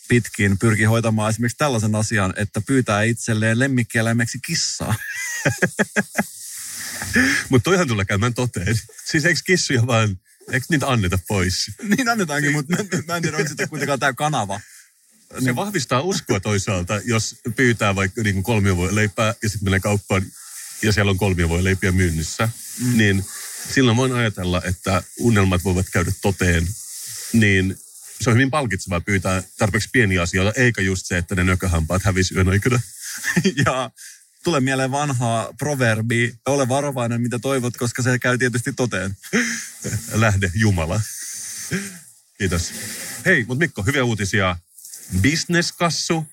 pitkin 0.09 0.57
pyrkii 0.57 0.85
hoitamaan 0.85 1.29
esimerkiksi 1.29 1.57
tällaisen 1.57 1.95
asian, 1.95 2.33
että 2.37 2.61
pyytää 2.61 3.03
itselleen 3.03 3.59
lemmikkieläimeksi 3.59 4.39
kissaa. 4.45 4.95
mutta 7.49 7.63
toihan 7.63 7.87
tulee 7.87 8.05
käymään 8.05 8.33
toteen. 8.33 8.79
Siis 9.05 9.25
eikö 9.25 9.39
kissuja 9.45 9.87
vaan, 9.87 10.19
eikö 10.51 10.65
niitä 10.69 10.87
anneta 10.87 11.19
pois? 11.27 11.71
niin 11.97 12.09
annetaankin, 12.09 12.51
mutta 12.51 12.75
mä 13.07 13.15
en 13.15 13.21
tiedä, 13.21 13.37
onko 13.37 13.49
sitten 13.49 13.69
kuitenkaan 13.69 13.99
tämä 13.99 14.13
kanava. 14.13 14.59
Se 15.33 15.45
niin. 15.45 15.55
vahvistaa 15.55 16.01
uskoa 16.01 16.39
toisaalta, 16.39 17.01
jos 17.05 17.35
pyytää 17.55 17.95
vaikka 17.95 18.23
niin 18.23 18.43
kolmio 18.43 18.95
leipää 18.95 19.33
ja 19.43 19.49
sitten 19.49 19.65
menee 19.65 19.79
kauppaan 19.79 20.25
ja 20.81 20.93
siellä 20.93 21.09
on 21.09 21.17
kolmio 21.17 21.49
voi 21.49 21.63
leipiä 21.63 21.91
myynnissä. 21.91 22.49
Mm. 22.79 22.97
Niin 22.97 23.25
silloin 23.73 23.97
voin 23.97 24.13
ajatella, 24.13 24.61
että 24.65 25.03
unelmat 25.19 25.63
voivat 25.63 25.89
käydä 25.91 26.11
toteen. 26.21 26.67
Niin 27.33 27.77
se 28.21 28.29
on 28.29 28.35
hyvin 28.35 28.51
palkitsevaa 28.51 29.01
pyytää 29.01 29.43
tarpeeksi 29.57 29.89
pieniä 29.91 30.21
asioita, 30.21 30.61
eikä 30.61 30.81
just 30.81 31.05
se, 31.05 31.17
että 31.17 31.35
ne 31.35 31.43
nököhampaat 31.43 32.03
hävisi 32.03 32.35
yön 32.35 32.49
aikana. 32.49 32.79
ja 33.65 33.91
tulee 34.43 34.59
mieleen 34.59 34.91
vanhaa 34.91 35.53
proverbi, 35.59 36.33
ole 36.45 36.69
varovainen 36.69 37.21
mitä 37.21 37.39
toivot, 37.39 37.77
koska 37.77 38.01
se 38.01 38.19
käy 38.19 38.37
tietysti 38.37 38.73
toteen. 38.73 39.17
Lähde 40.13 40.51
Jumala. 40.53 41.01
Kiitos. 42.37 42.73
Hei, 43.25 43.45
mutta 43.47 43.59
Mikko, 43.59 43.83
hyviä 43.83 44.03
uutisia. 44.03 44.57
Business-kassu 45.19 46.25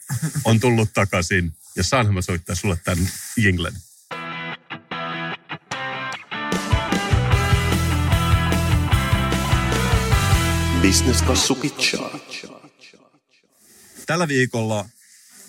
on 0.45 0.61
tullut 0.61 0.93
takaisin 0.95 1.53
ja 1.76 1.85
saanhan 1.85 2.14
mä 2.14 2.22
soittaa 2.22 2.55
sulle 2.55 2.79
tämän 2.85 3.09
jinglen. 3.37 3.74
Business-kassu 10.83 11.55
pitchaa. 11.55 12.18
Tällä 14.07 14.29
viikolla 14.29 14.89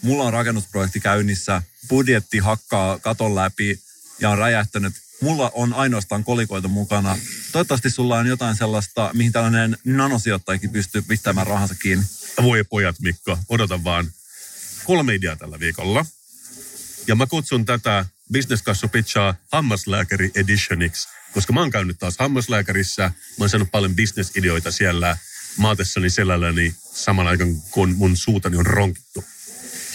mulla 0.01 0.23
on 0.23 0.33
rakennusprojekti 0.33 0.99
käynnissä, 0.99 1.61
budjetti 1.89 2.37
hakkaa 2.37 2.99
katon 2.99 3.35
läpi 3.35 3.79
ja 4.19 4.29
on 4.29 4.37
räjähtänyt. 4.37 4.93
Mulla 5.21 5.51
on 5.53 5.73
ainoastaan 5.73 6.23
kolikoita 6.23 6.67
mukana. 6.67 7.17
Toivottavasti 7.51 7.89
sulla 7.89 8.17
on 8.17 8.27
jotain 8.27 8.55
sellaista, 8.55 9.09
mihin 9.13 9.31
tällainen 9.31 9.77
nanosijoittajakin 9.85 10.69
pystyy 10.69 11.01
pistämään 11.01 11.47
rahansa 11.47 11.75
kiinni. 11.75 12.05
Voi 12.43 12.63
pojat 12.63 12.95
Mikko, 12.99 13.37
odota 13.49 13.83
vaan. 13.83 14.11
Kolme 14.83 15.15
ideaa 15.15 15.35
tällä 15.35 15.59
viikolla. 15.59 16.05
Ja 17.07 17.15
mä 17.15 17.27
kutsun 17.27 17.65
tätä 17.65 18.05
Business 18.33 18.63
Kassu 18.63 18.87
Pitchaa 18.87 19.35
hammaslääkäri 19.51 20.31
editioniksi, 20.35 21.07
koska 21.33 21.53
mä 21.53 21.59
oon 21.59 21.71
käynyt 21.71 21.99
taas 21.99 22.17
hammaslääkärissä. 22.19 23.01
Mä 23.03 23.13
oon 23.39 23.49
saanut 23.49 23.71
paljon 23.71 23.95
bisnesideoita 23.95 24.71
siellä 24.71 25.17
maatessani 25.57 26.09
selälläni 26.09 26.75
saman 26.93 27.27
aikaan, 27.27 27.61
kun 27.71 27.95
mun 27.95 28.17
suutani 28.17 28.57
on 28.57 28.65
ronkittu. 28.65 29.23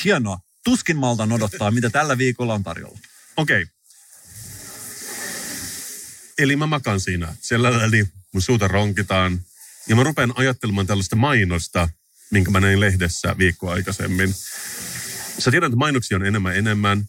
Hienoa. 0.04 0.38
Tuskin 0.64 0.96
maltan 0.96 1.32
odottaa, 1.32 1.70
mitä 1.70 1.90
tällä 1.90 2.18
viikolla 2.18 2.54
on 2.54 2.62
tarjolla. 2.62 2.98
Okei. 3.36 3.62
Okay. 3.62 3.74
Eli 6.38 6.56
mä 6.56 6.66
makan 6.66 7.00
siinä 7.00 7.34
selälläni, 7.40 8.08
mun 8.32 8.42
suuta 8.42 8.68
ronkitaan. 8.68 9.40
Ja 9.88 9.96
mä 9.96 10.02
rupean 10.02 10.32
ajattelemaan 10.36 10.86
tällaista 10.86 11.16
mainosta, 11.16 11.88
minkä 12.30 12.50
mä 12.50 12.60
näin 12.60 12.80
lehdessä 12.80 13.38
viikkoa 13.38 13.72
aikaisemmin. 13.72 14.34
Sä 15.38 15.50
tiedät, 15.50 15.66
että 15.66 15.76
mainoksia 15.76 16.16
on 16.16 16.26
enemmän 16.26 16.56
enemmän. 16.56 17.08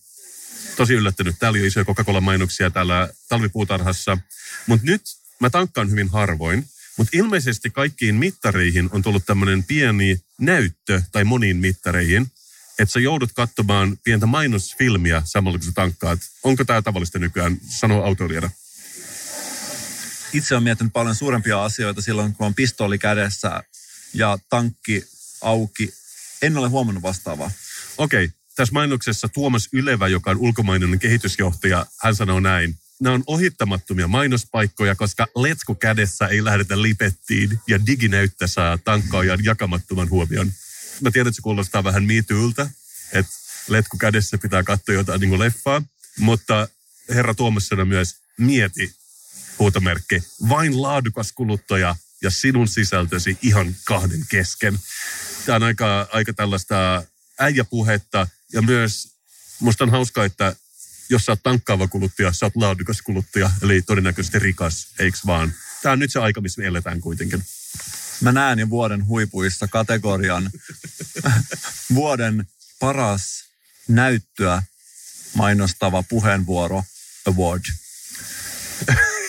Tosi 0.75 0.93
yllättynyt. 0.93 1.35
Täällä 1.39 1.57
oli 1.57 1.67
isoja 1.67 1.85
Coca-Cola-mainoksia 1.85 2.71
täällä 2.71 3.09
talvipuutarhassa. 3.29 4.17
Mutta 4.67 4.85
nyt 4.85 5.01
mä 5.39 5.49
tankkaan 5.49 5.91
hyvin 5.91 6.09
harvoin. 6.09 6.69
Mutta 6.97 7.17
ilmeisesti 7.17 7.69
kaikkiin 7.69 8.15
mittareihin 8.15 8.89
on 8.91 9.01
tullut 9.01 9.25
tämmöinen 9.25 9.63
pieni 9.63 10.21
näyttö, 10.39 11.01
tai 11.11 11.23
moniin 11.23 11.57
mittareihin, 11.57 12.27
että 12.79 12.93
sä 12.93 12.99
joudut 12.99 13.31
katsomaan 13.33 13.97
pientä 14.03 14.25
mainosfilmiä 14.25 15.21
samalla 15.25 15.57
kun 15.57 15.65
sä 15.65 15.71
tankkaat. 15.75 16.19
Onko 16.43 16.65
tämä 16.65 16.81
tavallista 16.81 17.19
nykyään, 17.19 17.57
sanoo 17.69 18.03
autoilijana? 18.03 18.49
Itse 20.35 20.55
on 20.55 20.63
miettinyt 20.63 20.93
paljon 20.93 21.15
suurempia 21.15 21.63
asioita 21.63 22.01
silloin, 22.01 22.33
kun 22.33 22.47
on 22.47 22.55
pistooli 22.55 22.97
kädessä 22.97 23.63
ja 24.13 24.37
tankki 24.49 25.03
auki. 25.41 25.93
En 26.41 26.57
ole 26.57 26.67
huomannut 26.67 27.03
vastaavaa. 27.03 27.51
Okei, 27.97 28.25
okay. 28.25 28.37
tässä 28.55 28.73
mainoksessa 28.73 29.29
Tuomas 29.29 29.69
Ylevä, 29.73 30.07
joka 30.07 30.31
on 30.31 30.37
ulkomainen 30.37 30.99
kehitysjohtaja, 30.99 31.85
hän 32.01 32.15
sanoo 32.15 32.39
näin. 32.39 32.75
Nämä 33.01 33.13
on 33.13 33.23
ohittamattomia 33.27 34.07
mainospaikkoja, 34.07 34.95
koska 34.95 35.27
letsku 35.35 35.75
kädessä 35.75 36.27
ei 36.27 36.43
lähdetä 36.43 36.81
lipettiin 36.81 37.59
ja 37.67 37.85
diginäyttä 37.85 38.47
saa 38.47 38.77
tankkaajan 38.77 39.43
jakamattoman 39.43 40.09
huomion. 40.09 40.51
Mä 41.01 41.11
tiedän, 41.11 41.29
että 41.29 41.35
se 41.35 41.41
kuulostaa 41.41 41.83
vähän 41.83 42.03
miityyltä, 42.03 42.69
että 43.11 43.33
letku 43.67 43.97
kädessä 43.97 44.37
pitää 44.37 44.63
katsoa 44.63 44.95
jotain 44.95 45.21
niin 45.21 45.39
leffaa, 45.39 45.81
mutta 46.19 46.67
herra 47.09 47.33
Tuomas 47.33 47.67
sanoi 47.67 47.85
myös 47.85 48.15
mieti, 48.37 48.95
huutomerkki, 49.59 50.23
vain 50.49 50.81
laadukas 50.81 51.31
kuluttaja 51.31 51.95
ja 52.21 52.29
sinun 52.29 52.67
sisältösi 52.67 53.37
ihan 53.41 53.75
kahden 53.85 54.25
kesken. 54.29 54.79
Tämä 55.45 55.55
on 55.55 55.63
aika, 55.63 56.07
aika 56.11 56.33
tällaista 56.33 57.03
äijäpuhetta 57.39 58.27
ja 58.53 58.61
myös 58.61 59.15
musta 59.59 59.83
on 59.83 59.91
hauskaa, 59.91 60.25
että 60.25 60.55
jos 61.09 61.25
sä 61.25 61.31
oot 61.31 61.43
tankkaava 61.43 61.87
kuluttaja, 61.87 62.33
sä 62.33 62.45
oot 62.45 62.55
laadukas 62.55 63.01
kuluttaja, 63.01 63.51
eli 63.61 63.81
todennäköisesti 63.81 64.39
rikas, 64.39 64.87
eiks 64.99 65.25
vaan? 65.25 65.53
Tämä 65.81 65.93
on 65.93 65.99
nyt 65.99 66.11
se 66.11 66.19
aika, 66.19 66.41
missä 66.41 66.61
me 66.61 66.67
eletään 66.67 67.01
kuitenkin. 67.01 67.43
Mä 68.21 68.31
näen 68.31 68.59
jo 68.59 68.69
vuoden 68.69 69.05
huipuissa 69.05 69.67
kategorian 69.67 70.49
vuoden 71.95 72.47
paras 72.79 73.43
näyttöä 73.87 74.63
mainostava 75.33 76.03
puheenvuoro 76.03 76.83
award. 77.25 77.63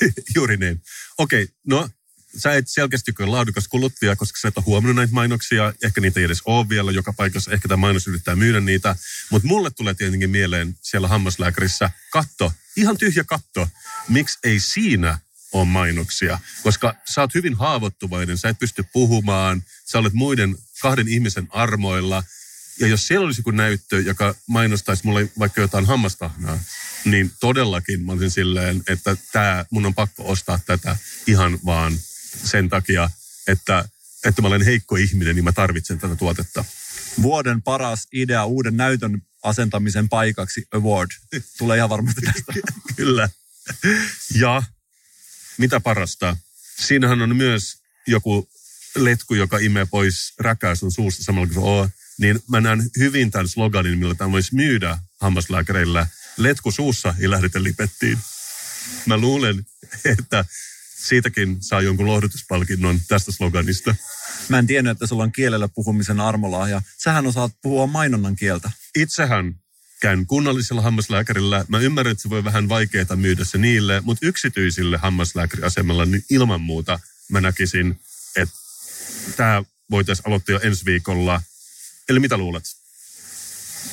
Juuri 0.34 0.56
niin. 0.56 0.82
Okei, 1.18 1.42
okay, 1.42 1.54
no 1.66 1.88
sä 2.36 2.54
et 2.54 2.68
selkeästi 2.68 3.12
ole 3.18 3.28
laadukas 3.28 3.68
kuluttaja, 3.68 4.16
koska 4.16 4.40
sä 4.40 4.48
et 4.48 4.58
ole 4.58 4.64
huomannut 4.64 4.96
näitä 4.96 5.12
mainoksia. 5.12 5.74
Ehkä 5.82 6.00
niitä 6.00 6.20
ei 6.20 6.24
edes 6.24 6.42
ole 6.44 6.68
vielä 6.68 6.90
joka 6.92 7.12
paikassa. 7.12 7.50
Ehkä 7.50 7.68
tämä 7.68 7.76
mainos 7.76 8.06
yrittää 8.06 8.36
myydä 8.36 8.60
niitä. 8.60 8.96
Mutta 9.30 9.48
mulle 9.48 9.70
tulee 9.70 9.94
tietenkin 9.94 10.30
mieleen 10.30 10.78
siellä 10.82 11.08
hammaslääkärissä 11.08 11.90
katto, 12.10 12.52
ihan 12.76 12.98
tyhjä 12.98 13.24
katto. 13.24 13.68
Miksi 14.08 14.38
ei 14.44 14.60
siinä 14.60 15.18
ole 15.52 15.64
mainoksia? 15.64 16.38
Koska 16.62 16.94
sä 17.14 17.20
oot 17.20 17.34
hyvin 17.34 17.54
haavoittuvainen, 17.54 18.38
sä 18.38 18.48
et 18.48 18.58
pysty 18.58 18.84
puhumaan, 18.92 19.62
sä 19.84 19.98
olet 19.98 20.12
muiden 20.12 20.56
kahden 20.82 21.08
ihmisen 21.08 21.48
armoilla. 21.50 22.22
Ja 22.80 22.86
jos 22.86 23.06
siellä 23.06 23.24
olisi 23.24 23.40
joku 23.40 23.50
näyttö, 23.50 24.00
joka 24.00 24.34
mainostaisi 24.46 25.06
mulle 25.06 25.30
vaikka 25.38 25.60
jotain 25.60 25.86
hammastahnaa, 25.86 26.60
niin 27.04 27.32
todellakin 27.40 28.06
mä 28.06 28.12
olisin 28.12 28.30
silleen, 28.30 28.82
että 28.88 29.16
tää, 29.32 29.64
mun 29.70 29.86
on 29.86 29.94
pakko 29.94 30.28
ostaa 30.30 30.60
tätä 30.66 30.96
ihan 31.26 31.58
vaan 31.64 31.98
sen 32.44 32.68
takia, 32.68 33.10
että, 33.46 33.88
että 34.24 34.42
mä 34.42 34.48
olen 34.48 34.62
heikko 34.62 34.96
ihminen, 34.96 35.34
niin 35.34 35.44
mä 35.44 35.52
tarvitsen 35.52 35.98
tätä 35.98 36.16
tuotetta. 36.16 36.64
Vuoden 37.22 37.62
paras 37.62 38.06
idea 38.12 38.44
uuden 38.44 38.76
näytön 38.76 39.22
asentamisen 39.42 40.08
paikaksi 40.08 40.66
award. 40.72 41.10
Tulee 41.58 41.76
ihan 41.76 41.88
varmasti 41.88 42.20
tästä. 42.20 42.52
Kyllä. 42.96 43.28
Ja 44.34 44.62
mitä 45.58 45.80
parasta, 45.80 46.36
siinähän 46.86 47.22
on 47.22 47.36
myös 47.36 47.76
joku 48.06 48.48
letku, 48.96 49.34
joka 49.34 49.58
imee 49.58 49.86
pois 49.86 50.34
räkää 50.38 50.74
sun 50.74 50.92
suusta 50.92 51.24
samalla 51.24 51.46
kun 51.46 51.54
se 51.54 51.60
on. 51.60 51.90
Niin 52.18 52.40
mä 52.48 52.60
näen 52.60 52.90
hyvin 52.98 53.30
tämän 53.30 53.48
sloganin, 53.48 53.98
millä 53.98 54.14
tämä 54.14 54.32
voisi 54.32 54.54
myydä 54.54 54.98
hammaslääkäreillä. 55.20 56.06
Letku 56.36 56.70
suussa 56.70 57.14
ei 57.18 57.30
lähdetä 57.30 57.62
lipettiin. 57.62 58.18
Mä 59.06 59.16
luulen, 59.16 59.66
että 60.18 60.44
siitäkin 61.06 61.56
saa 61.60 61.80
jonkun 61.80 62.06
lohdutuspalkinnon 62.06 63.00
tästä 63.08 63.32
sloganista. 63.32 63.94
Mä 64.48 64.58
en 64.58 64.66
tiennyt, 64.66 64.90
että 64.90 65.06
sulla 65.06 65.22
on 65.22 65.32
kielellä 65.32 65.68
puhumisen 65.68 66.20
armolahja. 66.20 66.82
Sähän 66.98 67.26
osaat 67.26 67.52
puhua 67.62 67.86
mainonnan 67.86 68.36
kieltä. 68.36 68.70
Itsehän 68.96 69.54
käyn 70.00 70.26
kunnallisella 70.26 70.82
hammaslääkärillä. 70.82 71.64
Mä 71.68 71.78
ymmärrän, 71.78 72.12
että 72.12 72.22
se 72.22 72.30
voi 72.30 72.44
vähän 72.44 72.68
vaikeaa 72.68 73.16
myydä 73.16 73.44
se 73.44 73.58
niille, 73.58 74.00
mutta 74.00 74.26
yksityisille 74.26 74.96
hammaslääkäriasemalla 74.96 76.06
niin 76.06 76.24
ilman 76.30 76.60
muuta 76.60 77.00
mä 77.30 77.40
näkisin, 77.40 78.00
että 78.36 78.56
tämä 79.36 79.62
voitaisiin 79.90 80.26
aloittaa 80.26 80.52
jo 80.52 80.60
ensi 80.62 80.84
viikolla. 80.84 81.42
Eli 82.08 82.20
mitä 82.20 82.36
luulet? 82.36 82.64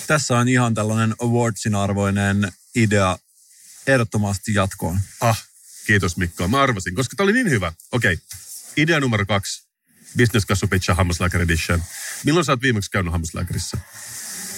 Tässä 0.08 0.38
on 0.38 0.48
ihan 0.48 0.74
tällainen 0.74 1.16
awardsin 1.22 1.76
arvoinen 1.76 2.52
idea 2.76 3.18
ehdottomasti 3.88 4.54
jatkoon. 4.54 5.00
Ah, 5.22 5.44
kiitos 5.88 6.18
Mikko. 6.18 6.48
Mä 6.48 6.62
arvasin, 6.62 6.96
koska 6.96 7.16
tämä 7.16 7.26
oli 7.26 7.34
niin 7.34 7.50
hyvä. 7.50 7.74
Okei, 7.92 8.18
idea 8.78 9.00
numero 9.00 9.26
kaksi. 9.26 9.64
Business 10.18 10.46
Pitcha 10.70 10.96
Hammaslääkär 10.96 11.42
Edition. 11.42 11.84
Milloin 12.26 12.46
sä 12.46 12.52
oot 12.52 12.62
viimeksi 12.62 12.92
käynyt 12.92 13.12
hammaslääkärissä? 13.12 13.78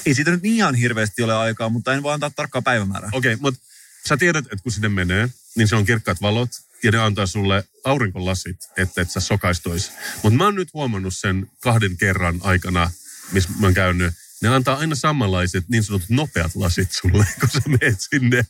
Ei 0.06 0.14
siitä 0.14 0.32
nyt 0.32 0.46
ihan 0.46 0.76
hirveästi 0.76 1.24
ole 1.24 1.36
aikaa, 1.36 1.70
mutta 1.70 1.94
en 1.94 2.04
voi 2.04 2.14
antaa 2.14 2.30
tarkkaa 2.30 2.62
päivämäärää. 2.62 3.10
Okei, 3.14 3.34
okay, 3.34 3.42
mutta 3.42 3.62
sä 4.08 4.18
tiedät, 4.18 4.46
että 4.46 4.64
kun 4.64 4.72
sinne 4.72 4.90
menee, 4.90 5.30
niin 5.56 5.68
se 5.68 5.76
on 5.76 5.86
kirkkaat 5.86 6.22
valot 6.22 6.50
ja 6.84 6.92
ne 6.92 6.98
antaa 6.98 7.26
sulle 7.26 7.64
aurinkolasit, 7.84 8.58
että 8.78 9.02
et 9.02 9.12
sä 9.12 9.20
sokaistuisi. 9.20 9.92
Mutta 10.24 10.38
mä 10.38 10.44
oon 10.44 10.56
nyt 10.56 10.74
huomannut 10.74 11.16
sen 11.16 11.52
kahden 11.60 11.98
kerran 11.98 12.40
aikana, 12.44 12.92
missä 13.32 13.50
mä 13.60 13.68
oon 13.68 13.74
käynyt, 13.74 14.14
ne 14.42 14.50
antaa 14.50 14.78
aina 14.78 14.96
samanlaiset 14.96 15.70
niin 15.70 15.84
sanotut 15.84 16.10
nopeat 16.10 16.56
lasit 16.56 16.92
sulle, 16.92 17.28
kun 17.40 17.50
sä 17.50 17.60
meet 17.82 17.98
sinne. 18.10 18.46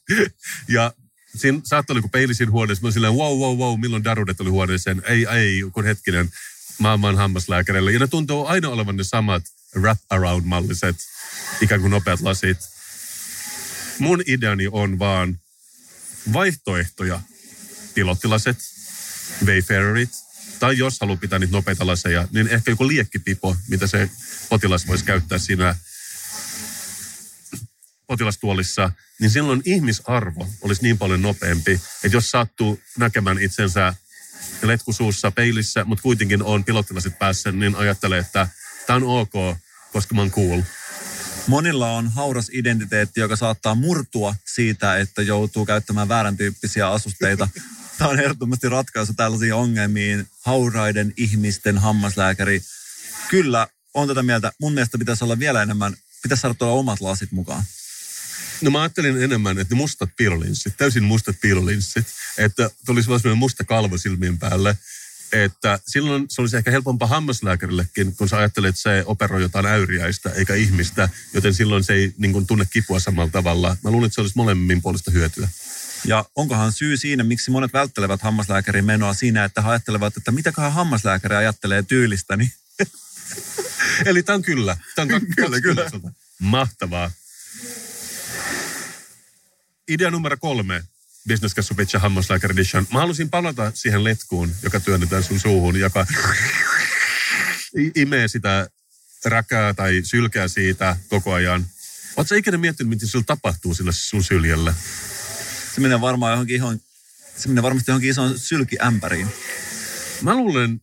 Ja 0.68 0.94
siinä 1.36 1.60
saattaa 1.64 1.94
olla, 1.94 2.02
kun 2.02 2.12
peilisin 2.12 2.52
huoneessa, 2.52 2.88
mä 2.88 2.92
silleen, 2.92 3.14
wow, 3.14 3.40
wow, 3.40 3.58
wow, 3.58 3.80
milloin 3.80 4.04
darudet 4.04 4.42
oli 4.42 4.50
huoneeseen. 4.50 5.02
Ei, 5.06 5.26
ei, 5.32 5.64
kun 5.74 5.86
hetkinen, 5.86 6.30
oon 6.84 7.16
hammaslääkärille. 7.18 7.92
Ja 7.92 8.00
ne 8.00 8.08
tuntuu 8.08 8.46
aina 8.46 8.70
olevan 8.70 8.98
ne 8.98 9.04
samat 9.04 9.44
wrap 9.76 9.98
around 10.10 10.46
malliset 10.46 10.96
ikään 11.62 11.82
kuin 11.82 11.92
nopeat 11.92 12.22
lasit. 12.22 12.58
Mun 14.00 14.24
ideani 14.28 14.68
on 14.72 15.00
vaan 15.00 15.40
vaihtoehtoja. 16.34 17.22
Pilottilaset, 17.94 18.58
Wayfarerit, 19.46 20.10
tai 20.60 20.78
jos 20.78 21.00
haluaa 21.00 21.18
pitää 21.18 21.40
niitä 21.40 21.52
nopeita 21.52 21.88
laseja, 21.88 22.28
niin 22.32 22.48
ehkä 22.48 22.72
joku 22.72 22.88
liekkipipo, 22.88 23.58
mitä 23.68 23.88
se 23.88 24.10
potilas 24.50 24.88
voisi 24.88 25.06
käyttää 25.06 25.38
siinä 25.38 25.76
potilastuolissa, 28.08 28.92
niin 29.20 29.32
silloin 29.32 29.62
ihmisarvo 29.66 30.48
olisi 30.62 30.82
niin 30.82 30.98
paljon 30.98 31.22
nopeampi, 31.22 31.72
että 32.04 32.18
jos 32.18 32.32
sattuu 32.32 32.80
näkemään 32.98 33.40
itsensä 33.40 33.94
letkusuussa 34.62 35.32
peilissä, 35.32 35.84
mutta 35.86 36.02
kuitenkin 36.02 36.44
on 36.44 36.64
pilottilasit 36.64 37.20
päässä, 37.20 37.52
niin 37.52 37.76
ajattelee, 37.76 38.20
että 38.20 38.48
tämä 38.88 38.98
on 38.98 39.04
ok, 39.04 39.58
koska 39.94 40.16
mä 40.16 40.22
oon 40.22 40.32
cool. 40.32 40.62
Monilla 41.48 41.92
on 41.92 42.12
hauras 42.12 42.50
identiteetti, 42.54 43.20
joka 43.20 43.36
saattaa 43.36 43.76
murtua 43.76 44.36
siitä, 44.46 44.98
että 44.98 45.22
joutuu 45.22 45.66
käyttämään 45.66 46.08
väärän 46.08 46.38
tyyppisiä 46.38 46.90
asusteita. 46.90 47.50
Tämä 47.98 48.10
on 48.10 48.20
ehdottomasti 48.20 48.70
ratkaisu 48.70 49.14
tällaisiin 49.14 49.54
ongelmiin. 49.54 50.28
Hauraiden 50.42 51.14
ihmisten 51.18 51.78
hammaslääkäri. 51.78 52.62
Kyllä, 53.30 53.68
on 53.94 54.08
tätä 54.08 54.24
mieltä. 54.24 54.52
Mun 54.60 54.74
mielestä 54.74 54.98
pitäisi 54.98 55.24
olla 55.24 55.40
vielä 55.40 55.62
enemmän, 55.62 55.98
pitäisi 56.24 56.42
saada 56.42 56.54
tuolla 56.54 56.76
omat 56.76 57.02
lasit 57.02 57.32
mukaan. 57.32 57.64
No 58.62 58.72
mä 58.72 58.82
ajattelin 58.82 59.24
enemmän, 59.24 59.60
että 59.60 59.76
ne 59.76 59.78
mustat 59.78 60.10
piilolinssit, 60.18 60.78
täysin 60.78 61.04
mustat 61.04 61.36
piilolinssit, 61.42 62.08
että 62.38 62.70
tulisi 62.86 63.10
vaan 63.10 63.38
musta 63.38 63.64
kalvo 63.64 63.98
silmien 63.98 64.40
päälle 64.40 64.78
että 65.44 65.80
silloin 65.88 66.26
se 66.30 66.42
olisi 66.42 66.58
ehkä 66.58 66.72
helpompaa 66.72 67.08
hammaslääkärillekin, 67.08 68.16
kun 68.16 68.30
sä 68.30 68.38
ajattelet, 68.38 68.70
että 68.70 68.82
se 68.82 69.04
operoi 69.06 69.42
jotain 69.42 69.66
äyriäistä 69.66 70.30
eikä 70.30 70.56
ihmistä, 70.56 71.10
joten 71.34 71.54
silloin 71.54 71.84
se 71.84 71.94
ei 71.94 72.14
niin 72.18 72.34
kuin, 72.34 72.48
tunne 72.48 72.66
kipua 72.74 73.00
samalla 73.00 73.32
tavalla. 73.32 73.78
Mä 73.84 73.92
luulen, 73.92 74.06
että 74.06 74.16
se 74.16 74.22
olisi 74.22 74.38
molemmin 74.38 74.82
puolesta 74.82 75.12
hyötyä. 75.12 75.50
Ja 76.06 76.26
onkohan 76.36 76.72
syy 76.72 76.98
siinä, 76.98 77.24
miksi 77.24 77.52
monet 77.52 77.74
välttelevät 77.74 78.22
hammaslääkärin 78.22 78.86
menoa 78.86 79.14
siinä, 79.14 79.44
että 79.44 79.62
he 79.62 79.70
ajattelevat, 79.70 80.18
että 80.18 80.32
mitäköhän 80.32 80.74
hammaslääkäri 80.74 81.36
ajattelee 81.36 81.84
tyylistäni? 81.84 82.54
Eli 84.06 84.24
tämä 84.24 84.36
on 84.36 84.42
kyllä. 84.42 84.78
Tämä 84.96 85.16
on 85.16 85.22
kyllä, 85.36 85.62
kyllä. 85.62 85.92
Mahtavaa. 86.40 87.12
Idea 89.88 90.12
numero 90.12 90.38
kolme 90.38 90.84
Business 91.28 91.56
Kasupitcha 91.56 92.00
hammaslääkäri 92.00 92.52
edition. 92.52 92.88
Mä 92.94 93.00
halusin 93.00 93.30
palata 93.30 93.72
siihen 93.76 94.04
letkuun, 94.04 94.52
joka 94.64 94.80
työnnetään 94.80 95.24
sun 95.24 95.40
suuhun, 95.40 95.80
joka 95.80 96.08
imee 97.96 98.28
sitä 98.28 98.70
räkää 99.26 99.74
tai 99.74 100.02
sylkää 100.04 100.48
siitä 100.48 100.98
koko 101.10 101.34
ajan. 101.34 101.66
Oletko 102.18 102.36
ikinä 102.36 102.58
miettinyt, 102.58 102.90
mitä 102.90 103.08
sillä 103.08 103.24
tapahtuu 103.28 103.74
sillä 103.74 103.92
sun 103.92 104.24
syljellä? 104.24 104.74
Se 105.76 105.82
menee 105.82 106.02
varmaan 106.02 106.32
johonkin 106.32 106.56
ihan, 106.56 106.82
se 107.38 107.48
menee 107.48 107.64
varmasti 107.64 107.92
johonkin 107.92 108.10
isoon 108.10 108.40
sylkiämpäriin. 108.40 109.28
Mä 110.22 110.36
luulen, 110.36 110.82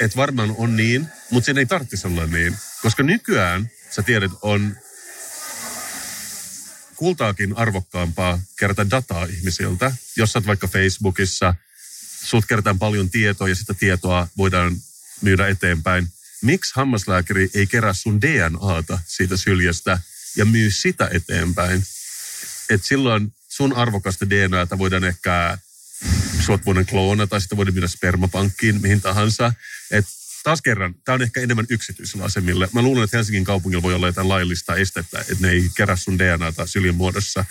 että 0.00 0.16
varmaan 0.16 0.54
on 0.58 0.76
niin, 0.76 1.08
mutta 1.30 1.46
sen 1.46 1.58
ei 1.58 1.66
tarvitsisi 1.66 2.06
olla 2.06 2.26
niin. 2.26 2.56
Koska 2.82 3.02
nykyään, 3.02 3.70
sä 3.90 4.02
tiedät, 4.02 4.32
on 4.42 4.76
kultaakin 6.96 7.56
arvokkaampaa 7.56 8.40
kerätä 8.58 8.90
dataa 8.90 9.24
ihmisiltä. 9.24 9.92
Jos 10.16 10.32
sä 10.32 10.42
vaikka 10.46 10.68
Facebookissa, 10.68 11.54
sut 12.24 12.46
kerätään 12.46 12.78
paljon 12.78 13.10
tietoa 13.10 13.48
ja 13.48 13.54
sitä 13.54 13.74
tietoa 13.74 14.28
voidaan 14.36 14.76
myydä 15.20 15.48
eteenpäin. 15.48 16.08
Miksi 16.42 16.72
hammaslääkäri 16.74 17.50
ei 17.54 17.66
kerää 17.66 17.92
sun 17.92 18.20
DNAta 18.20 18.98
siitä 19.06 19.36
syljestä 19.36 19.98
ja 20.36 20.44
myy 20.44 20.70
sitä 20.70 21.08
eteenpäin? 21.12 21.82
Et 22.70 22.84
silloin 22.84 23.32
sun 23.56 23.76
arvokasta 23.76 24.30
DNAta 24.30 24.78
voidaan 24.78 25.04
ehkä 25.04 25.58
sut 26.40 26.66
voidaan 26.66 26.86
kloona 26.86 27.26
tai 27.26 27.40
sitä 27.40 27.56
voidaan 27.56 27.74
myydä 27.74 27.88
spermapankkiin, 27.88 28.82
mihin 28.82 29.00
tahansa. 29.00 29.52
Et 29.90 30.06
taas 30.42 30.62
kerran, 30.62 30.94
tämä 31.04 31.14
on 31.14 31.22
ehkä 31.22 31.40
enemmän 31.40 31.66
yksityisellä 31.70 32.24
asemille. 32.24 32.68
Mä 32.72 32.82
luulen, 32.82 33.04
että 33.04 33.16
Helsingin 33.16 33.44
kaupungilla 33.44 33.82
voi 33.82 33.94
olla 33.94 34.06
jotain 34.06 34.28
laillista 34.28 34.76
estettä, 34.76 35.20
että 35.20 35.36
ne 35.40 35.50
ei 35.50 35.70
kerää 35.76 35.96
sun 35.96 36.18
DNAta 36.18 36.66
syljen 36.66 36.94
muodossa. 36.94 37.44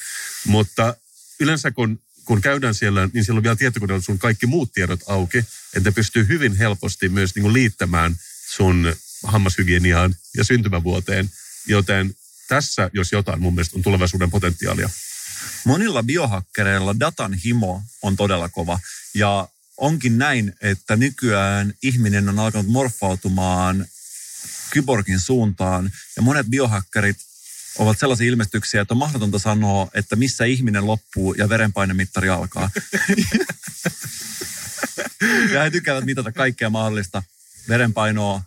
Mutta 0.48 0.96
yleensä 1.40 1.72
kun, 1.72 2.00
kun 2.26 2.42
käydään 2.42 2.76
siellä, 2.76 3.10
niin 3.14 3.26
siellä 3.26 3.40
on 3.40 3.44
vielä 3.44 3.56
tietokoneella 3.56 4.04
sun 4.04 4.20
kaikki 4.20 4.46
muut 4.46 4.74
tiedot 4.74 5.00
auki, 5.08 5.38
että 5.38 5.90
ne 5.90 5.92
pystyy 5.92 6.28
hyvin 6.28 6.58
helposti 6.58 7.10
myös 7.10 7.36
niin 7.36 7.44
kuin 7.44 7.54
liittämään 7.54 8.16
sun 8.48 8.96
hammashygieniaan 9.24 10.16
ja 10.38 10.44
syntymävuoteen. 10.44 11.30
Joten 11.68 12.16
tässä, 12.48 12.90
jos 12.94 13.12
jotain, 13.12 13.42
mun 13.42 13.56
mielestä 13.56 13.78
on 13.78 13.84
tulevaisuuden 13.84 14.32
potentiaalia. 14.32 14.90
Monilla 15.66 16.04
biohakkereilla 16.04 17.00
datan 17.00 17.34
himo 17.34 17.84
on 18.02 18.16
todella 18.16 18.50
kova. 18.50 18.80
Ja 19.14 19.48
onkin 19.78 20.18
näin, 20.18 20.56
että 20.62 20.96
nykyään 20.96 21.74
ihminen 21.84 22.30
on 22.30 22.40
alkanut 22.40 22.68
morfautumaan 22.68 23.86
kyborgin 24.70 25.20
suuntaan 25.20 25.92
ja 26.16 26.22
monet 26.22 26.48
biohakkerit 26.48 27.18
ovat 27.78 28.00
sellaisia 28.00 28.28
ilmestyksiä, 28.28 28.82
että 28.82 28.94
on 28.94 28.98
mahdotonta 28.98 29.40
sanoa, 29.40 29.88
että 29.94 30.16
missä 30.16 30.46
ihminen 30.46 30.88
loppuu 30.88 31.34
ja 31.34 31.50
verenpainemittari 31.50 32.30
alkaa. 32.30 32.70
ja 35.54 35.64
he 35.64 35.72
tykkäävät 35.72 36.06
mitata 36.06 36.32
kaikkea 36.32 36.70
mahdollista. 36.70 37.24
Verenpainoa, 37.70 38.42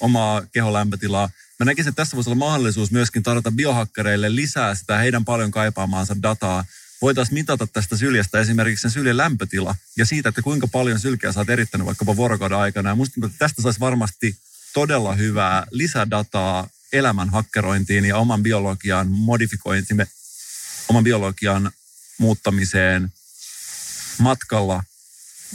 omaa 0.00 0.46
kehon 0.52 0.72
lämpötilaa. 0.72 1.30
Mä 1.58 1.64
näkisin, 1.64 1.88
että 1.88 1.96
tässä 1.96 2.16
voisi 2.16 2.30
olla 2.30 2.38
mahdollisuus 2.38 2.90
myöskin 2.90 3.22
tarjota 3.22 3.50
biohakkereille 3.50 4.34
lisää 4.34 4.74
sitä 4.74 4.98
heidän 4.98 5.24
paljon 5.24 5.50
kaipaamaansa 5.50 6.16
dataa 6.22 6.64
voitaisiin 7.02 7.34
mitata 7.34 7.66
tästä 7.66 7.96
syljestä 7.96 8.40
esimerkiksi 8.40 8.82
sen 8.82 8.90
syljen 8.90 9.16
lämpötila 9.16 9.74
ja 9.96 10.06
siitä, 10.06 10.28
että 10.28 10.42
kuinka 10.42 10.68
paljon 10.68 11.00
sylkeä 11.00 11.32
sä 11.32 11.40
oot 11.40 11.50
erittänyt 11.50 11.86
vaikkapa 11.86 12.16
vuorokauden 12.16 12.58
aikana. 12.58 12.88
Ja 12.88 12.94
musta 12.94 13.30
tästä 13.38 13.62
saisi 13.62 13.80
varmasti 13.80 14.36
todella 14.72 15.14
hyvää 15.14 15.66
lisädataa 15.70 16.68
elämän 16.92 17.30
hakkerointiin 17.30 18.04
ja 18.04 18.16
oman 18.16 18.42
biologian 18.42 19.10
modifikointiin, 19.10 20.06
oman 20.88 21.04
biologian 21.04 21.70
muuttamiseen 22.18 23.12
matkalla 24.18 24.84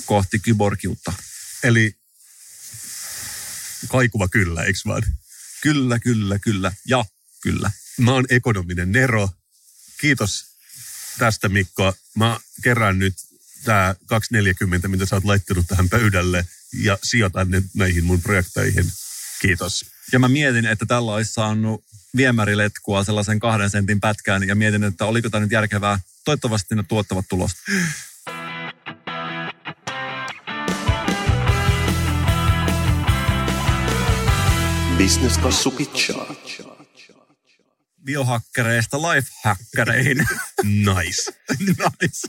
kohti 0.06 0.40
kyborgiutta. 0.40 1.14
Eli 1.64 1.96
kaikuva 3.88 4.28
kyllä, 4.28 4.64
eikö 4.64 4.80
vaan? 4.86 5.04
Kyllä, 5.62 6.00
kyllä, 6.00 6.40
kyllä 6.40 6.72
ja 6.88 7.06
kyllä. 7.42 7.72
Mä 7.98 8.12
oon 8.12 8.26
ekonominen 8.30 8.92
Nero. 8.92 9.30
Kiitos 10.00 10.46
tästä 11.18 11.50
Mikko. 11.50 11.94
Mä 12.16 12.40
kerään 12.64 13.00
nyt 13.00 13.14
tämä 13.64 13.96
240, 14.06 14.88
mitä 14.88 15.06
sä 15.06 15.16
oot 15.16 15.24
laittanut 15.26 15.66
tähän 15.68 15.90
pöydälle 15.90 16.46
ja 16.74 16.98
sijoitan 17.04 17.52
ne 17.52 17.64
näihin 17.74 18.06
mun 18.06 18.22
projekteihin. 18.22 18.92
Kiitos. 19.42 19.86
Ja 20.12 20.20
mä 20.20 20.30
mietin, 20.30 20.66
että 20.66 20.86
tällä 20.86 21.14
olisi 21.14 21.34
saanut 21.34 21.84
viemäriletkua 22.16 23.04
sellaisen 23.04 23.40
kahden 23.40 23.70
sentin 23.70 24.00
pätkään 24.00 24.48
ja 24.48 24.56
mietin, 24.56 24.84
että 24.84 25.06
oliko 25.06 25.30
tämä 25.30 25.42
nyt 25.42 25.52
järkevää. 25.52 26.00
Toivottavasti 26.26 26.76
ne 26.76 26.84
tuottavat 26.84 27.26
tulosta. 27.30 27.62
Business-kassu 35.02 35.72
pitchaa. 35.72 36.36
Biohakkereista 38.06 38.98
lifehackereihin. 38.98 40.18
Nice. 40.64 41.32
nice. 42.02 42.28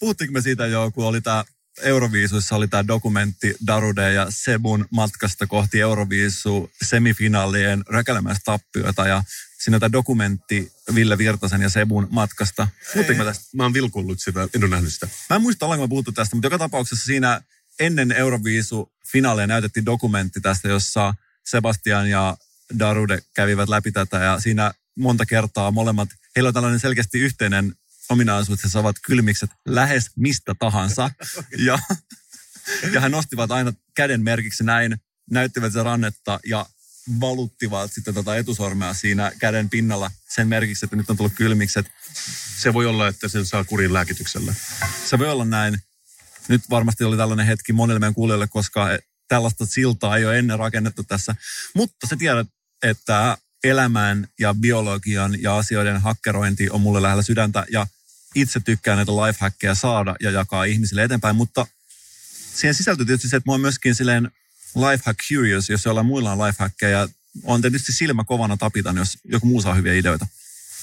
Puhuttiinko 0.00 0.32
me 0.32 0.40
siitä 0.40 0.66
jo, 0.66 0.90
kun 0.94 1.04
oli 1.04 1.20
tämä 1.20 1.44
Euroviisuissa 1.82 2.56
oli 2.56 2.68
tämä 2.68 2.86
dokumentti 2.86 3.56
Darude 3.66 4.12
ja 4.12 4.26
Sebun 4.30 4.86
matkasta 4.90 5.46
kohti 5.46 5.80
Euroviisu 5.80 6.70
semifinaalien 6.84 7.84
räkälemäistä 7.88 8.42
tappioita 8.44 9.06
ja 9.06 9.24
siinä 9.58 9.78
tämä 9.78 9.92
dokumentti 9.92 10.72
Ville 10.94 11.18
Virtasen 11.18 11.62
ja 11.62 11.68
Sebun 11.68 12.06
matkasta. 12.10 12.68
Puhuttiinko 12.92 13.24
tästä? 13.24 13.44
Mä 13.54 13.62
oon 13.62 13.72
vilkullut 13.72 14.20
sitä, 14.20 14.48
en 14.54 14.64
ole 14.64 14.70
nähnyt 14.70 14.92
sitä. 14.92 15.08
Mä 15.30 15.36
en 15.36 15.42
muista, 15.42 15.66
ollaanko 15.66 15.86
me 15.86 15.88
puhuttu 15.88 16.12
tästä, 16.12 16.36
mutta 16.36 16.46
joka 16.46 16.58
tapauksessa 16.58 17.04
siinä 17.04 17.40
ennen 17.80 18.12
Euroviisu 18.12 18.92
finaaleja 19.12 19.46
näytettiin 19.46 19.86
dokumentti 19.86 20.40
tästä, 20.40 20.68
jossa 20.68 21.14
Sebastian 21.46 22.10
ja 22.10 22.36
Darude 22.78 23.18
kävivät 23.34 23.68
läpi 23.68 23.92
tätä 23.92 24.16
ja 24.16 24.40
siinä 24.40 24.72
monta 24.98 25.26
kertaa 25.26 25.70
molemmat, 25.70 26.08
heillä 26.36 26.48
on 26.48 26.54
tällainen 26.54 26.80
selkeästi 26.80 27.18
yhteinen 27.18 27.74
ominaisuus, 28.08 28.58
että 28.58 28.68
saavat 28.68 28.96
kylmikset 29.06 29.50
lähes 29.68 30.10
mistä 30.16 30.54
tahansa. 30.58 31.10
ja, 31.66 31.78
ja 32.92 33.00
he 33.00 33.08
nostivat 33.08 33.50
aina 33.50 33.72
käden 33.94 34.22
merkiksi 34.22 34.64
näin, 34.64 34.96
näyttivät 35.30 35.72
se 35.72 35.82
rannetta 35.82 36.40
ja 36.46 36.66
valuttivat 37.20 37.92
sitten 37.92 38.14
tota 38.14 38.36
etusormea 38.36 38.94
siinä 38.94 39.32
käden 39.38 39.70
pinnalla 39.70 40.10
sen 40.28 40.48
merkiksi, 40.48 40.86
että 40.86 40.96
nyt 40.96 41.10
on 41.10 41.16
tullut 41.16 41.32
kylmikset. 41.36 41.86
Se 42.58 42.74
voi 42.74 42.86
olla, 42.86 43.08
että 43.08 43.28
sen 43.28 43.46
saa 43.46 43.64
kurin 43.64 43.92
lääkityksellä. 43.92 44.54
Se 45.04 45.18
voi 45.18 45.28
olla 45.28 45.44
näin. 45.44 45.78
Nyt 46.48 46.62
varmasti 46.70 47.04
oli 47.04 47.16
tällainen 47.16 47.46
hetki 47.46 47.72
monille 47.72 47.98
meidän 47.98 48.14
kuulijoille, 48.14 48.46
koska 48.46 48.88
tällaista 49.28 49.66
siltaa 49.66 50.16
ei 50.16 50.24
ole 50.24 50.38
ennen 50.38 50.58
rakennettu 50.58 51.02
tässä. 51.02 51.34
Mutta 51.74 52.06
se 52.06 52.16
tiedät, 52.16 52.48
että 52.82 53.38
elämän 53.64 54.28
ja 54.40 54.54
biologian 54.54 55.42
ja 55.42 55.56
asioiden 55.56 56.00
hakkerointi 56.00 56.70
on 56.70 56.80
mulle 56.80 57.02
lähellä 57.02 57.22
sydäntä 57.22 57.66
ja 57.70 57.86
itse 58.34 58.60
tykkään 58.60 58.96
näitä 58.96 59.12
lifehackeja 59.12 59.74
saada 59.74 60.16
ja 60.20 60.30
jakaa 60.30 60.64
ihmisille 60.64 61.04
eteenpäin, 61.04 61.36
mutta 61.36 61.66
siihen 62.54 62.74
sisältyy 62.74 63.06
tietysti 63.06 63.28
se, 63.28 63.36
että 63.36 63.48
mä 63.48 63.52
oon 63.52 63.60
myöskin 63.60 63.94
silleen 63.94 64.30
lifehack 64.74 65.18
curious, 65.28 65.70
jos 65.70 65.84
jollain 65.84 66.06
muilla 66.06 66.32
on 66.32 66.38
lifehackeja. 66.38 67.08
On 67.42 67.62
tietysti 67.62 67.92
silmä 67.92 68.24
kovana 68.24 68.56
tapitan, 68.56 68.96
jos 68.96 69.18
joku 69.24 69.46
muu 69.46 69.62
saa 69.62 69.74
hyviä 69.74 69.94
ideoita. 69.94 70.26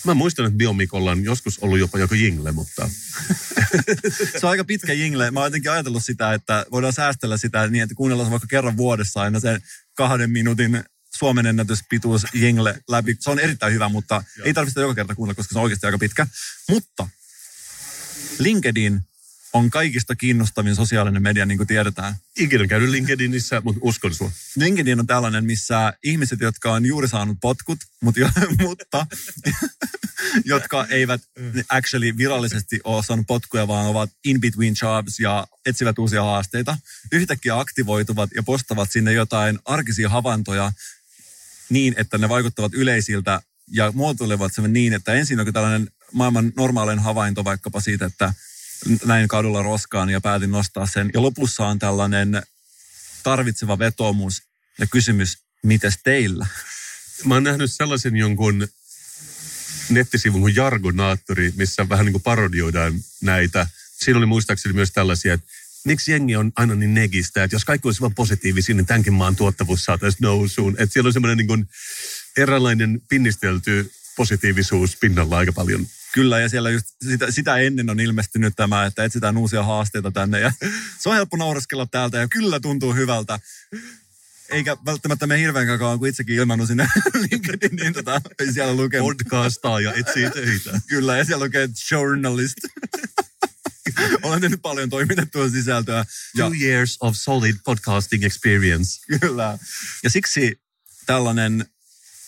Mä 0.06 0.14
muistan, 0.14 0.46
että 0.46 0.58
Biomikolla 0.58 1.12
on 1.12 1.24
joskus 1.24 1.60
ollut 1.60 1.80
jopa 1.80 2.00
joku 2.00 2.14
jingle, 2.14 2.52
mutta... 2.52 2.90
se 4.40 4.46
on 4.46 4.50
aika 4.50 4.64
pitkä 4.64 4.94
jingle. 4.94 5.32
Mä 5.32 5.40
oon 5.40 5.48
jotenkin 5.48 5.72
ajatellut 5.72 6.04
sitä, 6.04 6.34
että 6.34 6.66
voidaan 6.72 6.94
säästellä 6.94 7.38
sitä 7.38 7.68
niin, 7.68 7.84
että 7.84 7.96
kuunnellaan 7.96 8.28
se 8.28 8.32
vaikka 8.32 8.48
kerran 8.48 8.78
vuodessa 8.78 9.22
aina 9.22 9.40
sen 9.40 9.62
kahden 9.94 10.32
minuutin 10.32 10.84
Suomen 11.16 11.46
ennätyspituus 11.46 12.26
jingle 12.34 12.80
läpi. 12.90 13.18
Se 13.20 13.30
on 13.30 13.40
erittäin 13.40 13.74
hyvä, 13.74 13.90
mutta 13.90 14.24
Joo. 14.38 14.46
ei 14.46 14.54
tarvitse 14.54 14.82
joka 14.82 14.96
kerta 14.96 15.16
kuunnella, 15.16 15.36
koska 15.36 15.54
se 15.54 15.60
on 15.60 15.64
oikeasti 15.64 15.86
aika 15.86 15.98
pitkä. 15.98 16.28
Mutta 16.70 17.10
LinkedIn 18.40 19.02
on 19.54 19.70
kaikista 19.70 20.16
kiinnostavin 20.16 20.76
sosiaalinen 20.76 21.24
media, 21.24 21.46
niin 21.46 21.58
kuin 21.58 21.68
tiedetään. 21.68 22.16
Ikinä 22.38 22.68
käynyt 22.68 22.90
LinkedInissä, 22.90 23.62
mutta 23.64 23.80
uskon 23.84 24.14
sua. 24.14 24.32
LinkedIn 24.56 25.00
on 25.00 25.08
tällainen, 25.08 25.46
missä 25.46 25.94
ihmiset, 26.04 26.40
jotka 26.40 26.74
on 26.74 26.86
juuri 26.86 27.08
saanut 27.08 27.38
potkut, 27.42 27.80
mutta, 28.04 28.20
jo, 28.20 28.30
mutta 28.68 29.06
jotka 30.46 30.88
eivät 30.90 31.22
actually 31.70 32.18
virallisesti 32.18 32.80
ole 32.84 33.04
saanut 33.04 33.28
potkuja, 33.28 33.68
vaan 33.68 33.86
ovat 33.86 34.10
in 34.26 34.42
between 34.42 34.76
jobs 34.82 35.20
ja 35.20 35.48
etsivät 35.66 36.00
uusia 36.00 36.24
haasteita, 36.24 36.78
yhtäkkiä 37.12 37.60
aktivoituvat 37.60 38.30
ja 38.36 38.44
postavat 38.44 38.92
sinne 38.92 39.14
jotain 39.14 39.60
arkisia 39.66 40.10
havaintoja 40.10 40.72
niin, 41.70 41.94
että 41.98 42.18
ne 42.18 42.30
vaikuttavat 42.30 42.74
yleisiltä 42.74 43.42
ja 43.72 43.92
muotoilevat 43.92 44.54
sen 44.54 44.74
niin, 44.74 44.94
että 44.94 45.14
ensin 45.14 45.40
on 45.40 45.54
tällainen 45.54 45.92
maailman 46.12 46.54
normaalin 46.56 47.00
havainto 47.00 47.44
vaikkapa 47.44 47.82
siitä, 47.82 48.06
että 48.06 48.34
näin 49.06 49.28
kadulla 49.28 49.64
roskaan 49.64 50.10
ja 50.10 50.22
päätin 50.22 50.52
nostaa 50.52 50.88
sen. 50.88 51.10
Ja 51.14 51.22
lopussa 51.22 51.68
on 51.68 51.80
tällainen 51.80 52.44
tarvitseva 53.24 53.80
vetomus 53.80 54.44
ja 54.80 54.88
kysymys, 54.88 55.38
mites 55.64 56.00
teillä? 56.04 56.48
Mä 57.26 57.34
oon 57.34 57.44
nähnyt 57.44 57.74
sellaisen 57.74 58.16
jonkun 58.16 58.68
nettisivun 59.90 60.42
kuin 60.42 60.56
Jargonaattori, 60.56 61.54
missä 61.56 61.90
vähän 61.90 62.06
niin 62.06 62.14
kuin 62.14 62.24
parodioidaan 62.24 62.94
näitä. 63.22 63.68
Siinä 64.04 64.18
oli 64.18 64.26
muistaakseni 64.26 64.74
myös 64.74 64.92
tällaisia, 64.92 65.34
että 65.34 65.48
miksi 65.86 66.12
jengi 66.12 66.36
on 66.36 66.52
aina 66.56 66.76
niin 66.76 66.94
negistä, 66.94 67.44
että 67.44 67.56
jos 67.56 67.66
kaikki 67.66 67.88
olisi 67.88 68.02
vain 68.02 68.16
positiivisia, 68.16 68.76
niin 68.76 68.86
tämänkin 68.86 69.14
maan 69.14 69.36
tuottavuus 69.36 69.86
saataisiin 69.86 70.22
nousuun. 70.22 70.76
Että 70.80 70.94
siellä 70.94 71.08
on 71.08 71.14
semmoinen 71.14 71.48
niin 71.48 71.70
eräänlainen 72.38 73.02
pinnistelty 73.10 73.92
positiivisuus 74.16 74.96
pinnalla 74.96 75.38
aika 75.38 75.54
paljon. 75.54 75.88
Kyllä, 76.14 76.40
ja 76.40 76.50
siellä 76.50 76.70
just 76.70 76.88
sitä, 77.10 77.32
sitä 77.32 77.58
ennen 77.58 77.90
on 77.90 78.00
ilmestynyt 78.00 78.54
tämä, 78.56 78.86
että 78.86 79.04
etsitään 79.04 79.38
uusia 79.38 79.64
haasteita 79.64 80.12
tänne. 80.12 80.40
Ja 80.40 80.52
se 81.00 81.10
on 81.10 81.16
helppo 81.16 81.38
nauraskella 81.38 81.86
täältä 81.86 82.18
ja 82.18 82.28
kyllä 82.28 82.60
tuntuu 82.60 82.94
hyvältä. 82.94 83.40
Eikä 84.50 84.78
välttämättä 84.86 85.28
me 85.28 85.40
hirveän 85.40 85.80
kauan, 85.80 86.00
kun 86.00 86.08
itsekin 86.08 86.36
ilmannut 86.36 86.68
sinne 86.68 86.88
LinkedIn, 87.32 87.76
niin 87.76 87.94
tota, 87.94 88.22
siellä 88.54 88.74
lukee... 88.74 89.00
Podcastaa 89.00 89.80
ja 89.80 89.94
etsii 89.94 90.30
töitä. 90.30 90.82
Kyllä, 90.90 91.18
ja 91.18 91.26
siellä 91.26 91.46
lukee 91.46 91.70
journalist. 91.92 92.58
Olen 94.24 94.42
tehnyt 94.42 94.62
paljon 94.62 94.90
toimitettua 94.90 95.50
sisältöä. 95.50 96.06
Ja... 96.36 96.46
Two 96.46 96.54
years 96.62 96.98
of 97.00 97.16
solid 97.16 97.56
podcasting 97.66 98.24
experience. 98.24 99.02
Kyllä. 99.20 99.58
Ja 100.04 100.10
siksi 100.10 100.60
tällainen 101.06 101.66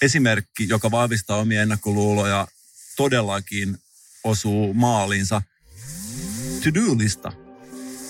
esimerkki, 0.02 0.68
joka 0.70 0.92
vahvistaa 0.92 1.38
omia 1.38 1.62
ennakkoluuloja, 1.62 2.48
todellakin 2.96 3.78
osuu 4.24 4.74
maalinsa. 4.74 5.42
To-do-lista. 6.64 7.32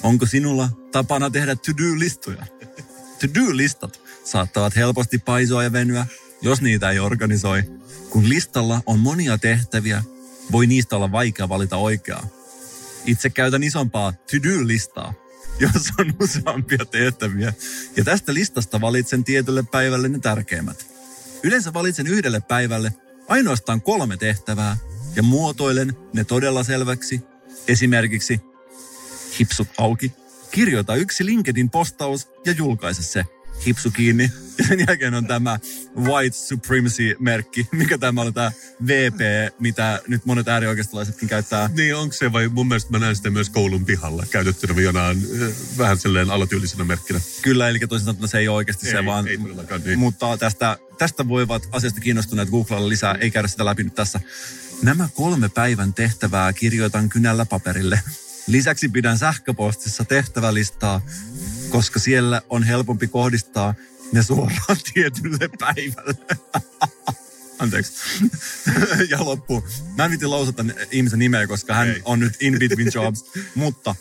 Onko 0.04 0.26
sinulla 0.26 0.70
tapana 0.92 1.30
tehdä 1.30 1.56
to-do-listoja? 1.56 2.46
To-do-listat 3.20 4.02
saattavat 4.24 4.76
helposti 4.76 5.18
paisua 5.18 5.64
ja 5.64 5.72
venyä, 5.72 6.06
jos 6.42 6.62
niitä 6.62 6.92
ei 6.92 7.00
organisoi. 7.00 7.64
Kun 8.10 8.30
listalla 8.30 8.82
on 8.86 9.00
monia 9.00 9.38
tehtäviä, 9.38 10.04
voi 10.52 10.68
niistä 10.68 10.96
olla 10.96 11.12
vaikea 11.12 11.50
valita 11.50 11.78
oikeaa. 11.78 12.28
Itse 13.06 13.30
käytän 13.30 13.64
isompaa 13.64 14.12
to-do-listaa, 14.12 15.14
jossa 15.60 15.94
on 16.00 16.14
useampia 16.22 16.86
tehtäviä. 16.92 17.54
Ja 17.98 18.04
tästä 18.04 18.34
listasta 18.34 18.82
valitsen 18.82 19.24
tietylle 19.24 19.64
päivälle 19.64 20.10
ne 20.10 20.20
tärkeimmät. 20.20 20.86
Yleensä 21.44 21.74
valitsen 21.74 22.08
yhdelle 22.08 22.40
päivälle 22.40 22.94
ainoastaan 23.28 23.82
kolme 23.82 24.18
tehtävää 24.18 24.78
ja 25.16 25.24
muotoilen 25.24 25.98
ne 26.14 26.24
todella 26.24 26.64
selväksi. 26.64 27.22
Esimerkiksi 27.68 28.42
hipsut 29.40 29.68
auki, 29.78 30.12
kirjoita 30.52 30.96
yksi 30.96 31.26
LinkedIn-postaus 31.26 32.28
ja 32.46 32.52
julkaise 32.52 33.04
se. 33.04 33.26
Hipsu 33.66 33.92
kiinni. 33.92 34.32
Ja 34.58 34.66
sen 34.68 34.80
jälkeen 34.88 35.14
on 35.14 35.28
tämä 35.28 35.60
White 35.98 36.38
Supremacy-merkki, 36.38 37.68
mikä 37.72 37.98
tämä 37.98 38.22
on 38.22 38.34
tämä 38.34 38.52
VP, 38.88 39.20
mitä 39.60 40.02
nyt 40.08 40.26
monet 40.26 40.48
äärioikeistolaisetkin 40.48 41.30
käyttää. 41.30 41.70
Niin, 41.74 41.96
onko 41.96 42.14
se 42.14 42.32
vai 42.32 42.48
mun 42.48 42.68
mielestä 42.68 42.92
mä 42.92 43.00
näen 43.00 43.16
sitä 43.16 43.30
myös 43.30 43.50
koulun 43.50 43.86
pihalla 43.86 44.24
käytettynä 44.30 44.82
jonain 44.82 45.28
vähän 45.78 45.98
silleen 45.98 46.30
alotyylisenä 46.30 46.84
merkkinä. 46.84 47.22
Kyllä, 47.42 47.70
eli 47.70 47.80
toisin 47.80 48.06
sanottuna 48.06 48.28
se 48.28 48.38
ei 48.38 48.48
ole 48.48 48.56
oikeasti 48.56 48.88
ei, 48.88 48.92
se, 48.92 49.06
vaan... 49.06 49.28
Ei 49.28 49.38
niin. 49.86 50.00
Mutta 50.00 50.38
tästä, 50.38 50.78
tästä 50.98 51.28
voivat 51.28 51.70
asiasta 51.72 52.02
kiinnostuneet 52.02 52.50
googlailla 52.50 52.90
lisää, 52.90 53.14
ei 53.14 53.32
käydä 53.32 53.48
sitä 53.48 53.66
läpi 53.66 53.84
nyt 53.84 53.96
tässä. 53.96 54.20
Nämä 54.82 55.10
kolme 55.14 55.50
päivän 55.50 55.94
tehtävää 55.94 56.54
kirjoitan 56.54 57.10
kynällä 57.10 57.46
paperille. 57.46 58.00
Lisäksi 58.48 58.90
pidän 58.90 59.18
sähköpostissa 59.18 60.06
tehtävälistaa, 60.06 61.02
koska 61.70 62.00
siellä 62.00 62.42
on 62.50 62.64
helpompi 62.64 63.08
kohdistaa 63.08 63.74
ne 64.12 64.24
suoraan 64.24 64.78
tietylle 64.94 65.50
päivälle. 65.60 66.38
Anteeksi. 67.60 67.94
ja 69.10 69.26
loppu. 69.26 69.64
Mä 69.98 70.06
en 70.06 70.32
lausata 70.32 70.66
ihmisen 70.92 71.20
nimeä, 71.20 71.48
koska 71.48 71.74
hän 71.74 71.90
Ei. 71.90 72.02
on 72.06 72.20
nyt 72.20 72.34
in 72.40 72.60
between 72.60 72.92
jobs. 72.94 73.26
Mutta 73.56 73.96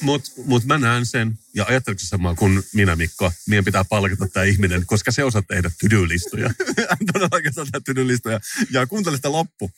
mutta 0.00 0.30
mut 0.44 0.64
mä 0.64 0.78
näen 0.78 1.06
sen, 1.06 1.38
ja 1.54 1.64
ajatteliko 1.68 2.00
samaa 2.04 2.34
kuin 2.34 2.62
minä 2.72 2.96
Mikko, 2.96 3.32
meidän 3.48 3.64
pitää 3.64 3.84
palkata 3.84 4.28
tämä 4.28 4.44
ihminen, 4.44 4.86
koska 4.86 5.10
se 5.10 5.24
osaa 5.24 5.42
tehdä 5.42 5.70
tydylistoja. 5.78 6.50
Todellakin 7.12 7.50
osaa 7.50 7.64
tehdä 7.64 7.80
tydylistoja. 7.84 8.40
Ja 8.70 8.86
kuuntele 8.86 9.16
sitä 9.16 9.32
loppu. 9.32 9.70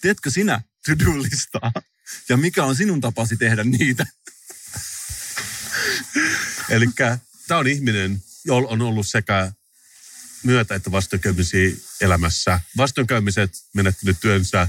Teetkö 0.00 0.30
sinä 0.30 0.62
to-do-listaa? 0.86 1.72
Ja 2.28 2.36
mikä 2.36 2.64
on 2.64 2.76
sinun 2.76 3.00
tapasi 3.00 3.36
tehdä 3.36 3.64
niitä? 3.64 4.06
Eli 6.74 6.86
tämä 7.46 7.60
on 7.60 7.66
ihminen, 7.66 8.22
jolla 8.44 8.68
on 8.68 8.82
ollut 8.82 9.08
sekä 9.08 9.52
myötä- 10.42 10.74
että 10.74 10.90
vastoinkäymisiä 10.90 11.70
elämässä. 12.00 12.60
Vastoinkäymiset 12.76 13.52
menettänyt 13.74 14.16
työnsä, 14.20 14.68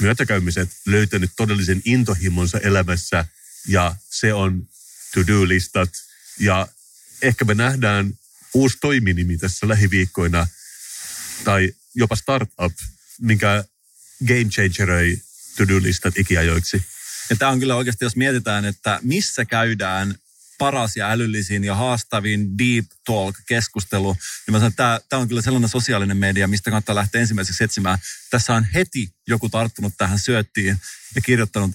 myötäkäymiset 0.00 0.70
löytänyt 0.86 1.30
todellisen 1.36 1.82
intohimonsa 1.84 2.58
elämässä 2.58 3.24
ja 3.68 3.96
se 4.10 4.34
on 4.34 4.68
to-do-listat. 5.14 5.90
Ja 6.38 6.68
ehkä 7.22 7.44
me 7.44 7.54
nähdään 7.54 8.18
uusi 8.54 8.78
toiminimi 8.80 9.38
tässä 9.38 9.68
lähiviikkoina 9.68 10.46
tai 11.44 11.72
jopa 11.94 12.16
startup, 12.16 12.78
minkä 13.20 13.64
game 14.28 14.44
changeroi 14.44 15.22
to-do-listat 15.56 16.18
ikiajoiksi. 16.18 16.82
Ja 17.30 17.36
tämä 17.36 17.50
on 17.50 17.60
kyllä 17.60 17.76
oikeasti, 17.76 18.04
jos 18.04 18.16
mietitään, 18.16 18.64
että 18.64 19.00
missä 19.02 19.44
käydään 19.44 20.14
paras 20.58 20.96
ja 20.96 21.10
älyllisin 21.10 21.64
ja 21.64 21.74
haastavin 21.74 22.58
deep 22.58 22.86
talk-keskustelu, 23.04 24.12
niin 24.12 24.52
mä 24.52 24.58
sanon, 24.58 24.68
että 24.68 24.76
tämä, 24.76 25.00
tämä 25.08 25.22
on 25.22 25.28
kyllä 25.28 25.42
sellainen 25.42 25.68
sosiaalinen 25.68 26.16
media, 26.16 26.48
mistä 26.48 26.70
kannattaa 26.70 26.94
lähteä 26.94 27.20
ensimmäiseksi 27.20 27.64
etsimään. 27.64 27.98
Tässä 28.30 28.54
on 28.54 28.64
heti 28.74 29.12
joku 29.26 29.48
tarttunut 29.48 29.94
tähän 29.98 30.18
syöttiin 30.18 30.80
ja 31.14 31.20
kirjoittanut, 31.20 31.70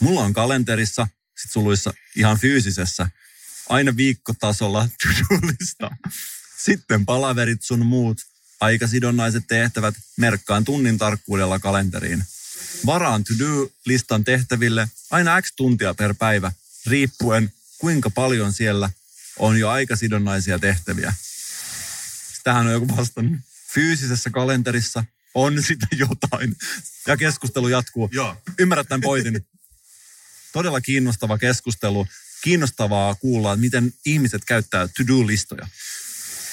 mulla 0.00 0.20
on 0.20 0.32
kalenterissa, 0.32 1.08
sit 1.36 1.50
suluissa 1.50 1.94
ihan 2.16 2.38
fyysisessä, 2.38 3.10
aina 3.68 3.96
viikkotasolla 3.96 4.88
to-do-lista. 5.02 5.96
Sitten 6.58 7.06
palaverit 7.06 7.62
sun 7.62 7.86
muut, 7.86 8.18
aikasidonnaiset 8.60 9.44
tehtävät, 9.48 9.94
merkkaan 10.16 10.64
tunnin 10.64 10.98
tarkkuudella 10.98 11.58
kalenteriin. 11.58 12.24
Varaan 12.86 13.24
to-do-listan 13.24 14.24
tehtäville 14.24 14.88
aina 15.10 15.42
x 15.42 15.52
tuntia 15.56 15.94
per 15.94 16.14
päivä, 16.14 16.52
riippuen 16.86 17.52
kuinka 17.78 18.10
paljon 18.10 18.52
siellä 18.52 18.90
on 19.38 19.58
jo 19.58 19.68
aikasidonnaisia 19.70 20.58
tehtäviä. 20.58 21.14
Tähän 22.44 22.66
on 22.66 22.72
joku 22.72 22.96
vastannut. 22.96 23.40
Fyysisessä 23.74 24.30
kalenterissa 24.30 25.04
on 25.34 25.62
sitä 25.68 25.86
jotain. 25.92 26.56
Ja 27.06 27.16
keskustelu 27.16 27.68
jatkuu. 27.68 28.08
Joo. 28.12 28.36
Ymmärrät 28.58 28.88
tämän 28.88 29.00
pointin. 29.00 29.46
Todella 30.54 30.80
kiinnostava 30.80 31.38
keskustelu. 31.38 32.06
Kiinnostavaa 32.42 33.14
kuulla, 33.14 33.52
että 33.52 33.60
miten 33.60 33.92
ihmiset 34.06 34.44
käyttää 34.44 34.88
to-do-listoja. 34.88 35.68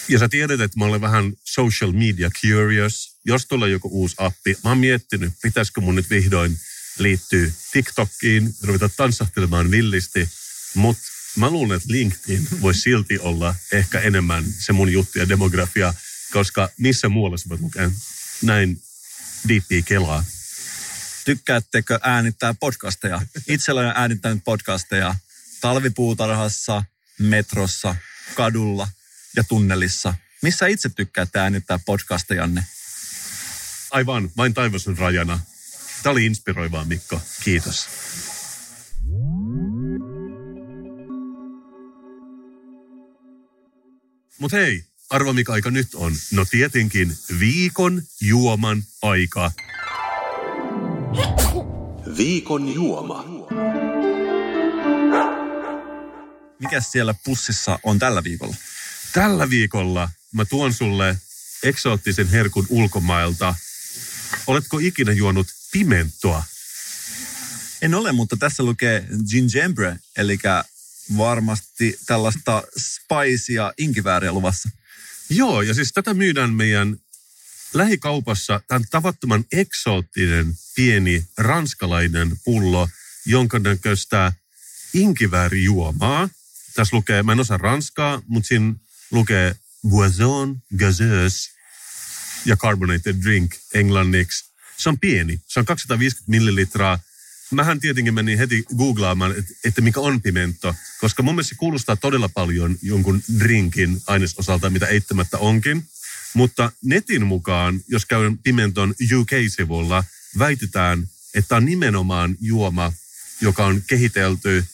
Ja 0.07 0.19
sä 0.19 0.29
tiedät, 0.29 0.61
että 0.61 0.79
mä 0.79 0.85
olen 0.85 1.01
vähän 1.01 1.33
social 1.43 1.91
media 1.91 2.29
curious. 2.41 3.17
Jos 3.25 3.45
tulee 3.45 3.69
joku 3.69 3.89
uusi 3.91 4.15
appi, 4.17 4.57
mä 4.63 4.69
oon 4.69 4.77
miettinyt, 4.77 5.33
pitäisikö 5.41 5.81
mun 5.81 5.95
nyt 5.95 6.09
vihdoin 6.09 6.57
liittyä 6.97 7.51
TikTokiin, 7.71 8.55
ruveta 8.63 8.89
tanssahtelemaan 8.89 9.71
villisti. 9.71 10.29
Mutta 10.73 11.03
mä 11.35 11.49
luulen, 11.49 11.77
että 11.77 11.93
LinkedIn 11.93 12.47
voi 12.61 12.75
silti 12.75 13.19
olla 13.19 13.55
ehkä 13.71 13.99
enemmän 13.99 14.45
se 14.59 14.73
mun 14.73 14.91
juttu 14.91 15.19
ja 15.19 15.29
demografia, 15.29 15.93
koska 16.31 16.69
missä 16.77 17.09
muualla 17.09 17.37
sä 17.37 17.49
voit 17.49 17.61
näin 18.41 18.81
diippiä 19.47 19.81
kelaa. 19.81 20.25
Tykkäättekö 21.25 21.99
äänittää 22.03 22.53
podcasteja? 22.53 23.21
Itse 23.47 23.71
olen 23.71 23.93
äänittänyt 23.95 24.43
podcasteja 24.43 25.15
talvipuutarhassa, 25.61 26.83
metrossa, 27.19 27.95
kadulla 28.35 28.87
ja 29.35 29.43
tunnelissa. 29.43 30.13
Missä 30.41 30.67
itse 30.67 30.89
tykkäätte 30.89 31.39
äänittää 31.39 31.79
podcastejanne? 31.85 32.65
Aivan, 33.91 34.31
vain 34.37 34.53
taivas 34.53 34.87
on 34.87 34.97
rajana. 34.97 35.39
Tämä 36.03 36.11
oli 36.11 36.25
inspiroivaa, 36.25 36.85
Mikko. 36.85 37.21
Kiitos. 37.43 37.87
Mutta 44.39 44.57
hei, 44.57 44.83
arva 45.09 45.33
mikä 45.33 45.51
aika 45.51 45.71
nyt 45.71 45.95
on? 45.95 46.13
No 46.31 46.45
tietenkin 46.45 47.17
viikon 47.39 48.01
juoman 48.21 48.83
aika. 49.01 49.51
Viikon 52.17 52.73
juoma. 52.73 53.25
Mikäs 56.59 56.91
siellä 56.91 57.15
pussissa 57.23 57.79
on 57.83 57.99
tällä 57.99 58.23
viikolla? 58.23 58.55
Tällä 59.13 59.49
viikolla 59.49 60.09
mä 60.31 60.45
tuon 60.45 60.73
sulle 60.73 61.17
eksoottisen 61.63 62.29
herkun 62.29 62.65
ulkomailta. 62.69 63.55
Oletko 64.47 64.79
ikinä 64.79 65.11
juonut 65.11 65.47
pimentoa? 65.71 66.43
En 67.81 67.95
ole, 67.95 68.11
mutta 68.11 68.37
tässä 68.37 68.63
lukee 68.63 69.05
gingembre, 69.31 69.95
eli 70.17 70.39
varmasti 71.17 71.99
tällaista 72.05 72.63
spicea 72.77 73.73
inkivääriä 73.77 74.31
luvassa. 74.31 74.69
Joo, 75.29 75.61
ja 75.61 75.73
siis 75.73 75.93
tätä 75.93 76.13
myydään 76.13 76.53
meidän 76.53 76.97
lähikaupassa. 77.73 78.61
Tämä 78.67 78.77
on 78.77 78.85
tavattoman 78.91 79.45
eksoottinen 79.51 80.55
pieni 80.75 81.25
ranskalainen 81.37 82.31
pullo, 82.45 82.89
jonka 83.25 83.59
näköistä 83.59 84.31
inkiväärijuomaa. 84.93 86.29
Tässä 86.75 86.95
lukee, 86.95 87.23
mä 87.23 87.31
en 87.31 87.39
osaa 87.39 87.57
ranskaa, 87.57 88.21
mutta 88.27 88.47
siinä 88.47 88.73
lukee 89.11 89.55
boisson 89.89 90.61
gazeuse 90.77 91.51
ja 92.45 92.57
carbonated 92.57 93.15
drink 93.23 93.55
englanniksi. 93.73 94.45
Se 94.77 94.89
on 94.89 94.99
pieni, 94.99 95.41
se 95.47 95.59
on 95.59 95.65
250 95.65 96.31
millilitraa. 96.31 96.99
Mähän 97.51 97.79
tietenkin 97.79 98.13
menin 98.13 98.37
heti 98.37 98.63
googlaamaan, 98.77 99.31
että, 99.37 99.53
että 99.63 99.81
mikä 99.81 99.99
on 99.99 100.21
pimento, 100.21 100.75
koska 100.99 101.23
mun 101.23 101.35
mielestä 101.35 101.49
se 101.49 101.55
kuulostaa 101.55 101.95
todella 101.95 102.29
paljon 102.29 102.77
jonkun 102.81 103.21
drinkin 103.39 104.01
ainesosalta, 104.07 104.69
mitä 104.69 104.85
eittämättä 104.87 105.37
onkin. 105.37 105.85
Mutta 106.33 106.71
netin 106.83 107.25
mukaan, 107.25 107.81
jos 107.87 108.05
käyn 108.05 108.37
Pimenton 108.37 108.95
UK-sivulla, 109.13 110.03
väitetään, 110.39 111.07
että 111.33 111.55
on 111.55 111.65
nimenomaan 111.65 112.35
juoma, 112.41 112.93
joka 113.41 113.65
on 113.65 113.81
kehitelty 113.87 114.65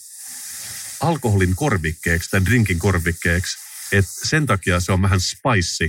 alkoholin 1.00 1.56
korvikkeeksi 1.56 2.30
tai 2.30 2.46
drinkin 2.46 2.80
korvikkeeksi. 2.80 3.58
Et 3.92 4.06
sen 4.24 4.46
takia 4.46 4.80
se 4.80 4.92
on 4.92 5.02
vähän 5.02 5.22
spicy. 5.22 5.86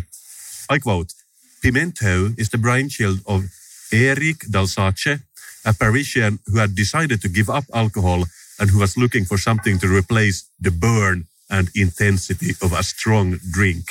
I 0.74 0.78
quote, 0.86 1.14
Pimento 1.60 2.30
is 2.38 2.50
the 2.50 2.58
brainchild 2.58 3.18
of 3.24 3.44
Eric 3.92 4.36
Dalsace, 4.52 5.20
a 5.64 5.72
Parisian 5.72 6.38
who 6.50 6.60
had 6.60 6.70
decided 6.76 7.18
to 7.18 7.28
give 7.28 7.52
up 7.58 7.64
alcohol 7.72 8.24
and 8.58 8.70
who 8.70 8.78
was 8.78 8.96
looking 8.96 9.26
for 9.26 9.38
something 9.38 9.80
to 9.80 9.86
replace 9.86 10.46
the 10.62 10.70
burn 10.70 11.24
and 11.50 11.68
intensity 11.74 12.54
of 12.60 12.72
a 12.72 12.82
strong 12.82 13.38
drink. 13.52 13.84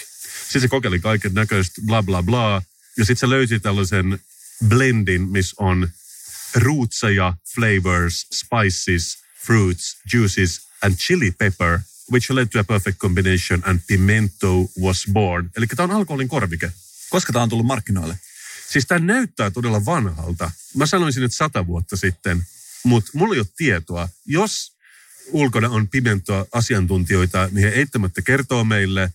Sitten 0.47 0.61
se 0.61 0.67
kokeili 0.67 0.99
kaiken 0.99 1.33
näköistä 1.33 1.81
bla 1.85 2.03
bla 2.03 2.23
bla. 2.23 2.61
Ja 2.97 3.05
sitten 3.05 3.17
se 3.17 3.29
löysi 3.29 3.59
tällaisen 3.59 4.19
blendin, 4.67 5.21
missä 5.21 5.55
on 5.59 5.89
rootseja, 6.55 7.33
flavors, 7.55 8.27
spices, 8.33 9.17
fruits, 9.45 9.97
juices 10.13 10.61
and 10.81 10.95
chili 10.95 11.31
pepper, 11.31 11.79
which 12.11 12.31
led 12.31 12.45
to 12.45 12.59
a 12.59 12.63
perfect 12.63 12.97
combination 12.97 13.61
and 13.65 13.79
pimento 13.87 14.69
was 14.81 15.05
born. 15.13 15.49
Eli 15.57 15.67
tämä 15.67 15.83
on 15.83 15.91
alkoholin 15.91 16.27
korvike. 16.27 16.71
Koska 17.09 17.33
tämä 17.33 17.43
on 17.43 17.49
tullut 17.49 17.65
markkinoille? 17.65 18.19
Siis 18.69 18.85
tämä 18.85 18.99
näyttää 18.99 19.51
todella 19.51 19.85
vanhalta. 19.85 20.51
Mä 20.75 20.85
sanoisin, 20.85 21.23
että 21.23 21.37
sata 21.37 21.67
vuotta 21.67 21.97
sitten, 21.97 22.45
mutta 22.83 23.11
mulla 23.13 23.33
ei 23.33 23.39
ole 23.39 23.47
tietoa. 23.57 24.09
Jos 24.25 24.77
ulkona 25.31 25.69
on 25.69 25.87
pimentoa 25.87 26.45
asiantuntijoita, 26.51 27.49
niin 27.51 27.63
he 27.63 27.69
eittämättä 27.69 28.21
kertoo 28.21 28.63
meille. 28.63 29.13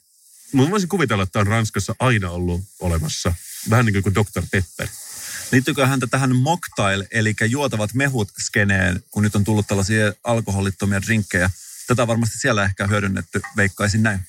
Mutta 0.52 0.70
voisin 0.70 0.88
kuvitella, 0.88 1.22
että 1.22 1.32
tämä 1.32 1.40
on 1.40 1.46
Ranskassa 1.46 1.94
aina 1.98 2.30
ollut 2.30 2.62
olemassa. 2.80 3.34
Vähän 3.70 3.86
niin 3.86 4.02
kuin 4.02 4.14
Dr. 4.14 4.42
Pepper. 4.50 4.88
Liittyykö 5.52 5.86
häntä 5.86 6.06
tähän 6.06 6.36
mocktail, 6.36 7.04
eli 7.10 7.34
juotavat 7.48 7.94
mehut 7.94 8.32
skeneen, 8.40 9.04
kun 9.10 9.22
nyt 9.22 9.36
on 9.36 9.44
tullut 9.44 9.66
tällaisia 9.66 10.12
alkoholittomia 10.24 11.02
drinkkejä? 11.02 11.50
Tätä 11.86 12.06
varmasti 12.06 12.38
siellä 12.38 12.64
ehkä 12.64 12.86
hyödynnetty, 12.86 13.40
veikkaisin 13.56 14.02
näin. 14.02 14.20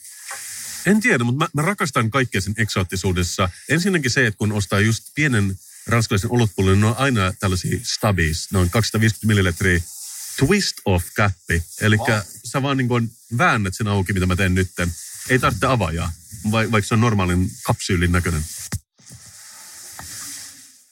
En 0.85 0.99
tiedä, 0.99 1.23
mutta 1.23 1.45
mä, 1.45 1.61
mä 1.61 1.67
rakastan 1.67 2.11
kaikkea 2.11 2.41
sen 2.41 2.53
eksoottisuudessa. 2.57 3.49
Ensinnäkin 3.69 4.11
se, 4.11 4.27
että 4.27 4.37
kun 4.37 4.51
ostaa 4.51 4.79
just 4.79 5.03
pienen 5.15 5.59
ranskalaisen 5.87 6.31
olutpullon, 6.31 6.73
niin 6.73 6.81
ne 6.81 6.87
on 6.87 6.97
aina 6.97 7.33
tällaisia 7.39 7.79
stubbies. 7.83 8.51
Ne 8.51 8.59
on 8.59 8.69
250 8.69 9.27
millilitraa 9.27 9.79
twist 10.39 10.77
off 10.85 11.05
käppi. 11.15 11.63
Eli 11.81 11.97
wow. 11.97 12.19
sä 12.45 12.61
vaan 12.61 12.77
niin 12.77 12.87
kuin 12.87 13.11
väännät 13.37 13.73
sen 13.75 13.87
auki, 13.87 14.13
mitä 14.13 14.25
mä 14.25 14.35
teen 14.35 14.55
nytten. 14.55 14.91
Ei 15.29 15.39
tarvitse 15.39 15.65
avaajaa, 15.65 16.11
vaikka 16.51 16.87
se 16.87 16.93
on 16.93 17.01
normaalin 17.01 17.51
kapsyylin 17.63 18.11
näköinen. 18.11 18.45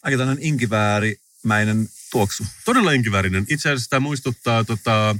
Aika 0.04 0.18
tämmöinen 0.18 0.44
inkiväärimäinen 0.44 1.90
tuoksu. 2.12 2.46
Todella 2.66 2.92
inkiväärinen. 2.92 3.46
Itse 3.50 3.70
asiassa 3.70 3.90
tämä 3.90 4.00
muistuttaa, 4.00 4.64
tota, 4.64 5.16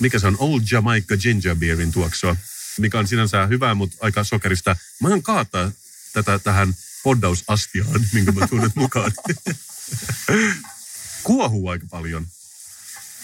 mikä 0.00 0.18
se 0.18 0.26
on, 0.26 0.36
Old 0.38 0.60
Jamaica 0.70 1.16
Ginger 1.16 1.56
Beerin 1.56 1.92
tuoksua, 1.92 2.36
mikä 2.78 2.98
on 2.98 3.08
sinänsä 3.08 3.46
hyvää, 3.46 3.74
mutta 3.74 3.96
aika 4.00 4.24
sokerista. 4.24 4.76
Mä 5.02 5.08
oon 5.08 5.22
kaataa 5.22 5.72
tätä 6.12 6.38
tähän 6.38 6.74
poddausastiaan, 7.02 8.00
minkä 8.12 8.32
mä 8.32 8.48
tunnen 8.48 8.70
mukaan. 8.74 9.12
Kuohuu 11.22 11.68
aika 11.68 11.86
paljon. 11.90 12.26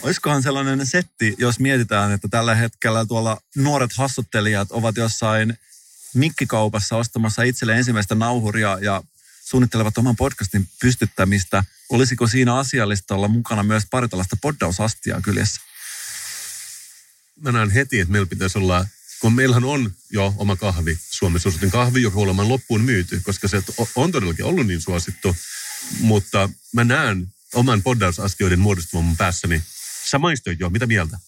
Olisikohan 0.02 0.42
sellainen 0.42 0.86
setti, 0.86 1.34
jos 1.38 1.58
mietitään, 1.58 2.12
että 2.12 2.28
tällä 2.28 2.54
hetkellä 2.54 3.06
tuolla 3.06 3.40
nuoret 3.56 3.90
hassuttelijat 3.98 4.70
ovat 4.70 4.96
jossain 4.96 5.58
mikkikaupassa 6.14 6.96
ostamassa 6.96 7.42
itselle 7.42 7.76
ensimmäistä 7.76 8.14
nauhuria 8.14 8.78
ja 8.80 9.02
suunnittelevat 9.44 9.98
oman 9.98 10.16
podcastin 10.16 10.68
pystyttämistä. 10.80 11.64
Olisiko 11.88 12.26
siinä 12.26 12.56
asiallista 12.56 13.14
olla 13.14 13.28
mukana 13.28 13.62
myös 13.62 13.82
pari 13.90 14.08
tällaista 14.08 14.36
poddausastiaa 14.42 15.20
kyljessä? 15.20 15.60
Mä 17.40 17.52
näen 17.52 17.70
heti, 17.70 18.00
että 18.00 18.12
meillä 18.12 18.26
pitäisi 18.26 18.58
olla 18.58 18.86
kun 19.20 19.32
meillähän 19.32 19.64
on 19.64 19.92
jo 20.10 20.34
oma 20.36 20.56
kahvi, 20.56 20.98
Suomessa 21.10 21.42
suositun 21.42 21.70
kahvi, 21.70 22.02
joka 22.02 22.18
on 22.18 22.48
loppuun 22.48 22.80
myyty, 22.80 23.20
koska 23.20 23.48
se 23.48 23.62
on 23.96 24.12
todellakin 24.12 24.44
ollut 24.44 24.66
niin 24.66 24.80
suosittu. 24.80 25.36
Mutta 26.00 26.48
mä 26.72 26.84
näen 26.84 27.32
oman 27.54 27.82
poddausastioiden 27.82 28.58
muodostuvan 28.58 29.04
mun 29.04 29.16
päässäni. 29.16 29.62
Sä 30.04 30.18
maistoit 30.18 30.60
jo, 30.60 30.70
mitä 30.70 30.86
mieltä? 30.86 31.18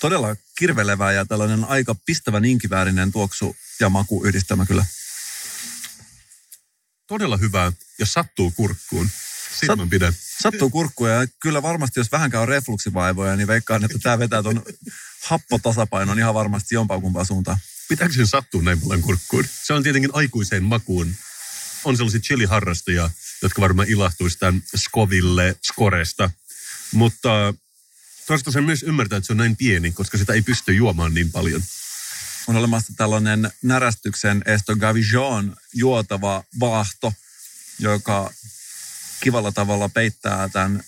Todella 0.00 0.36
kirvelevää 0.58 1.12
ja 1.12 1.24
tällainen 1.26 1.64
aika 1.64 1.94
pistävä 1.94 2.40
inkiväärinen 2.44 3.12
tuoksu 3.12 3.56
ja 3.80 3.88
maku 3.88 4.24
yhdistelmä 4.24 4.66
kyllä. 4.66 4.84
Todella 7.06 7.36
hyvää 7.36 7.72
ja 7.98 8.06
sattuu 8.06 8.50
kurkkuun. 8.50 9.10
Siitä 9.60 9.72
Sat- 9.72 9.76
mä 9.76 9.86
pidän. 9.90 10.14
Sattuu 10.42 10.70
kurkkuja 10.70 11.14
ja 11.14 11.26
kyllä 11.40 11.62
varmasti 11.62 12.00
jos 12.00 12.12
vähänkään 12.12 12.42
on 12.42 12.48
refluksivaivoja, 12.48 13.36
niin 13.36 13.48
veikkaan, 13.48 13.84
että 13.84 13.98
tämä 13.98 14.18
vetää 14.18 14.42
ton 14.42 14.62
happotasapainon 15.22 16.18
ihan 16.18 16.34
varmasti 16.34 16.74
jompaa 16.74 17.00
kumpaa 17.00 17.24
suuntaan. 17.24 17.58
Pitääkö 17.88 18.14
sen 18.14 18.26
sattua 18.26 18.62
näin 18.62 18.80
paljon 18.80 19.02
kurkkuun? 19.02 19.44
Se 19.62 19.72
on 19.72 19.82
tietenkin 19.82 20.10
aikuiseen 20.12 20.64
makuun. 20.64 21.14
On 21.84 21.96
sellaisia 21.96 22.20
chili-harrastajia, 22.20 23.10
jotka 23.42 23.62
varmaan 23.62 23.88
ilahtuisi 23.88 24.38
tämän 24.38 24.62
Skoville 24.76 25.56
skoresta. 25.62 26.30
Mutta 26.92 27.54
toisaalta 28.26 28.50
sen 28.50 28.64
myös 28.64 28.82
ymmärtää, 28.82 29.16
että 29.16 29.26
se 29.26 29.32
on 29.32 29.36
näin 29.36 29.56
pieni, 29.56 29.92
koska 29.92 30.18
sitä 30.18 30.32
ei 30.32 30.42
pysty 30.42 30.74
juomaan 30.74 31.14
niin 31.14 31.32
paljon. 31.32 31.62
On 32.46 32.56
olemassa 32.56 32.92
tällainen 32.96 33.50
närästyksen 33.62 34.42
Esto 34.46 34.76
Gavijon 34.76 35.56
juotava 35.74 36.44
vaahto, 36.60 37.12
joka 37.78 38.32
kivalla 39.20 39.52
tavalla 39.52 39.88
peittää 39.88 40.48
tämän 40.48 40.84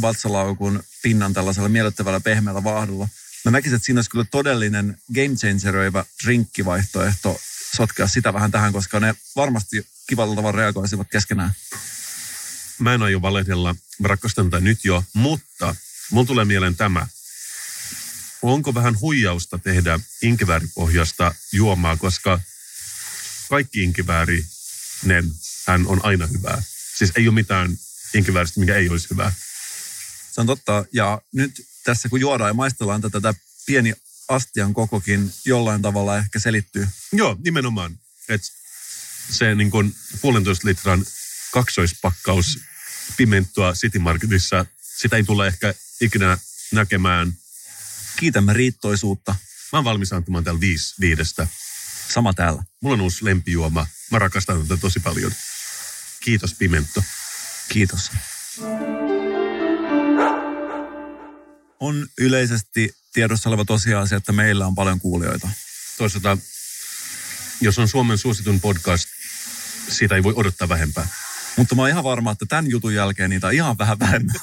vatsalaukun 0.00 0.82
pinnan 1.02 1.34
tällaisella 1.34 1.68
miellyttävällä 1.68 2.20
pehmeällä 2.20 2.64
vaahdolla. 2.64 3.08
Mä 3.44 3.50
näkisin, 3.50 3.76
että 3.76 3.86
siinä 3.86 3.98
olisi 3.98 4.10
kyllä 4.10 4.24
todellinen 4.30 4.98
game 5.14 5.36
changeröivä 5.36 6.04
drinkkivaihtoehto 6.24 7.40
sotkea 7.76 8.06
sitä 8.06 8.32
vähän 8.32 8.50
tähän, 8.50 8.72
koska 8.72 9.00
ne 9.00 9.14
varmasti 9.36 9.86
kivalla 10.06 10.34
tavalla 10.34 10.58
reagoisivat 10.58 11.08
keskenään. 11.10 11.52
Mä 12.78 12.94
en 12.94 13.02
aio 13.02 13.22
valehdella, 13.22 13.76
mä 13.98 14.08
rakastan 14.08 14.50
tätä 14.50 14.60
nyt 14.60 14.84
jo, 14.84 15.04
mutta 15.12 15.76
mun 16.10 16.26
tulee 16.26 16.44
mieleen 16.44 16.76
tämä. 16.76 17.06
Onko 18.42 18.74
vähän 18.74 19.00
huijausta 19.00 19.58
tehdä 19.58 20.00
inkivääripohjasta 20.22 21.34
juomaa, 21.52 21.96
koska 21.96 22.40
kaikki 23.48 23.82
inkiväärinen 23.82 25.24
hän 25.66 25.86
on 25.86 26.00
aina 26.02 26.26
hyvää. 26.26 26.62
Siis 26.96 27.12
ei 27.16 27.28
ole 27.28 27.34
mitään 27.34 27.78
inkivääristä, 28.14 28.60
mikä 28.60 28.76
ei 28.76 28.88
olisi 28.88 29.10
hyvää. 29.10 29.32
Se 30.32 30.40
on 30.40 30.46
totta. 30.46 30.84
Ja 30.92 31.22
nyt 31.32 31.66
tässä 31.84 32.08
kun 32.08 32.20
juodaan 32.20 32.50
ja 32.50 32.54
maistellaan 32.54 33.00
tätä, 33.00 33.20
tätä 33.20 33.40
pieni 33.66 33.92
astian 34.28 34.74
kokokin 34.74 35.32
jollain 35.44 35.82
tavalla 35.82 36.18
ehkä 36.18 36.38
selittyy. 36.38 36.88
Joo, 37.12 37.36
nimenomaan. 37.44 37.98
Et 38.28 38.42
se 39.30 39.54
niin 39.54 39.70
kuin 39.70 39.96
puolentoista 40.20 40.68
litran 40.68 41.06
kaksoispakkaus 41.52 42.58
pimentoa 43.16 43.72
City 43.72 43.98
Marketissa, 43.98 44.66
sitä 44.96 45.16
ei 45.16 45.24
tule 45.24 45.46
ehkä 45.46 45.74
ikinä 46.00 46.38
näkemään. 46.72 47.32
Kiitämme 48.16 48.52
riittoisuutta. 48.52 49.34
Mä 49.72 49.78
oon 49.78 49.84
valmis 49.84 50.12
antamaan 50.12 50.44
täällä 50.44 50.60
viisi 50.60 50.94
viidestä. 51.00 51.48
Sama 52.08 52.34
täällä. 52.34 52.62
Mulla 52.80 52.94
on 52.94 53.00
uusi 53.00 53.24
lempijuoma. 53.24 53.86
Mä 54.10 54.18
rakastan 54.18 54.62
tätä 54.62 54.80
tosi 54.80 55.00
paljon. 55.00 55.32
Kiitos 56.20 56.54
Pimento. 56.54 57.04
Kiitos. 57.68 58.10
On 61.80 62.08
yleisesti 62.18 62.94
tiedossa 63.12 63.48
oleva 63.48 63.64
tosiasia, 63.64 64.18
että 64.18 64.32
meillä 64.32 64.66
on 64.66 64.74
paljon 64.74 65.00
kuulijoita. 65.00 65.48
Toisaalta, 65.98 66.38
jos 67.60 67.78
on 67.78 67.88
Suomen 67.88 68.18
suositun 68.18 68.60
podcast, 68.60 69.08
siitä 69.88 70.14
ei 70.14 70.22
voi 70.22 70.32
odottaa 70.36 70.68
vähempää. 70.68 71.08
Mutta 71.56 71.74
mä 71.74 71.82
oon 71.82 71.90
ihan 71.90 72.04
varma, 72.04 72.32
että 72.32 72.46
tämän 72.48 72.70
jutun 72.70 72.94
jälkeen 72.94 73.30
niitä 73.30 73.46
on 73.46 73.52
ihan 73.52 73.78
vähän 73.78 73.98
vähemmän. 73.98 74.34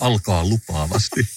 Alkaa 0.00 0.44
lupaavasti. 0.44 1.28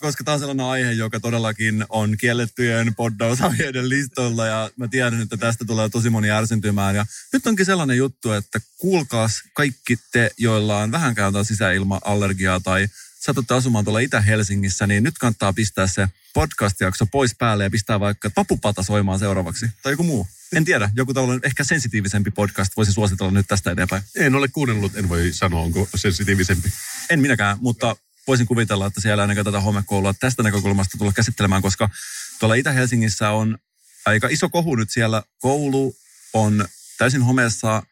Koska 0.00 0.24
tämä 0.24 0.32
on 0.32 0.38
sellainen 0.40 0.66
aihe, 0.66 0.92
joka 0.92 1.20
todellakin 1.20 1.84
on 1.88 2.16
kiellettyjen 2.16 2.94
poddausaiheiden 2.94 3.88
listoilla 3.88 4.46
ja 4.46 4.70
mä 4.76 4.88
tiedän, 4.88 5.20
että 5.20 5.36
tästä 5.36 5.64
tulee 5.64 5.88
tosi 5.88 6.10
moni 6.10 6.30
ärsyntymään. 6.30 6.96
Ja 6.96 7.06
nyt 7.32 7.46
onkin 7.46 7.66
sellainen 7.66 7.96
juttu, 7.96 8.32
että 8.32 8.60
kuulkaas 8.78 9.42
kaikki 9.54 9.98
te, 10.12 10.30
joilla 10.38 10.78
on 10.78 10.92
vähänkään 10.92 11.28
jotain 11.28 11.44
sisäilma-allergiaa 11.44 12.60
tai 12.60 12.88
satutte 13.20 13.54
asumaan 13.54 13.84
tuolla 13.84 14.00
Itä-Helsingissä, 14.00 14.86
niin 14.86 15.02
nyt 15.02 15.18
kannattaa 15.18 15.52
pistää 15.52 15.86
se 15.86 16.08
podcast-jakso 16.34 17.06
pois 17.06 17.34
päälle 17.38 17.64
ja 17.64 17.70
pistää 17.70 18.00
vaikka 18.00 18.30
papupata 18.30 18.82
soimaan 18.82 19.18
seuraavaksi. 19.18 19.66
Tai 19.82 19.92
joku 19.92 20.02
muu. 20.02 20.26
En 20.52 20.64
tiedä, 20.64 20.90
joku 20.96 21.14
tällainen 21.14 21.40
ehkä 21.44 21.64
sensitiivisempi 21.64 22.30
podcast 22.30 22.72
voisi 22.76 22.92
suositella 22.92 23.32
nyt 23.32 23.46
tästä 23.48 23.70
eteenpäin. 23.70 24.02
En 24.16 24.34
ole 24.34 24.48
kuunnellut, 24.48 24.96
en 24.96 25.08
voi 25.08 25.32
sanoa, 25.32 25.60
onko 25.60 25.88
sensitiivisempi. 25.94 26.72
En 27.10 27.20
minäkään, 27.20 27.58
mutta 27.60 27.96
voisin 28.26 28.46
kuvitella, 28.46 28.86
että 28.86 29.00
siellä 29.00 29.22
ainakaan 29.22 29.44
tätä 29.44 29.60
homekoulua 29.60 30.14
tästä 30.14 30.42
näkökulmasta 30.42 30.98
tulla 30.98 31.12
käsittelemään, 31.12 31.62
koska 31.62 31.90
tuolla 32.38 32.54
Itä-Helsingissä 32.54 33.30
on 33.30 33.58
aika 34.06 34.28
iso 34.30 34.48
kohu 34.48 34.76
nyt 34.76 34.90
siellä. 34.90 35.22
Koulu 35.38 35.96
on 36.32 36.68
täysin 36.98 37.22
homeessa, 37.22 37.82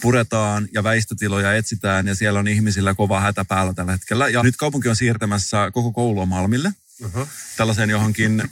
puretaan 0.00 0.68
ja 0.72 0.84
väistötiloja 0.84 1.54
etsitään 1.54 2.06
ja 2.06 2.14
siellä 2.14 2.38
on 2.38 2.48
ihmisillä 2.48 2.94
kova 2.94 3.20
hätä 3.20 3.44
päällä 3.44 3.74
tällä 3.74 3.92
hetkellä. 3.92 4.28
Ja 4.28 4.42
nyt 4.42 4.56
kaupunki 4.56 4.88
on 4.88 4.96
siirtämässä 4.96 5.70
koko 5.70 5.92
koulua 5.92 6.26
Malmille, 6.26 6.72
Uh-huh. 7.04 7.28
tällaiseen 7.56 7.90
johonkin 7.90 8.42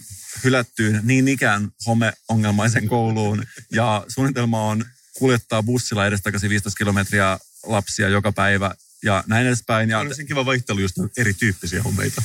hylättyyn 0.44 1.00
niin 1.02 1.28
ikään 1.28 1.68
homeongelmaisen 1.86 2.88
kouluun. 2.88 3.46
Ja 3.72 4.04
suunnitelma 4.08 4.64
on 4.64 4.84
kuljettaa 5.18 5.62
bussilla 5.62 6.06
edestakaisin 6.06 6.50
15 6.50 6.78
kilometriä 6.78 7.38
lapsia 7.66 8.08
joka 8.08 8.32
päivä 8.32 8.74
ja 9.04 9.24
näin 9.26 9.46
edespäin. 9.46 9.90
Ja 9.90 9.98
On 9.98 10.14
sen 10.14 10.26
kiva 10.26 10.46
vaihtelu, 10.46 10.80
just 10.80 10.96
erityyppisiä 11.16 11.82
homeita. 11.82 12.22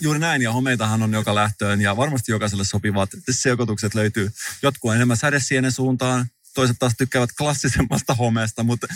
Juuri 0.00 0.18
näin, 0.18 0.42
ja 0.42 0.52
homeitahan 0.52 1.02
on 1.02 1.12
joka 1.12 1.34
lähtöön, 1.34 1.80
ja 1.80 1.96
varmasti 1.96 2.32
jokaiselle 2.32 2.64
sopivat 2.64 3.10
sekoitukset 3.30 3.94
löytyy. 3.94 4.30
Jotkut 4.62 4.88
on 4.90 4.96
enemmän 4.96 5.16
sädesienen 5.16 5.72
suuntaan, 5.72 6.26
toiset 6.54 6.76
taas 6.78 6.92
tykkäävät 6.98 7.30
klassisemmasta 7.38 8.14
homeesta, 8.14 8.62
mutta 8.62 8.86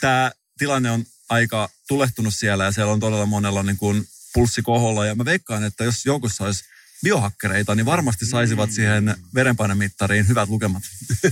tämä 0.00 0.30
tilanne 0.58 0.90
on 0.90 1.04
aika 1.28 1.68
tulehtunut 1.88 2.34
siellä, 2.34 2.64
ja 2.64 2.72
siellä 2.72 2.92
on 2.92 3.00
todella 3.00 3.26
monella 3.26 3.62
niin 3.62 3.76
kuin 3.76 4.08
pulssi 4.34 4.62
koholla, 4.62 5.06
ja 5.06 5.14
mä 5.14 5.24
veikkaan, 5.24 5.64
että 5.64 5.84
jos 5.84 6.06
joukossa 6.06 6.44
olisi 6.44 6.64
biohakkereita, 7.02 7.74
niin 7.74 7.86
varmasti 7.86 8.26
saisivat 8.26 8.70
siihen 8.70 9.16
verenpainemittariin 9.34 10.28
hyvät 10.28 10.48
lukemat. 10.48 10.82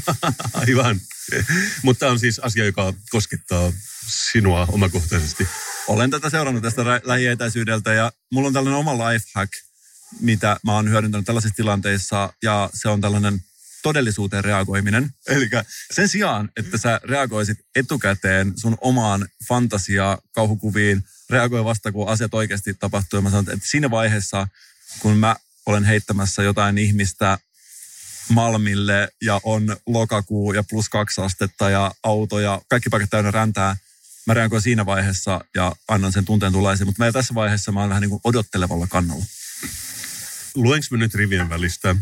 Aivan. 0.55 1.01
Mutta 1.83 2.01
tämä 2.01 2.13
on 2.13 2.19
siis 2.19 2.39
asia, 2.39 2.65
joka 2.65 2.95
koskettaa 3.11 3.73
sinua 4.07 4.67
omakohtaisesti. 4.73 5.49
Olen 5.87 6.11
tätä 6.11 6.31
seurannut 6.31 6.63
tästä 6.63 6.85
lä- 6.85 7.01
lähietäisyydeltä 7.05 7.93
ja 7.93 8.13
mulla 8.33 8.47
on 8.47 8.53
tällainen 8.53 8.79
oma 8.79 9.09
lifehack, 9.09 9.53
mitä 10.21 10.57
mä 10.65 10.73
oon 10.75 10.91
hyödyntänyt 10.91 11.27
tällaisissa 11.27 11.57
tilanteissa 11.57 12.33
ja 12.43 12.71
se 12.75 12.89
on 12.89 13.01
tällainen 13.01 13.41
todellisuuteen 13.83 14.45
reagoiminen. 14.45 15.11
Eli 15.29 15.49
sen 15.91 16.09
sijaan, 16.09 16.51
että 16.57 16.79
sä 16.79 17.01
reagoisit 17.05 17.59
etukäteen 17.75 18.53
sun 18.57 18.77
omaan 18.81 19.29
fantasia 19.49 20.19
kauhukuviin, 20.33 21.05
reagoi 21.31 21.65
vasta 21.65 21.93
kun 21.93 22.09
asiat 22.09 22.35
oikeasti 22.35 22.75
tapahtuu. 22.75 23.17
Ja 23.17 23.23
mä 23.23 23.31
sanon, 23.31 23.51
että 23.53 23.69
siinä 23.69 23.91
vaiheessa, 23.91 24.49
kun 24.99 25.19
mä 25.19 25.37
olen 25.67 25.85
heittämässä 25.85 26.43
jotain 26.43 26.79
ihmistä 26.79 27.39
Malmille 28.29 29.09
ja 29.23 29.41
on 29.45 29.77
lokakuu 29.87 30.53
ja 30.53 30.63
plus 30.63 30.89
kaksi 30.89 31.21
astetta 31.21 31.71
ja 31.71 31.93
auto 32.03 32.39
ja 32.39 32.61
kaikki 32.69 32.91
paikat 32.91 33.11
täynnä 33.11 33.31
räntää, 33.31 33.77
mä 34.27 34.35
reagoin 34.35 34.63
siinä 34.63 34.87
vaiheessa 34.87 35.41
ja 35.55 35.77
annan 35.89 36.13
sen 36.13 36.25
tunteen 36.25 36.53
tullaisiin, 36.53 36.87
mutta 36.87 37.01
meillä 37.01 37.13
tässä 37.13 37.35
vaiheessa 37.35 37.73
mä 37.73 37.81
oon 37.81 37.89
vähän 37.89 38.01
niin 38.01 38.11
kuin 38.11 38.21
odottelevalla 38.25 38.87
kannalla. 38.87 39.25
Luenko 40.55 40.87
mä 40.91 40.97
nyt 40.97 41.15
rivien 41.15 41.49
välistä, 41.49 41.97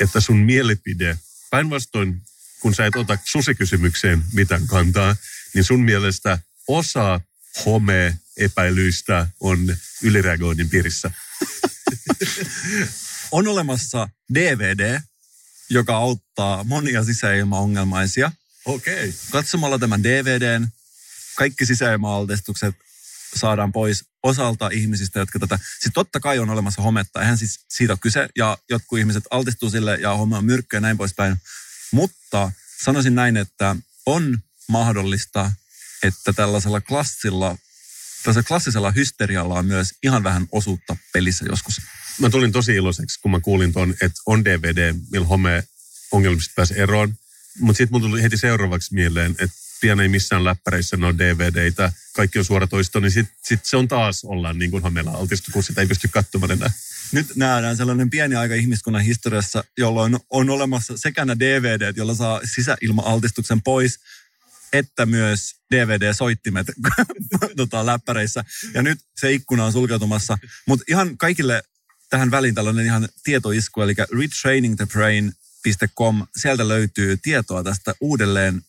että 0.00 0.20
sun 0.20 0.38
mielipide, 0.38 1.18
päinvastoin 1.50 2.22
kun 2.60 2.74
sä 2.74 2.86
et 2.86 2.96
ota 2.96 3.18
susikysymykseen 3.24 4.24
mitään 4.32 4.66
kantaa, 4.66 5.16
niin 5.54 5.64
sun 5.64 5.80
mielestä 5.80 6.38
osa 6.68 7.20
home-epäilyistä 7.66 9.26
on 9.40 9.76
ylireagoinnin 10.02 10.68
piirissä. 10.68 11.10
On 13.30 13.48
olemassa 13.48 14.08
DVD, 14.34 15.00
joka 15.70 15.96
auttaa 15.96 16.64
monia 16.64 17.04
sisäilmaongelmaisia. 17.04 18.32
Okei. 18.64 18.94
Okay. 18.94 19.12
Katsomalla 19.30 19.78
tämän 19.78 20.02
DVDn 20.02 20.68
kaikki 21.34 21.66
sisäilma-altistukset 21.66 22.74
saadaan 23.36 23.72
pois 23.72 24.04
osalta 24.24 24.68
ihmisistä, 24.72 25.18
jotka 25.18 25.38
tätä... 25.38 25.58
Siis 25.80 25.92
totta 25.94 26.20
kai 26.20 26.38
on 26.38 26.50
olemassa 26.50 26.82
hometta, 26.82 27.20
eihän 27.20 27.38
siis 27.38 27.60
siitä 27.68 27.92
ole 27.92 27.98
kyse, 28.02 28.28
ja 28.36 28.58
jotkut 28.70 28.98
ihmiset 28.98 29.24
altistuu 29.30 29.70
sille, 29.70 29.98
ja 30.00 30.16
home 30.16 30.36
on 30.36 30.44
myrkkyä 30.44 30.76
ja 30.76 30.80
näin 30.80 30.96
poispäin. 30.96 31.36
Mutta 31.92 32.52
sanoisin 32.84 33.14
näin, 33.14 33.36
että 33.36 33.76
on 34.06 34.38
mahdollista, 34.68 35.52
että 36.02 36.32
tällaisella 36.32 36.80
klassilla, 36.80 37.58
tällaisella 38.22 38.48
klassisella 38.48 38.90
hysterialla 38.90 39.54
on 39.54 39.66
myös 39.66 39.92
ihan 40.02 40.24
vähän 40.24 40.46
osuutta 40.52 40.96
pelissä 41.12 41.44
joskus. 41.48 41.80
mä 42.20 42.30
tulin 42.30 42.52
tosi 42.52 42.74
iloiseksi, 42.74 43.20
kun 43.20 43.30
mä 43.30 43.40
kuulin 43.40 43.72
ton, 43.72 43.94
että 44.02 44.20
on 44.26 44.44
DVD, 44.44 44.94
millä 45.10 45.26
home 45.26 45.64
ongelmista 46.12 46.52
pääsi 46.56 46.80
eroon. 46.80 47.14
Mutta 47.60 47.78
sitten 47.78 47.92
mulla 47.92 48.08
tuli 48.08 48.22
heti 48.22 48.36
seuraavaksi 48.36 48.94
mieleen, 48.94 49.34
että 49.38 49.56
pian 49.84 50.00
ei 50.00 50.08
missään 50.08 50.44
läppäreissä 50.44 50.96
ne 50.96 51.06
on 51.06 51.18
DVDitä, 51.18 51.92
kaikki 52.12 52.38
on 52.38 52.44
suoratoisto, 52.44 53.00
niin 53.00 53.10
sitten 53.10 53.36
sit 53.42 53.64
se 53.64 53.76
on 53.76 53.88
taas 53.88 54.24
ollaan 54.24 54.58
niin 54.58 54.70
kuin 54.70 54.82
homeella 54.82 55.10
altistu, 55.10 55.50
kun 55.52 55.62
sitä 55.62 55.80
ei 55.80 55.86
pysty 55.86 56.08
katsomaan 56.08 56.50
enää. 56.50 56.70
Nyt 57.12 57.36
nähdään 57.36 57.76
sellainen 57.76 58.10
pieni 58.10 58.34
aika 58.34 58.54
ihmiskunnan 58.54 59.02
historiassa, 59.02 59.64
jolloin 59.78 60.18
on 60.30 60.50
olemassa 60.50 60.96
sekä 60.96 61.24
nämä 61.24 61.38
DVDt, 61.38 61.96
joilla 61.96 62.14
saa 62.14 62.40
sisäilma-altistuksen 62.54 63.62
pois, 63.62 64.00
että 64.72 65.06
myös 65.06 65.54
DVD-soittimet 65.74 66.66
tota, 67.56 67.86
läppäreissä. 67.86 68.44
Ja 68.74 68.82
nyt 68.82 68.98
se 69.16 69.32
ikkuna 69.32 69.64
on 69.64 69.72
sulkeutumassa. 69.72 70.38
Mutta 70.66 70.84
ihan 70.88 71.18
kaikille 71.18 71.62
tähän 72.10 72.30
väliin 72.30 72.54
tällainen 72.54 72.86
ihan 72.86 73.08
tietoisku, 73.24 73.82
eli 73.82 73.94
retrainingthebrain.com, 74.18 76.26
sieltä 76.36 76.68
löytyy 76.68 77.16
tietoa 77.16 77.62
tästä 77.62 77.94
uudelleen 78.00 78.62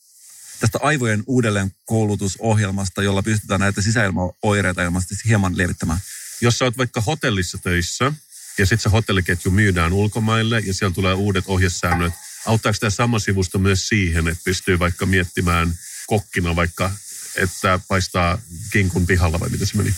tästä 0.60 0.80
aivojen 0.82 1.24
uudelleen 1.28 1.72
koulutusohjelmasta, 1.86 3.04
jolla 3.04 3.24
pystytään 3.24 3.60
näitä 3.60 3.82
sisäilmaoireita 3.82 4.84
ilmeisesti 4.84 5.16
hieman 5.26 5.58
levittämään. 5.58 6.00
Jos 6.42 6.58
sä 6.58 6.66
oot 6.66 6.78
vaikka 6.78 7.02
hotellissa 7.02 7.58
töissä 7.58 8.14
ja 8.58 8.66
sitten 8.66 8.80
se 8.80 8.90
hotelliketju 8.90 9.52
myydään 9.52 9.94
ulkomaille 9.94 10.60
ja 10.66 10.74
siellä 10.74 10.94
tulee 10.94 11.14
uudet 11.14 11.46
ohjesäännöt, 11.48 12.14
auttaako 12.46 12.78
tämä 12.80 12.90
sama 12.90 13.20
sivusto 13.20 13.60
myös 13.60 13.88
siihen, 13.88 14.28
että 14.28 14.44
pystyy 14.44 14.80
vaikka 14.80 15.06
miettimään 15.06 15.74
kokkina 16.08 16.56
vaikka, 16.56 16.92
että 17.36 17.80
paistaa 17.88 18.38
kinkun 18.72 19.06
pihalla 19.08 19.40
vai 19.40 19.50
mitä 19.50 19.66
se 19.66 19.78
meni? 19.78 19.96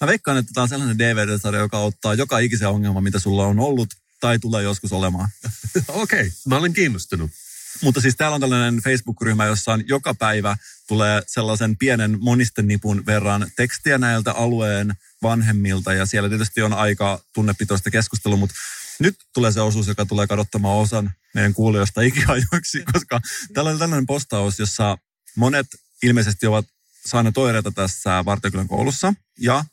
Mä 0.00 0.06
veikkaan, 0.06 0.38
että 0.38 0.52
tämä 0.54 0.62
on 0.62 0.68
sellainen 0.68 0.98
DVD-sarja, 0.98 1.60
joka 1.60 1.78
ottaa 1.78 2.14
joka 2.14 2.38
ikisen 2.38 2.68
ongelma, 2.68 3.00
mitä 3.00 3.18
sulla 3.18 3.46
on 3.46 3.60
ollut 3.60 3.88
tai 4.20 4.38
tulee 4.38 4.62
joskus 4.62 4.92
olemaan. 4.92 5.28
Okei, 5.88 6.20
okay, 6.20 6.30
mä 6.46 6.56
olen 6.56 6.72
kiinnostunut. 6.72 7.30
Mutta 7.82 8.00
siis 8.00 8.16
täällä 8.16 8.34
on 8.34 8.40
tällainen 8.40 8.82
Facebook-ryhmä, 8.82 9.46
jossa 9.46 9.72
on 9.72 9.84
joka 9.88 10.14
päivä 10.14 10.56
tulee 10.88 11.22
sellaisen 11.26 11.76
pienen 11.76 12.18
monistenipun 12.20 13.06
verran 13.06 13.50
tekstiä 13.56 13.98
näiltä 13.98 14.32
alueen 14.32 14.94
vanhemmilta. 15.22 15.92
Ja 15.92 16.06
siellä 16.06 16.28
tietysti 16.28 16.62
on 16.62 16.72
aika 16.72 17.20
tunnepitoista 17.34 17.90
keskustelua, 17.90 18.36
mutta 18.36 18.54
nyt 18.98 19.16
tulee 19.34 19.52
se 19.52 19.60
osuus, 19.60 19.88
joka 19.88 20.06
tulee 20.06 20.26
kadottamaan 20.26 20.78
osan 20.78 21.10
meidän 21.34 21.54
kuulijoista 21.54 22.00
ikiajoiksi, 22.00 22.84
koska 22.92 23.20
täällä 23.54 23.70
on 23.70 23.78
tällainen 23.78 24.06
postaus, 24.06 24.58
jossa 24.58 24.98
monet 25.36 25.66
ilmeisesti 26.02 26.46
ovat 26.46 26.66
saaneet 27.06 27.38
oireita 27.38 27.70
tässä 27.70 28.24
Vartiokylän 28.24 28.68
koulussa. 28.68 29.14
Ja 29.38 29.64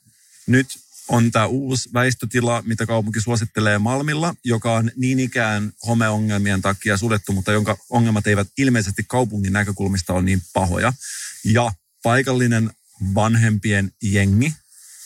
nyt 0.47 0.67
on 1.09 1.31
tämä 1.31 1.45
uusi 1.45 1.89
väistötila, 1.93 2.63
mitä 2.65 2.85
kaupunki 2.85 3.21
suosittelee 3.21 3.77
Malmilla, 3.77 4.35
joka 4.43 4.73
on 4.73 4.91
niin 4.95 5.19
ikään 5.19 5.71
homeongelmien 5.87 6.61
takia 6.61 6.97
suljettu, 6.97 7.33
mutta 7.33 7.51
jonka 7.51 7.77
ongelmat 7.89 8.27
eivät 8.27 8.47
ilmeisesti 8.57 9.03
kaupungin 9.07 9.53
näkökulmista 9.53 10.13
ole 10.13 10.21
niin 10.21 10.41
pahoja. 10.53 10.93
Ja 11.43 11.71
paikallinen 12.03 12.69
vanhempien 13.15 13.91
jengi 14.01 14.53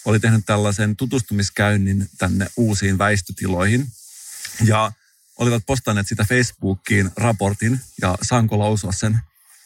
oli 0.06 0.20
tehnyt 0.20 0.46
tällaisen 0.46 0.96
tutustumiskäynnin 0.96 2.10
tänne 2.18 2.48
uusiin 2.58 2.98
väistötiloihin. 2.98 3.88
Ja 4.66 4.92
olivat 5.38 5.64
postanneet 5.66 6.08
sitä 6.08 6.24
Facebookiin 6.24 7.12
raportin, 7.16 7.80
ja 8.02 8.18
saanko 8.22 8.60
lausua 8.60 8.92
sen? 8.92 9.20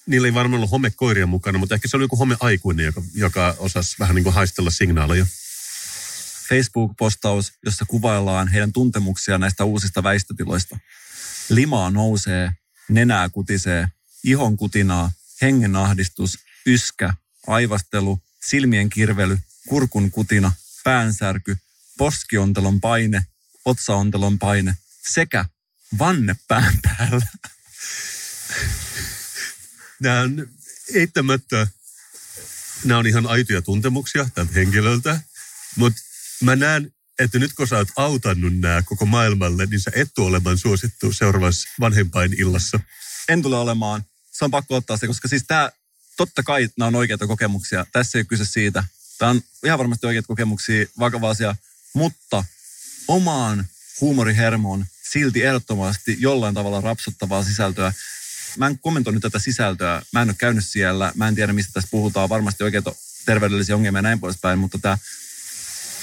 Niillä 0.07 0.27
ei 0.27 0.33
varmaan 0.33 0.57
ollut 0.57 0.71
homekoiria 0.71 1.27
mukana, 1.27 1.57
mutta 1.57 1.75
ehkä 1.75 1.87
se 1.87 1.97
oli 1.97 2.03
joku 2.03 2.15
homeaikuinen, 2.15 2.85
joka, 2.85 3.01
joka 3.13 3.55
osasi 3.59 3.95
vähän 3.99 4.15
niin 4.15 4.23
kuin 4.23 4.33
haistella 4.33 4.69
signaaleja. 4.69 5.25
Facebook-postaus, 6.49 7.53
jossa 7.65 7.85
kuvaillaan 7.85 8.47
heidän 8.47 8.73
tuntemuksia 8.73 9.37
näistä 9.37 9.63
uusista 9.63 10.03
väistötiloista. 10.03 10.79
Limaa 11.49 11.89
nousee, 11.89 12.51
nenää 12.89 13.29
kutisee, 13.29 13.87
ihon 14.23 14.57
kutinaa, 14.57 15.11
hengenahdistus, 15.41 16.39
yskä, 16.65 17.13
aivastelu, 17.47 18.19
silmien 18.45 18.89
kirvely, 18.89 19.39
kurkun 19.69 20.11
kutina, 20.11 20.51
päänsärky, 20.83 21.57
poskiontelon 21.97 22.81
paine, 22.81 23.25
otsaontelon 23.65 24.39
paine 24.39 24.77
sekä 25.07 25.45
vanne 25.99 26.35
pään 26.47 26.79
päällä. 26.81 27.25
Nämä 30.01 30.21
on 30.21 30.47
eittämättä, 30.93 31.67
nämä 32.83 32.97
on 32.97 33.07
ihan 33.07 33.27
aitoja 33.27 33.61
tuntemuksia 33.61 34.29
tältä 34.35 34.53
henkilöltä, 34.53 35.21
mutta 35.75 36.06
mä 36.41 36.55
näen, 36.55 36.93
että 37.19 37.39
nyt 37.39 37.53
kun 37.53 37.67
sä 37.67 37.77
oot 37.77 37.87
autannut 37.95 38.59
nämä 38.59 38.81
koko 38.81 39.05
maailmalle, 39.05 39.65
niin 39.65 39.79
sä 39.79 39.91
et 39.95 40.09
tule 40.15 40.27
olemaan 40.27 40.57
suosittu 40.57 41.13
seuraavassa 41.13 41.69
vanhempain 41.79 42.33
illassa. 42.41 42.79
En 43.29 43.41
tule 43.41 43.57
olemaan. 43.57 44.05
Se 44.31 44.45
on 44.45 44.51
pakko 44.51 44.75
ottaa 44.75 44.97
se, 44.97 45.07
koska 45.07 45.27
siis 45.27 45.43
tämä, 45.47 45.71
totta 46.17 46.43
kai 46.43 46.69
nämä 46.77 46.87
on 46.87 46.95
oikeita 46.95 47.27
kokemuksia. 47.27 47.85
Tässä 47.91 48.17
ei 48.17 48.19
ole 48.19 48.25
kyse 48.25 48.45
siitä. 48.45 48.83
Tämä 49.17 49.31
on 49.31 49.41
ihan 49.65 49.79
varmasti 49.79 50.07
oikeita 50.07 50.27
kokemuksia, 50.27 50.85
vakava 50.99 51.29
asia, 51.29 51.55
mutta 51.93 52.43
omaan 53.07 53.65
huumorihermoon 54.01 54.85
silti 55.11 55.43
ehdottomasti 55.43 56.17
jollain 56.19 56.55
tavalla 56.55 56.81
rapsuttavaa 56.81 57.43
sisältöä. 57.43 57.93
Mä 58.57 58.67
en 58.67 58.79
kommentoinut 58.79 59.21
tätä 59.21 59.39
sisältöä. 59.39 60.01
Mä 60.11 60.21
en 60.21 60.29
ole 60.29 60.35
käynyt 60.39 60.67
siellä. 60.67 61.11
Mä 61.15 61.27
en 61.27 61.35
tiedä, 61.35 61.53
mistä 61.53 61.73
tässä 61.73 61.89
puhutaan. 61.91 62.29
Varmasti 62.29 62.63
oikeita 62.63 62.95
terveydellisiä 63.25 63.75
ongelmia 63.75 63.97
ja 63.97 64.01
näin 64.01 64.19
poispäin, 64.19 64.59
mutta 64.59 64.77
tämä 64.77 64.97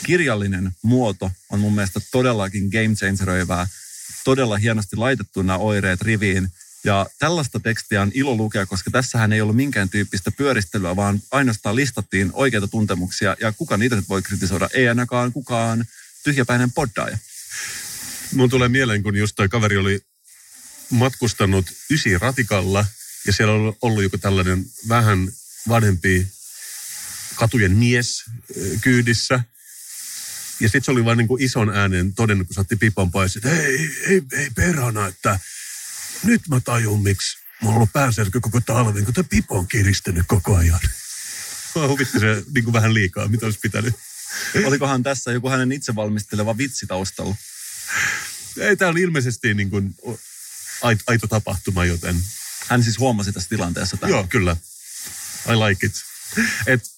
kirjallinen 0.02 0.72
muoto 0.82 1.30
on 1.50 1.60
mun 1.60 1.74
mielestä 1.74 2.00
todellakin 2.12 2.68
game 2.68 2.94
changeröivää. 2.94 3.66
Todella 4.24 4.56
hienosti 4.56 4.96
laitettu 4.96 5.42
nämä 5.42 5.58
oireet 5.58 6.02
riviin. 6.02 6.48
Ja 6.84 7.06
tällaista 7.18 7.60
tekstiä 7.60 8.02
on 8.02 8.10
ilo 8.14 8.36
lukea, 8.36 8.66
koska 8.66 8.90
tässähän 8.90 9.32
ei 9.32 9.40
ollut 9.40 9.56
minkään 9.56 9.88
tyyppistä 9.88 10.30
pyöristelyä, 10.30 10.96
vaan 10.96 11.22
ainoastaan 11.30 11.76
listattiin 11.76 12.30
oikeita 12.32 12.68
tuntemuksia. 12.68 13.36
Ja 13.40 13.52
kuka 13.52 13.76
niitä 13.76 13.96
nyt 13.96 14.08
voi 14.08 14.22
kritisoida? 14.22 14.68
Ei 14.72 14.88
ainakaan 14.88 15.32
kukaan 15.32 15.84
tyhjäpäinen 16.24 16.72
poddaaja. 16.72 17.18
Mun 18.32 18.50
tulee 18.50 18.68
mieleen, 18.68 19.02
kun 19.02 19.16
just 19.16 19.36
toi 19.36 19.48
kaveri 19.48 19.76
oli 19.76 20.00
matkustanut 20.90 21.66
ysi 21.90 22.18
ratikalla 22.18 22.86
ja 23.26 23.32
siellä 23.32 23.54
on 23.54 23.76
ollut 23.82 24.02
joku 24.02 24.18
tällainen 24.18 24.66
vähän 24.88 25.28
vanhempi 25.68 26.26
katujen 27.34 27.72
mies 27.72 28.24
kyydissä. 28.80 29.40
Ja 30.60 30.68
sitten 30.68 30.84
se 30.84 30.90
oli 30.90 31.04
vain 31.04 31.18
niin 31.18 31.28
kuin 31.28 31.42
ison 31.42 31.76
äänen 31.76 32.14
todennut, 32.14 32.46
kun 32.46 32.54
saatti 32.54 32.76
pipan 32.76 33.10
pois, 33.10 33.36
että 33.36 33.48
hei, 33.48 33.90
hei, 34.08 34.22
hei 34.36 34.50
perhana, 34.50 35.06
että 35.06 35.38
nyt 36.24 36.48
mä 36.48 36.60
tajun, 36.60 37.02
miksi 37.02 37.38
mulla 37.60 37.74
on 37.74 37.76
ollut 37.76 37.92
päänsärky 37.92 38.40
koko 38.40 38.60
talven, 38.60 39.04
kun 39.04 39.14
tämä 39.14 39.28
pipo 39.30 39.58
on 39.58 39.68
kiristynyt 39.68 40.24
koko 40.26 40.56
ajan. 40.56 40.80
Mä 41.76 41.88
huvitti 41.88 42.20
se 42.20 42.42
niin 42.54 42.64
kuin 42.64 42.72
vähän 42.72 42.94
liikaa, 42.94 43.28
mitä 43.28 43.46
olisi 43.46 43.58
pitänyt. 43.62 43.94
Olikohan 44.64 45.02
tässä 45.02 45.32
joku 45.32 45.48
hänen 45.48 45.72
itse 45.72 45.94
valmisteleva 45.94 46.58
vitsi 46.58 46.86
taustalla? 46.86 47.36
Ei, 48.58 48.76
tämä 48.76 48.88
on 48.88 48.98
ilmeisesti 48.98 49.54
niin 49.54 49.70
kuin 49.70 49.94
aito 51.06 51.26
tapahtuma, 51.26 51.84
joten... 51.84 52.16
Hän 52.68 52.82
siis 52.82 52.98
huomasi 52.98 53.32
tässä 53.32 53.48
tilanteessa 53.48 53.96
tämän. 53.96 54.10
Joo, 54.10 54.26
kyllä. 54.28 54.56
I 55.48 55.52
like 55.52 55.86
it. 55.86 55.92
Et, 56.66 56.90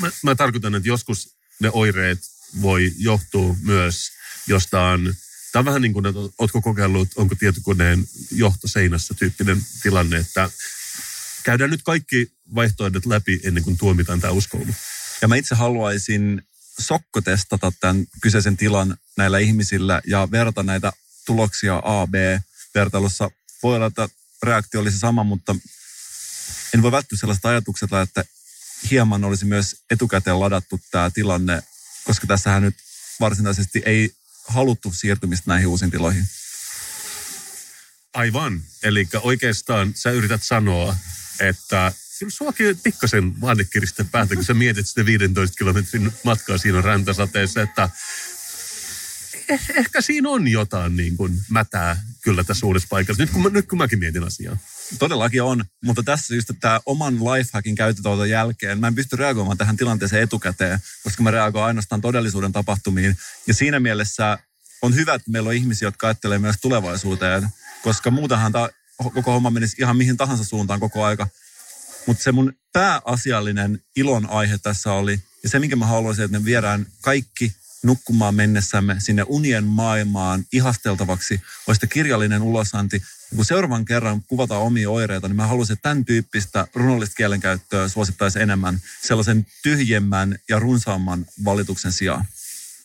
mä, 0.00 0.10
mä 0.22 0.34
tarkoitan, 0.34 0.74
että 0.74 0.88
joskus 0.88 1.36
ne 1.60 1.70
oireet 1.72 2.18
voi 2.62 2.92
johtua 2.98 3.56
myös 3.62 4.12
jostain, 4.46 5.14
tämä 5.52 5.60
on 5.60 5.64
vähän 5.64 5.82
niin 5.82 5.92
kuin, 5.92 6.06
että 6.06 6.20
oletko 6.38 6.60
kokeillut, 6.60 7.08
onko 7.16 7.34
tietokoneen 7.34 8.08
johto 8.30 8.68
seinässä 8.68 9.14
tyyppinen 9.14 9.66
tilanne, 9.82 10.16
että 10.16 10.50
käydään 11.42 11.70
nyt 11.70 11.82
kaikki 11.82 12.32
vaihtoehdot 12.54 13.06
läpi 13.06 13.40
ennen 13.44 13.64
kuin 13.64 13.78
tuomitaan 13.78 14.20
tämä 14.20 14.32
uskoulu. 14.32 14.74
Ja 15.22 15.28
mä 15.28 15.36
itse 15.36 15.54
haluaisin 15.54 16.42
sokkotestata 16.80 17.72
tämän 17.80 18.06
kyseisen 18.20 18.56
tilan 18.56 18.96
näillä 19.16 19.38
ihmisillä 19.38 20.02
ja 20.06 20.28
verrata 20.30 20.62
näitä 20.62 20.92
tuloksia 21.26 21.82
A-B-vertailussa. 21.84 23.30
Voi 23.62 23.76
olla, 23.76 23.86
että 23.86 24.08
reaktio 24.42 24.80
olisi 24.80 24.98
sama, 24.98 25.24
mutta 25.24 25.56
en 26.74 26.82
voi 26.82 26.92
välttyä 26.92 27.18
sellaista 27.18 27.48
ajatuksella, 27.48 28.02
että 28.02 28.24
hieman 28.90 29.24
olisi 29.24 29.44
myös 29.44 29.76
etukäteen 29.90 30.40
ladattu 30.40 30.80
tämä 30.90 31.10
tilanne 31.10 31.62
koska 32.04 32.26
tässähän 32.26 32.62
nyt 32.62 32.74
varsinaisesti 33.20 33.82
ei 33.86 34.10
haluttu 34.48 34.92
siirtymistä 34.92 35.50
näihin 35.50 35.68
uusiin 35.68 35.90
tiloihin. 35.90 36.24
Aivan. 38.14 38.62
Eli 38.82 39.08
oikeastaan 39.22 39.92
sä 39.94 40.10
yrität 40.10 40.42
sanoa, 40.42 40.96
että 41.40 41.92
kyllä 42.18 42.30
suakin 42.30 42.78
pikkasen 42.82 43.40
vannekiristen 43.40 44.08
päätä, 44.08 44.34
kun 44.34 44.44
sä 44.44 44.54
mietit 44.54 44.88
sitä 44.88 45.06
15 45.06 45.56
kilometrin 45.58 46.12
matkaa 46.24 46.58
siinä 46.58 46.80
räntäsateessa, 46.80 47.62
että 47.62 47.90
eh, 49.48 49.60
ehkä 49.74 50.00
siinä 50.00 50.28
on 50.28 50.48
jotain 50.48 50.96
niin 50.96 51.16
kuin 51.16 51.38
mätää 51.50 52.02
kyllä 52.22 52.44
tässä 52.44 52.66
uudessa 52.66 52.88
paikassa. 52.90 53.22
Nyt 53.22 53.30
kun, 53.30 53.42
mä, 53.42 53.48
nyt 53.48 53.68
kun 53.68 53.78
mäkin 53.78 53.98
mietin 53.98 54.24
asiaa. 54.24 54.56
Todellakin 54.98 55.42
on, 55.42 55.64
mutta 55.84 56.02
tässä 56.02 56.34
just 56.34 56.50
tämä 56.60 56.80
oman 56.86 57.14
lifehackin 57.14 57.74
käyttötuoton 57.74 58.30
jälkeen, 58.30 58.80
mä 58.80 58.86
en 58.86 58.94
pysty 58.94 59.16
reagoimaan 59.16 59.58
tähän 59.58 59.76
tilanteeseen 59.76 60.22
etukäteen, 60.22 60.78
koska 61.02 61.22
mä 61.22 61.30
reagoin 61.30 61.64
ainoastaan 61.64 62.00
todellisuuden 62.00 62.52
tapahtumiin. 62.52 63.16
Ja 63.46 63.54
siinä 63.54 63.80
mielessä 63.80 64.38
on 64.82 64.94
hyvä, 64.94 65.14
että 65.14 65.30
meillä 65.30 65.48
on 65.48 65.54
ihmisiä, 65.54 65.86
jotka 65.86 66.06
ajattelee 66.06 66.38
myös 66.38 66.56
tulevaisuuteen, 66.62 67.48
koska 67.82 68.10
muutenhan 68.10 68.52
tämä 68.52 68.68
koko 68.96 69.32
homma 69.32 69.50
menisi 69.50 69.76
ihan 69.78 69.96
mihin 69.96 70.16
tahansa 70.16 70.44
suuntaan 70.44 70.80
koko 70.80 71.04
aika. 71.04 71.28
Mutta 72.06 72.22
se 72.22 72.32
mun 72.32 72.52
pääasiallinen 72.72 73.80
ilon 73.96 74.30
aihe 74.30 74.58
tässä 74.58 74.92
oli, 74.92 75.20
ja 75.42 75.48
se 75.48 75.58
minkä 75.58 75.76
mä 75.76 75.86
haluaisin, 75.86 76.24
että 76.24 76.38
me 76.38 76.44
viedään 76.44 76.86
kaikki 77.00 77.52
nukkumaan 77.84 78.34
mennessämme 78.34 78.96
sinne 78.98 79.24
unien 79.28 79.64
maailmaan 79.64 80.44
ihasteltavaksi, 80.52 81.40
olisi 81.66 81.86
kirjallinen 81.86 82.42
ulosanti. 82.42 83.02
Ja 83.30 83.36
kun 83.36 83.44
seuraavan 83.44 83.84
kerran 83.84 84.22
kuvataan 84.22 84.62
omia 84.62 84.90
oireita, 84.90 85.28
niin 85.28 85.36
mä 85.36 85.46
haluaisin, 85.46 85.72
että 85.72 85.82
tämän 85.82 86.04
tyyppistä 86.04 86.66
runollista 86.74 87.14
kielenkäyttöä 87.16 87.88
suosittaisi 87.88 88.40
enemmän 88.40 88.80
sellaisen 89.02 89.46
tyhjemmän 89.62 90.38
ja 90.48 90.58
runsaamman 90.58 91.26
valituksen 91.44 91.92
sijaan. 91.92 92.24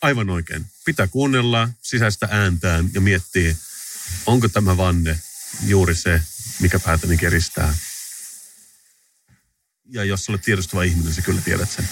Aivan 0.02 0.30
oikein. 0.30 0.66
Pitää 0.84 1.06
kuunnella 1.06 1.68
sisäistä 1.82 2.28
ääntään 2.30 2.90
ja 2.94 3.00
miettiä, 3.00 3.54
onko 4.26 4.48
tämä 4.48 4.76
vanne 4.76 5.18
juuri 5.66 5.94
se, 5.94 6.22
mikä 6.60 6.78
päätäni 6.78 7.16
keristää. 7.16 7.74
Ja 9.88 10.04
jos 10.04 10.28
olet 10.28 10.42
tiedostava 10.42 10.82
ihminen, 10.82 11.14
sä 11.14 11.22
kyllä 11.22 11.40
tiedät 11.40 11.70
sen. 11.70 11.88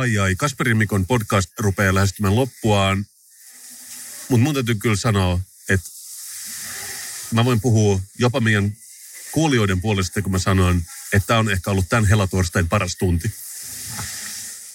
Ai 0.00 0.18
ai, 0.18 0.36
Kasperin 0.36 0.76
Mikon 0.76 1.06
podcast 1.06 1.50
rupeaa 1.58 1.94
lähestymään 1.94 2.36
loppuaan. 2.36 3.06
Mutta 4.28 4.44
mun 4.44 4.54
täytyy 4.54 4.74
kyllä 4.74 4.96
sanoa, 4.96 5.40
että 5.68 5.90
mä 7.32 7.44
voin 7.44 7.60
puhua 7.60 8.00
jopa 8.18 8.40
meidän 8.40 8.76
kuulijoiden 9.32 9.80
puolesta, 9.80 10.22
kun 10.22 10.32
mä 10.32 10.38
sanon, 10.38 10.82
että 11.12 11.26
tämä 11.26 11.38
on 11.38 11.50
ehkä 11.50 11.70
ollut 11.70 11.88
tämän 11.88 12.04
helatorstain 12.04 12.68
paras 12.68 12.96
tunti. 12.96 13.32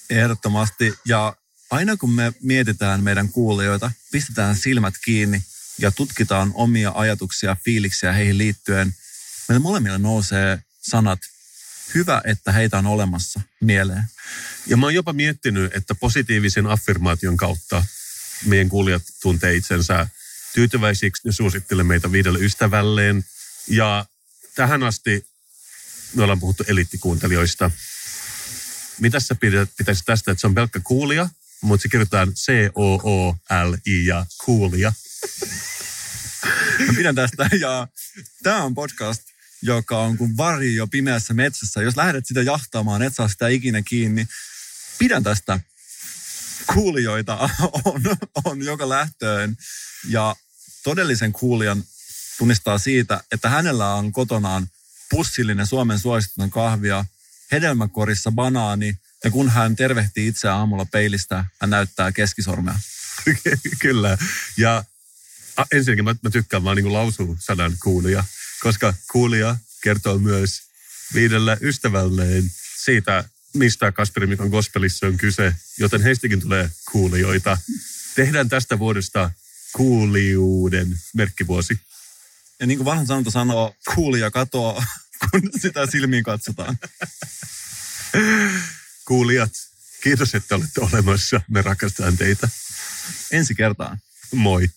Ehdottomasti. 0.09 0.93
Ja 1.05 1.35
aina 1.71 1.97
kun 1.97 2.11
me 2.11 2.33
mietitään 2.41 3.03
meidän 3.03 3.29
kuulijoita, 3.29 3.91
pistetään 4.11 4.55
silmät 4.55 4.93
kiinni 5.05 5.43
ja 5.79 5.91
tutkitaan 5.91 6.51
omia 6.53 6.91
ajatuksia, 6.95 7.57
fiiliksiä 7.65 8.11
heihin 8.11 8.37
liittyen, 8.37 8.95
meille 9.49 9.61
molemmille 9.61 9.97
nousee 9.97 10.59
sanat 10.81 11.19
hyvä, 11.93 12.21
että 12.25 12.51
heitä 12.51 12.77
on 12.77 12.85
olemassa 12.85 13.41
mieleen. 13.61 14.03
Ja 14.67 14.77
mä 14.77 14.85
oon 14.85 14.93
jopa 14.93 15.13
miettinyt, 15.13 15.75
että 15.75 15.95
positiivisen 15.95 16.67
affirmaation 16.67 17.37
kautta 17.37 17.85
meidän 18.45 18.69
kuulijat 18.69 19.03
tuntee 19.21 19.55
itsensä 19.55 20.07
tyytyväisiksi, 20.53 21.21
ne 21.25 21.31
suosittelee 21.31 21.83
meitä 21.83 22.11
viidelle 22.11 22.39
ystävälleen. 22.39 23.25
Ja 23.67 24.05
tähän 24.55 24.83
asti 24.83 25.27
me 26.13 26.23
ollaan 26.23 26.39
puhuttu 26.39 26.63
eliittikuuntelijoista. 26.67 27.71
Mitä 28.99 29.19
sä 29.19 29.35
pitäisi 29.77 30.03
tästä, 30.05 30.31
että 30.31 30.41
se 30.41 30.47
on 30.47 30.55
pelkkä 30.55 30.79
kuulija, 30.83 31.29
mutta 31.61 31.81
se 31.81 31.89
kirjoitetaan 31.89 32.33
C-O-O-L-I 32.33 34.05
ja 34.05 34.25
kuulija. 34.45 34.93
Mä 36.87 36.93
pidän 36.95 37.15
tästä 37.15 37.49
ja 37.59 37.87
tämä 38.43 38.63
on 38.63 38.75
podcast, 38.75 39.21
joka 39.65 39.99
on 39.99 40.17
kuin 40.17 40.37
varjo 40.37 40.87
pimeässä 40.87 41.33
metsässä. 41.33 41.81
Jos 41.81 41.97
lähdet 41.97 42.25
sitä 42.25 42.41
jahtaamaan, 42.41 43.01
et 43.01 43.15
saa 43.15 43.27
sitä 43.27 43.47
ikinä 43.47 43.81
kiinni. 43.81 44.27
Pidän 44.99 45.23
tästä. 45.23 45.59
Kuulijoita 46.73 47.49
on, 47.85 48.01
on 48.45 48.61
joka 48.61 48.89
lähtöön. 48.89 49.57
Ja 50.09 50.35
todellisen 50.83 51.33
kuulijan 51.33 51.83
tunnistaa 52.37 52.77
siitä, 52.77 53.23
että 53.31 53.49
hänellä 53.49 53.93
on 53.93 54.11
kotonaan 54.11 54.67
pussillinen 55.09 55.67
Suomen 55.67 55.99
suosittuinen 55.99 56.51
kahvia, 56.51 57.05
hedelmäkorissa 57.51 58.31
banaani, 58.31 58.97
ja 59.23 59.31
kun 59.31 59.49
hän 59.49 59.75
tervehtii 59.75 60.27
itseään 60.27 60.57
aamulla 60.57 60.85
peilistä, 60.85 61.45
hän 61.61 61.69
näyttää 61.69 62.11
keskisormea. 62.11 62.79
Kyllä. 63.81 64.17
Ja 64.57 64.83
ensinnäkin 65.71 66.03
mä, 66.03 66.15
mä 66.21 66.29
tykkään 66.29 66.63
vaan 66.63 66.77
niin 66.77 66.93
lausua 66.93 67.35
sanan 67.39 67.73
kuulija 67.83 68.23
koska 68.65 68.93
kuulija 69.11 69.57
kertoo 69.81 70.17
myös 70.17 70.61
viidellä 71.13 71.57
ystävälleen 71.61 72.51
siitä, 72.83 73.23
mistä 73.53 73.91
Kasperi 73.91 74.27
Mikon 74.27 74.49
gospelissa 74.49 75.07
on 75.07 75.17
kyse, 75.17 75.55
joten 75.77 76.01
heistäkin 76.01 76.39
tulee 76.39 76.69
kuulijoita. 76.91 77.57
Tehdään 78.15 78.49
tästä 78.49 78.79
vuodesta 78.79 79.31
kuulijuuden 79.73 80.99
merkkivuosi. 81.13 81.79
Ja 82.59 82.67
niin 82.67 82.77
kuin 82.77 82.85
vanha 82.85 83.05
sanonta 83.05 83.31
sanoo, 83.31 83.75
kuulija 83.95 84.31
katoaa, 84.31 84.85
kun 85.31 85.49
sitä 85.61 85.87
silmiin 85.91 86.23
katsotaan. 86.23 86.79
Kuulijat, 89.07 89.51
kiitos, 90.03 90.35
että 90.35 90.55
olette 90.55 90.81
olemassa. 90.81 91.41
Me 91.49 91.61
rakastetaan 91.61 92.17
teitä. 92.17 92.49
Ensi 93.31 93.55
kertaan. 93.55 93.97
Moi. 94.31 94.69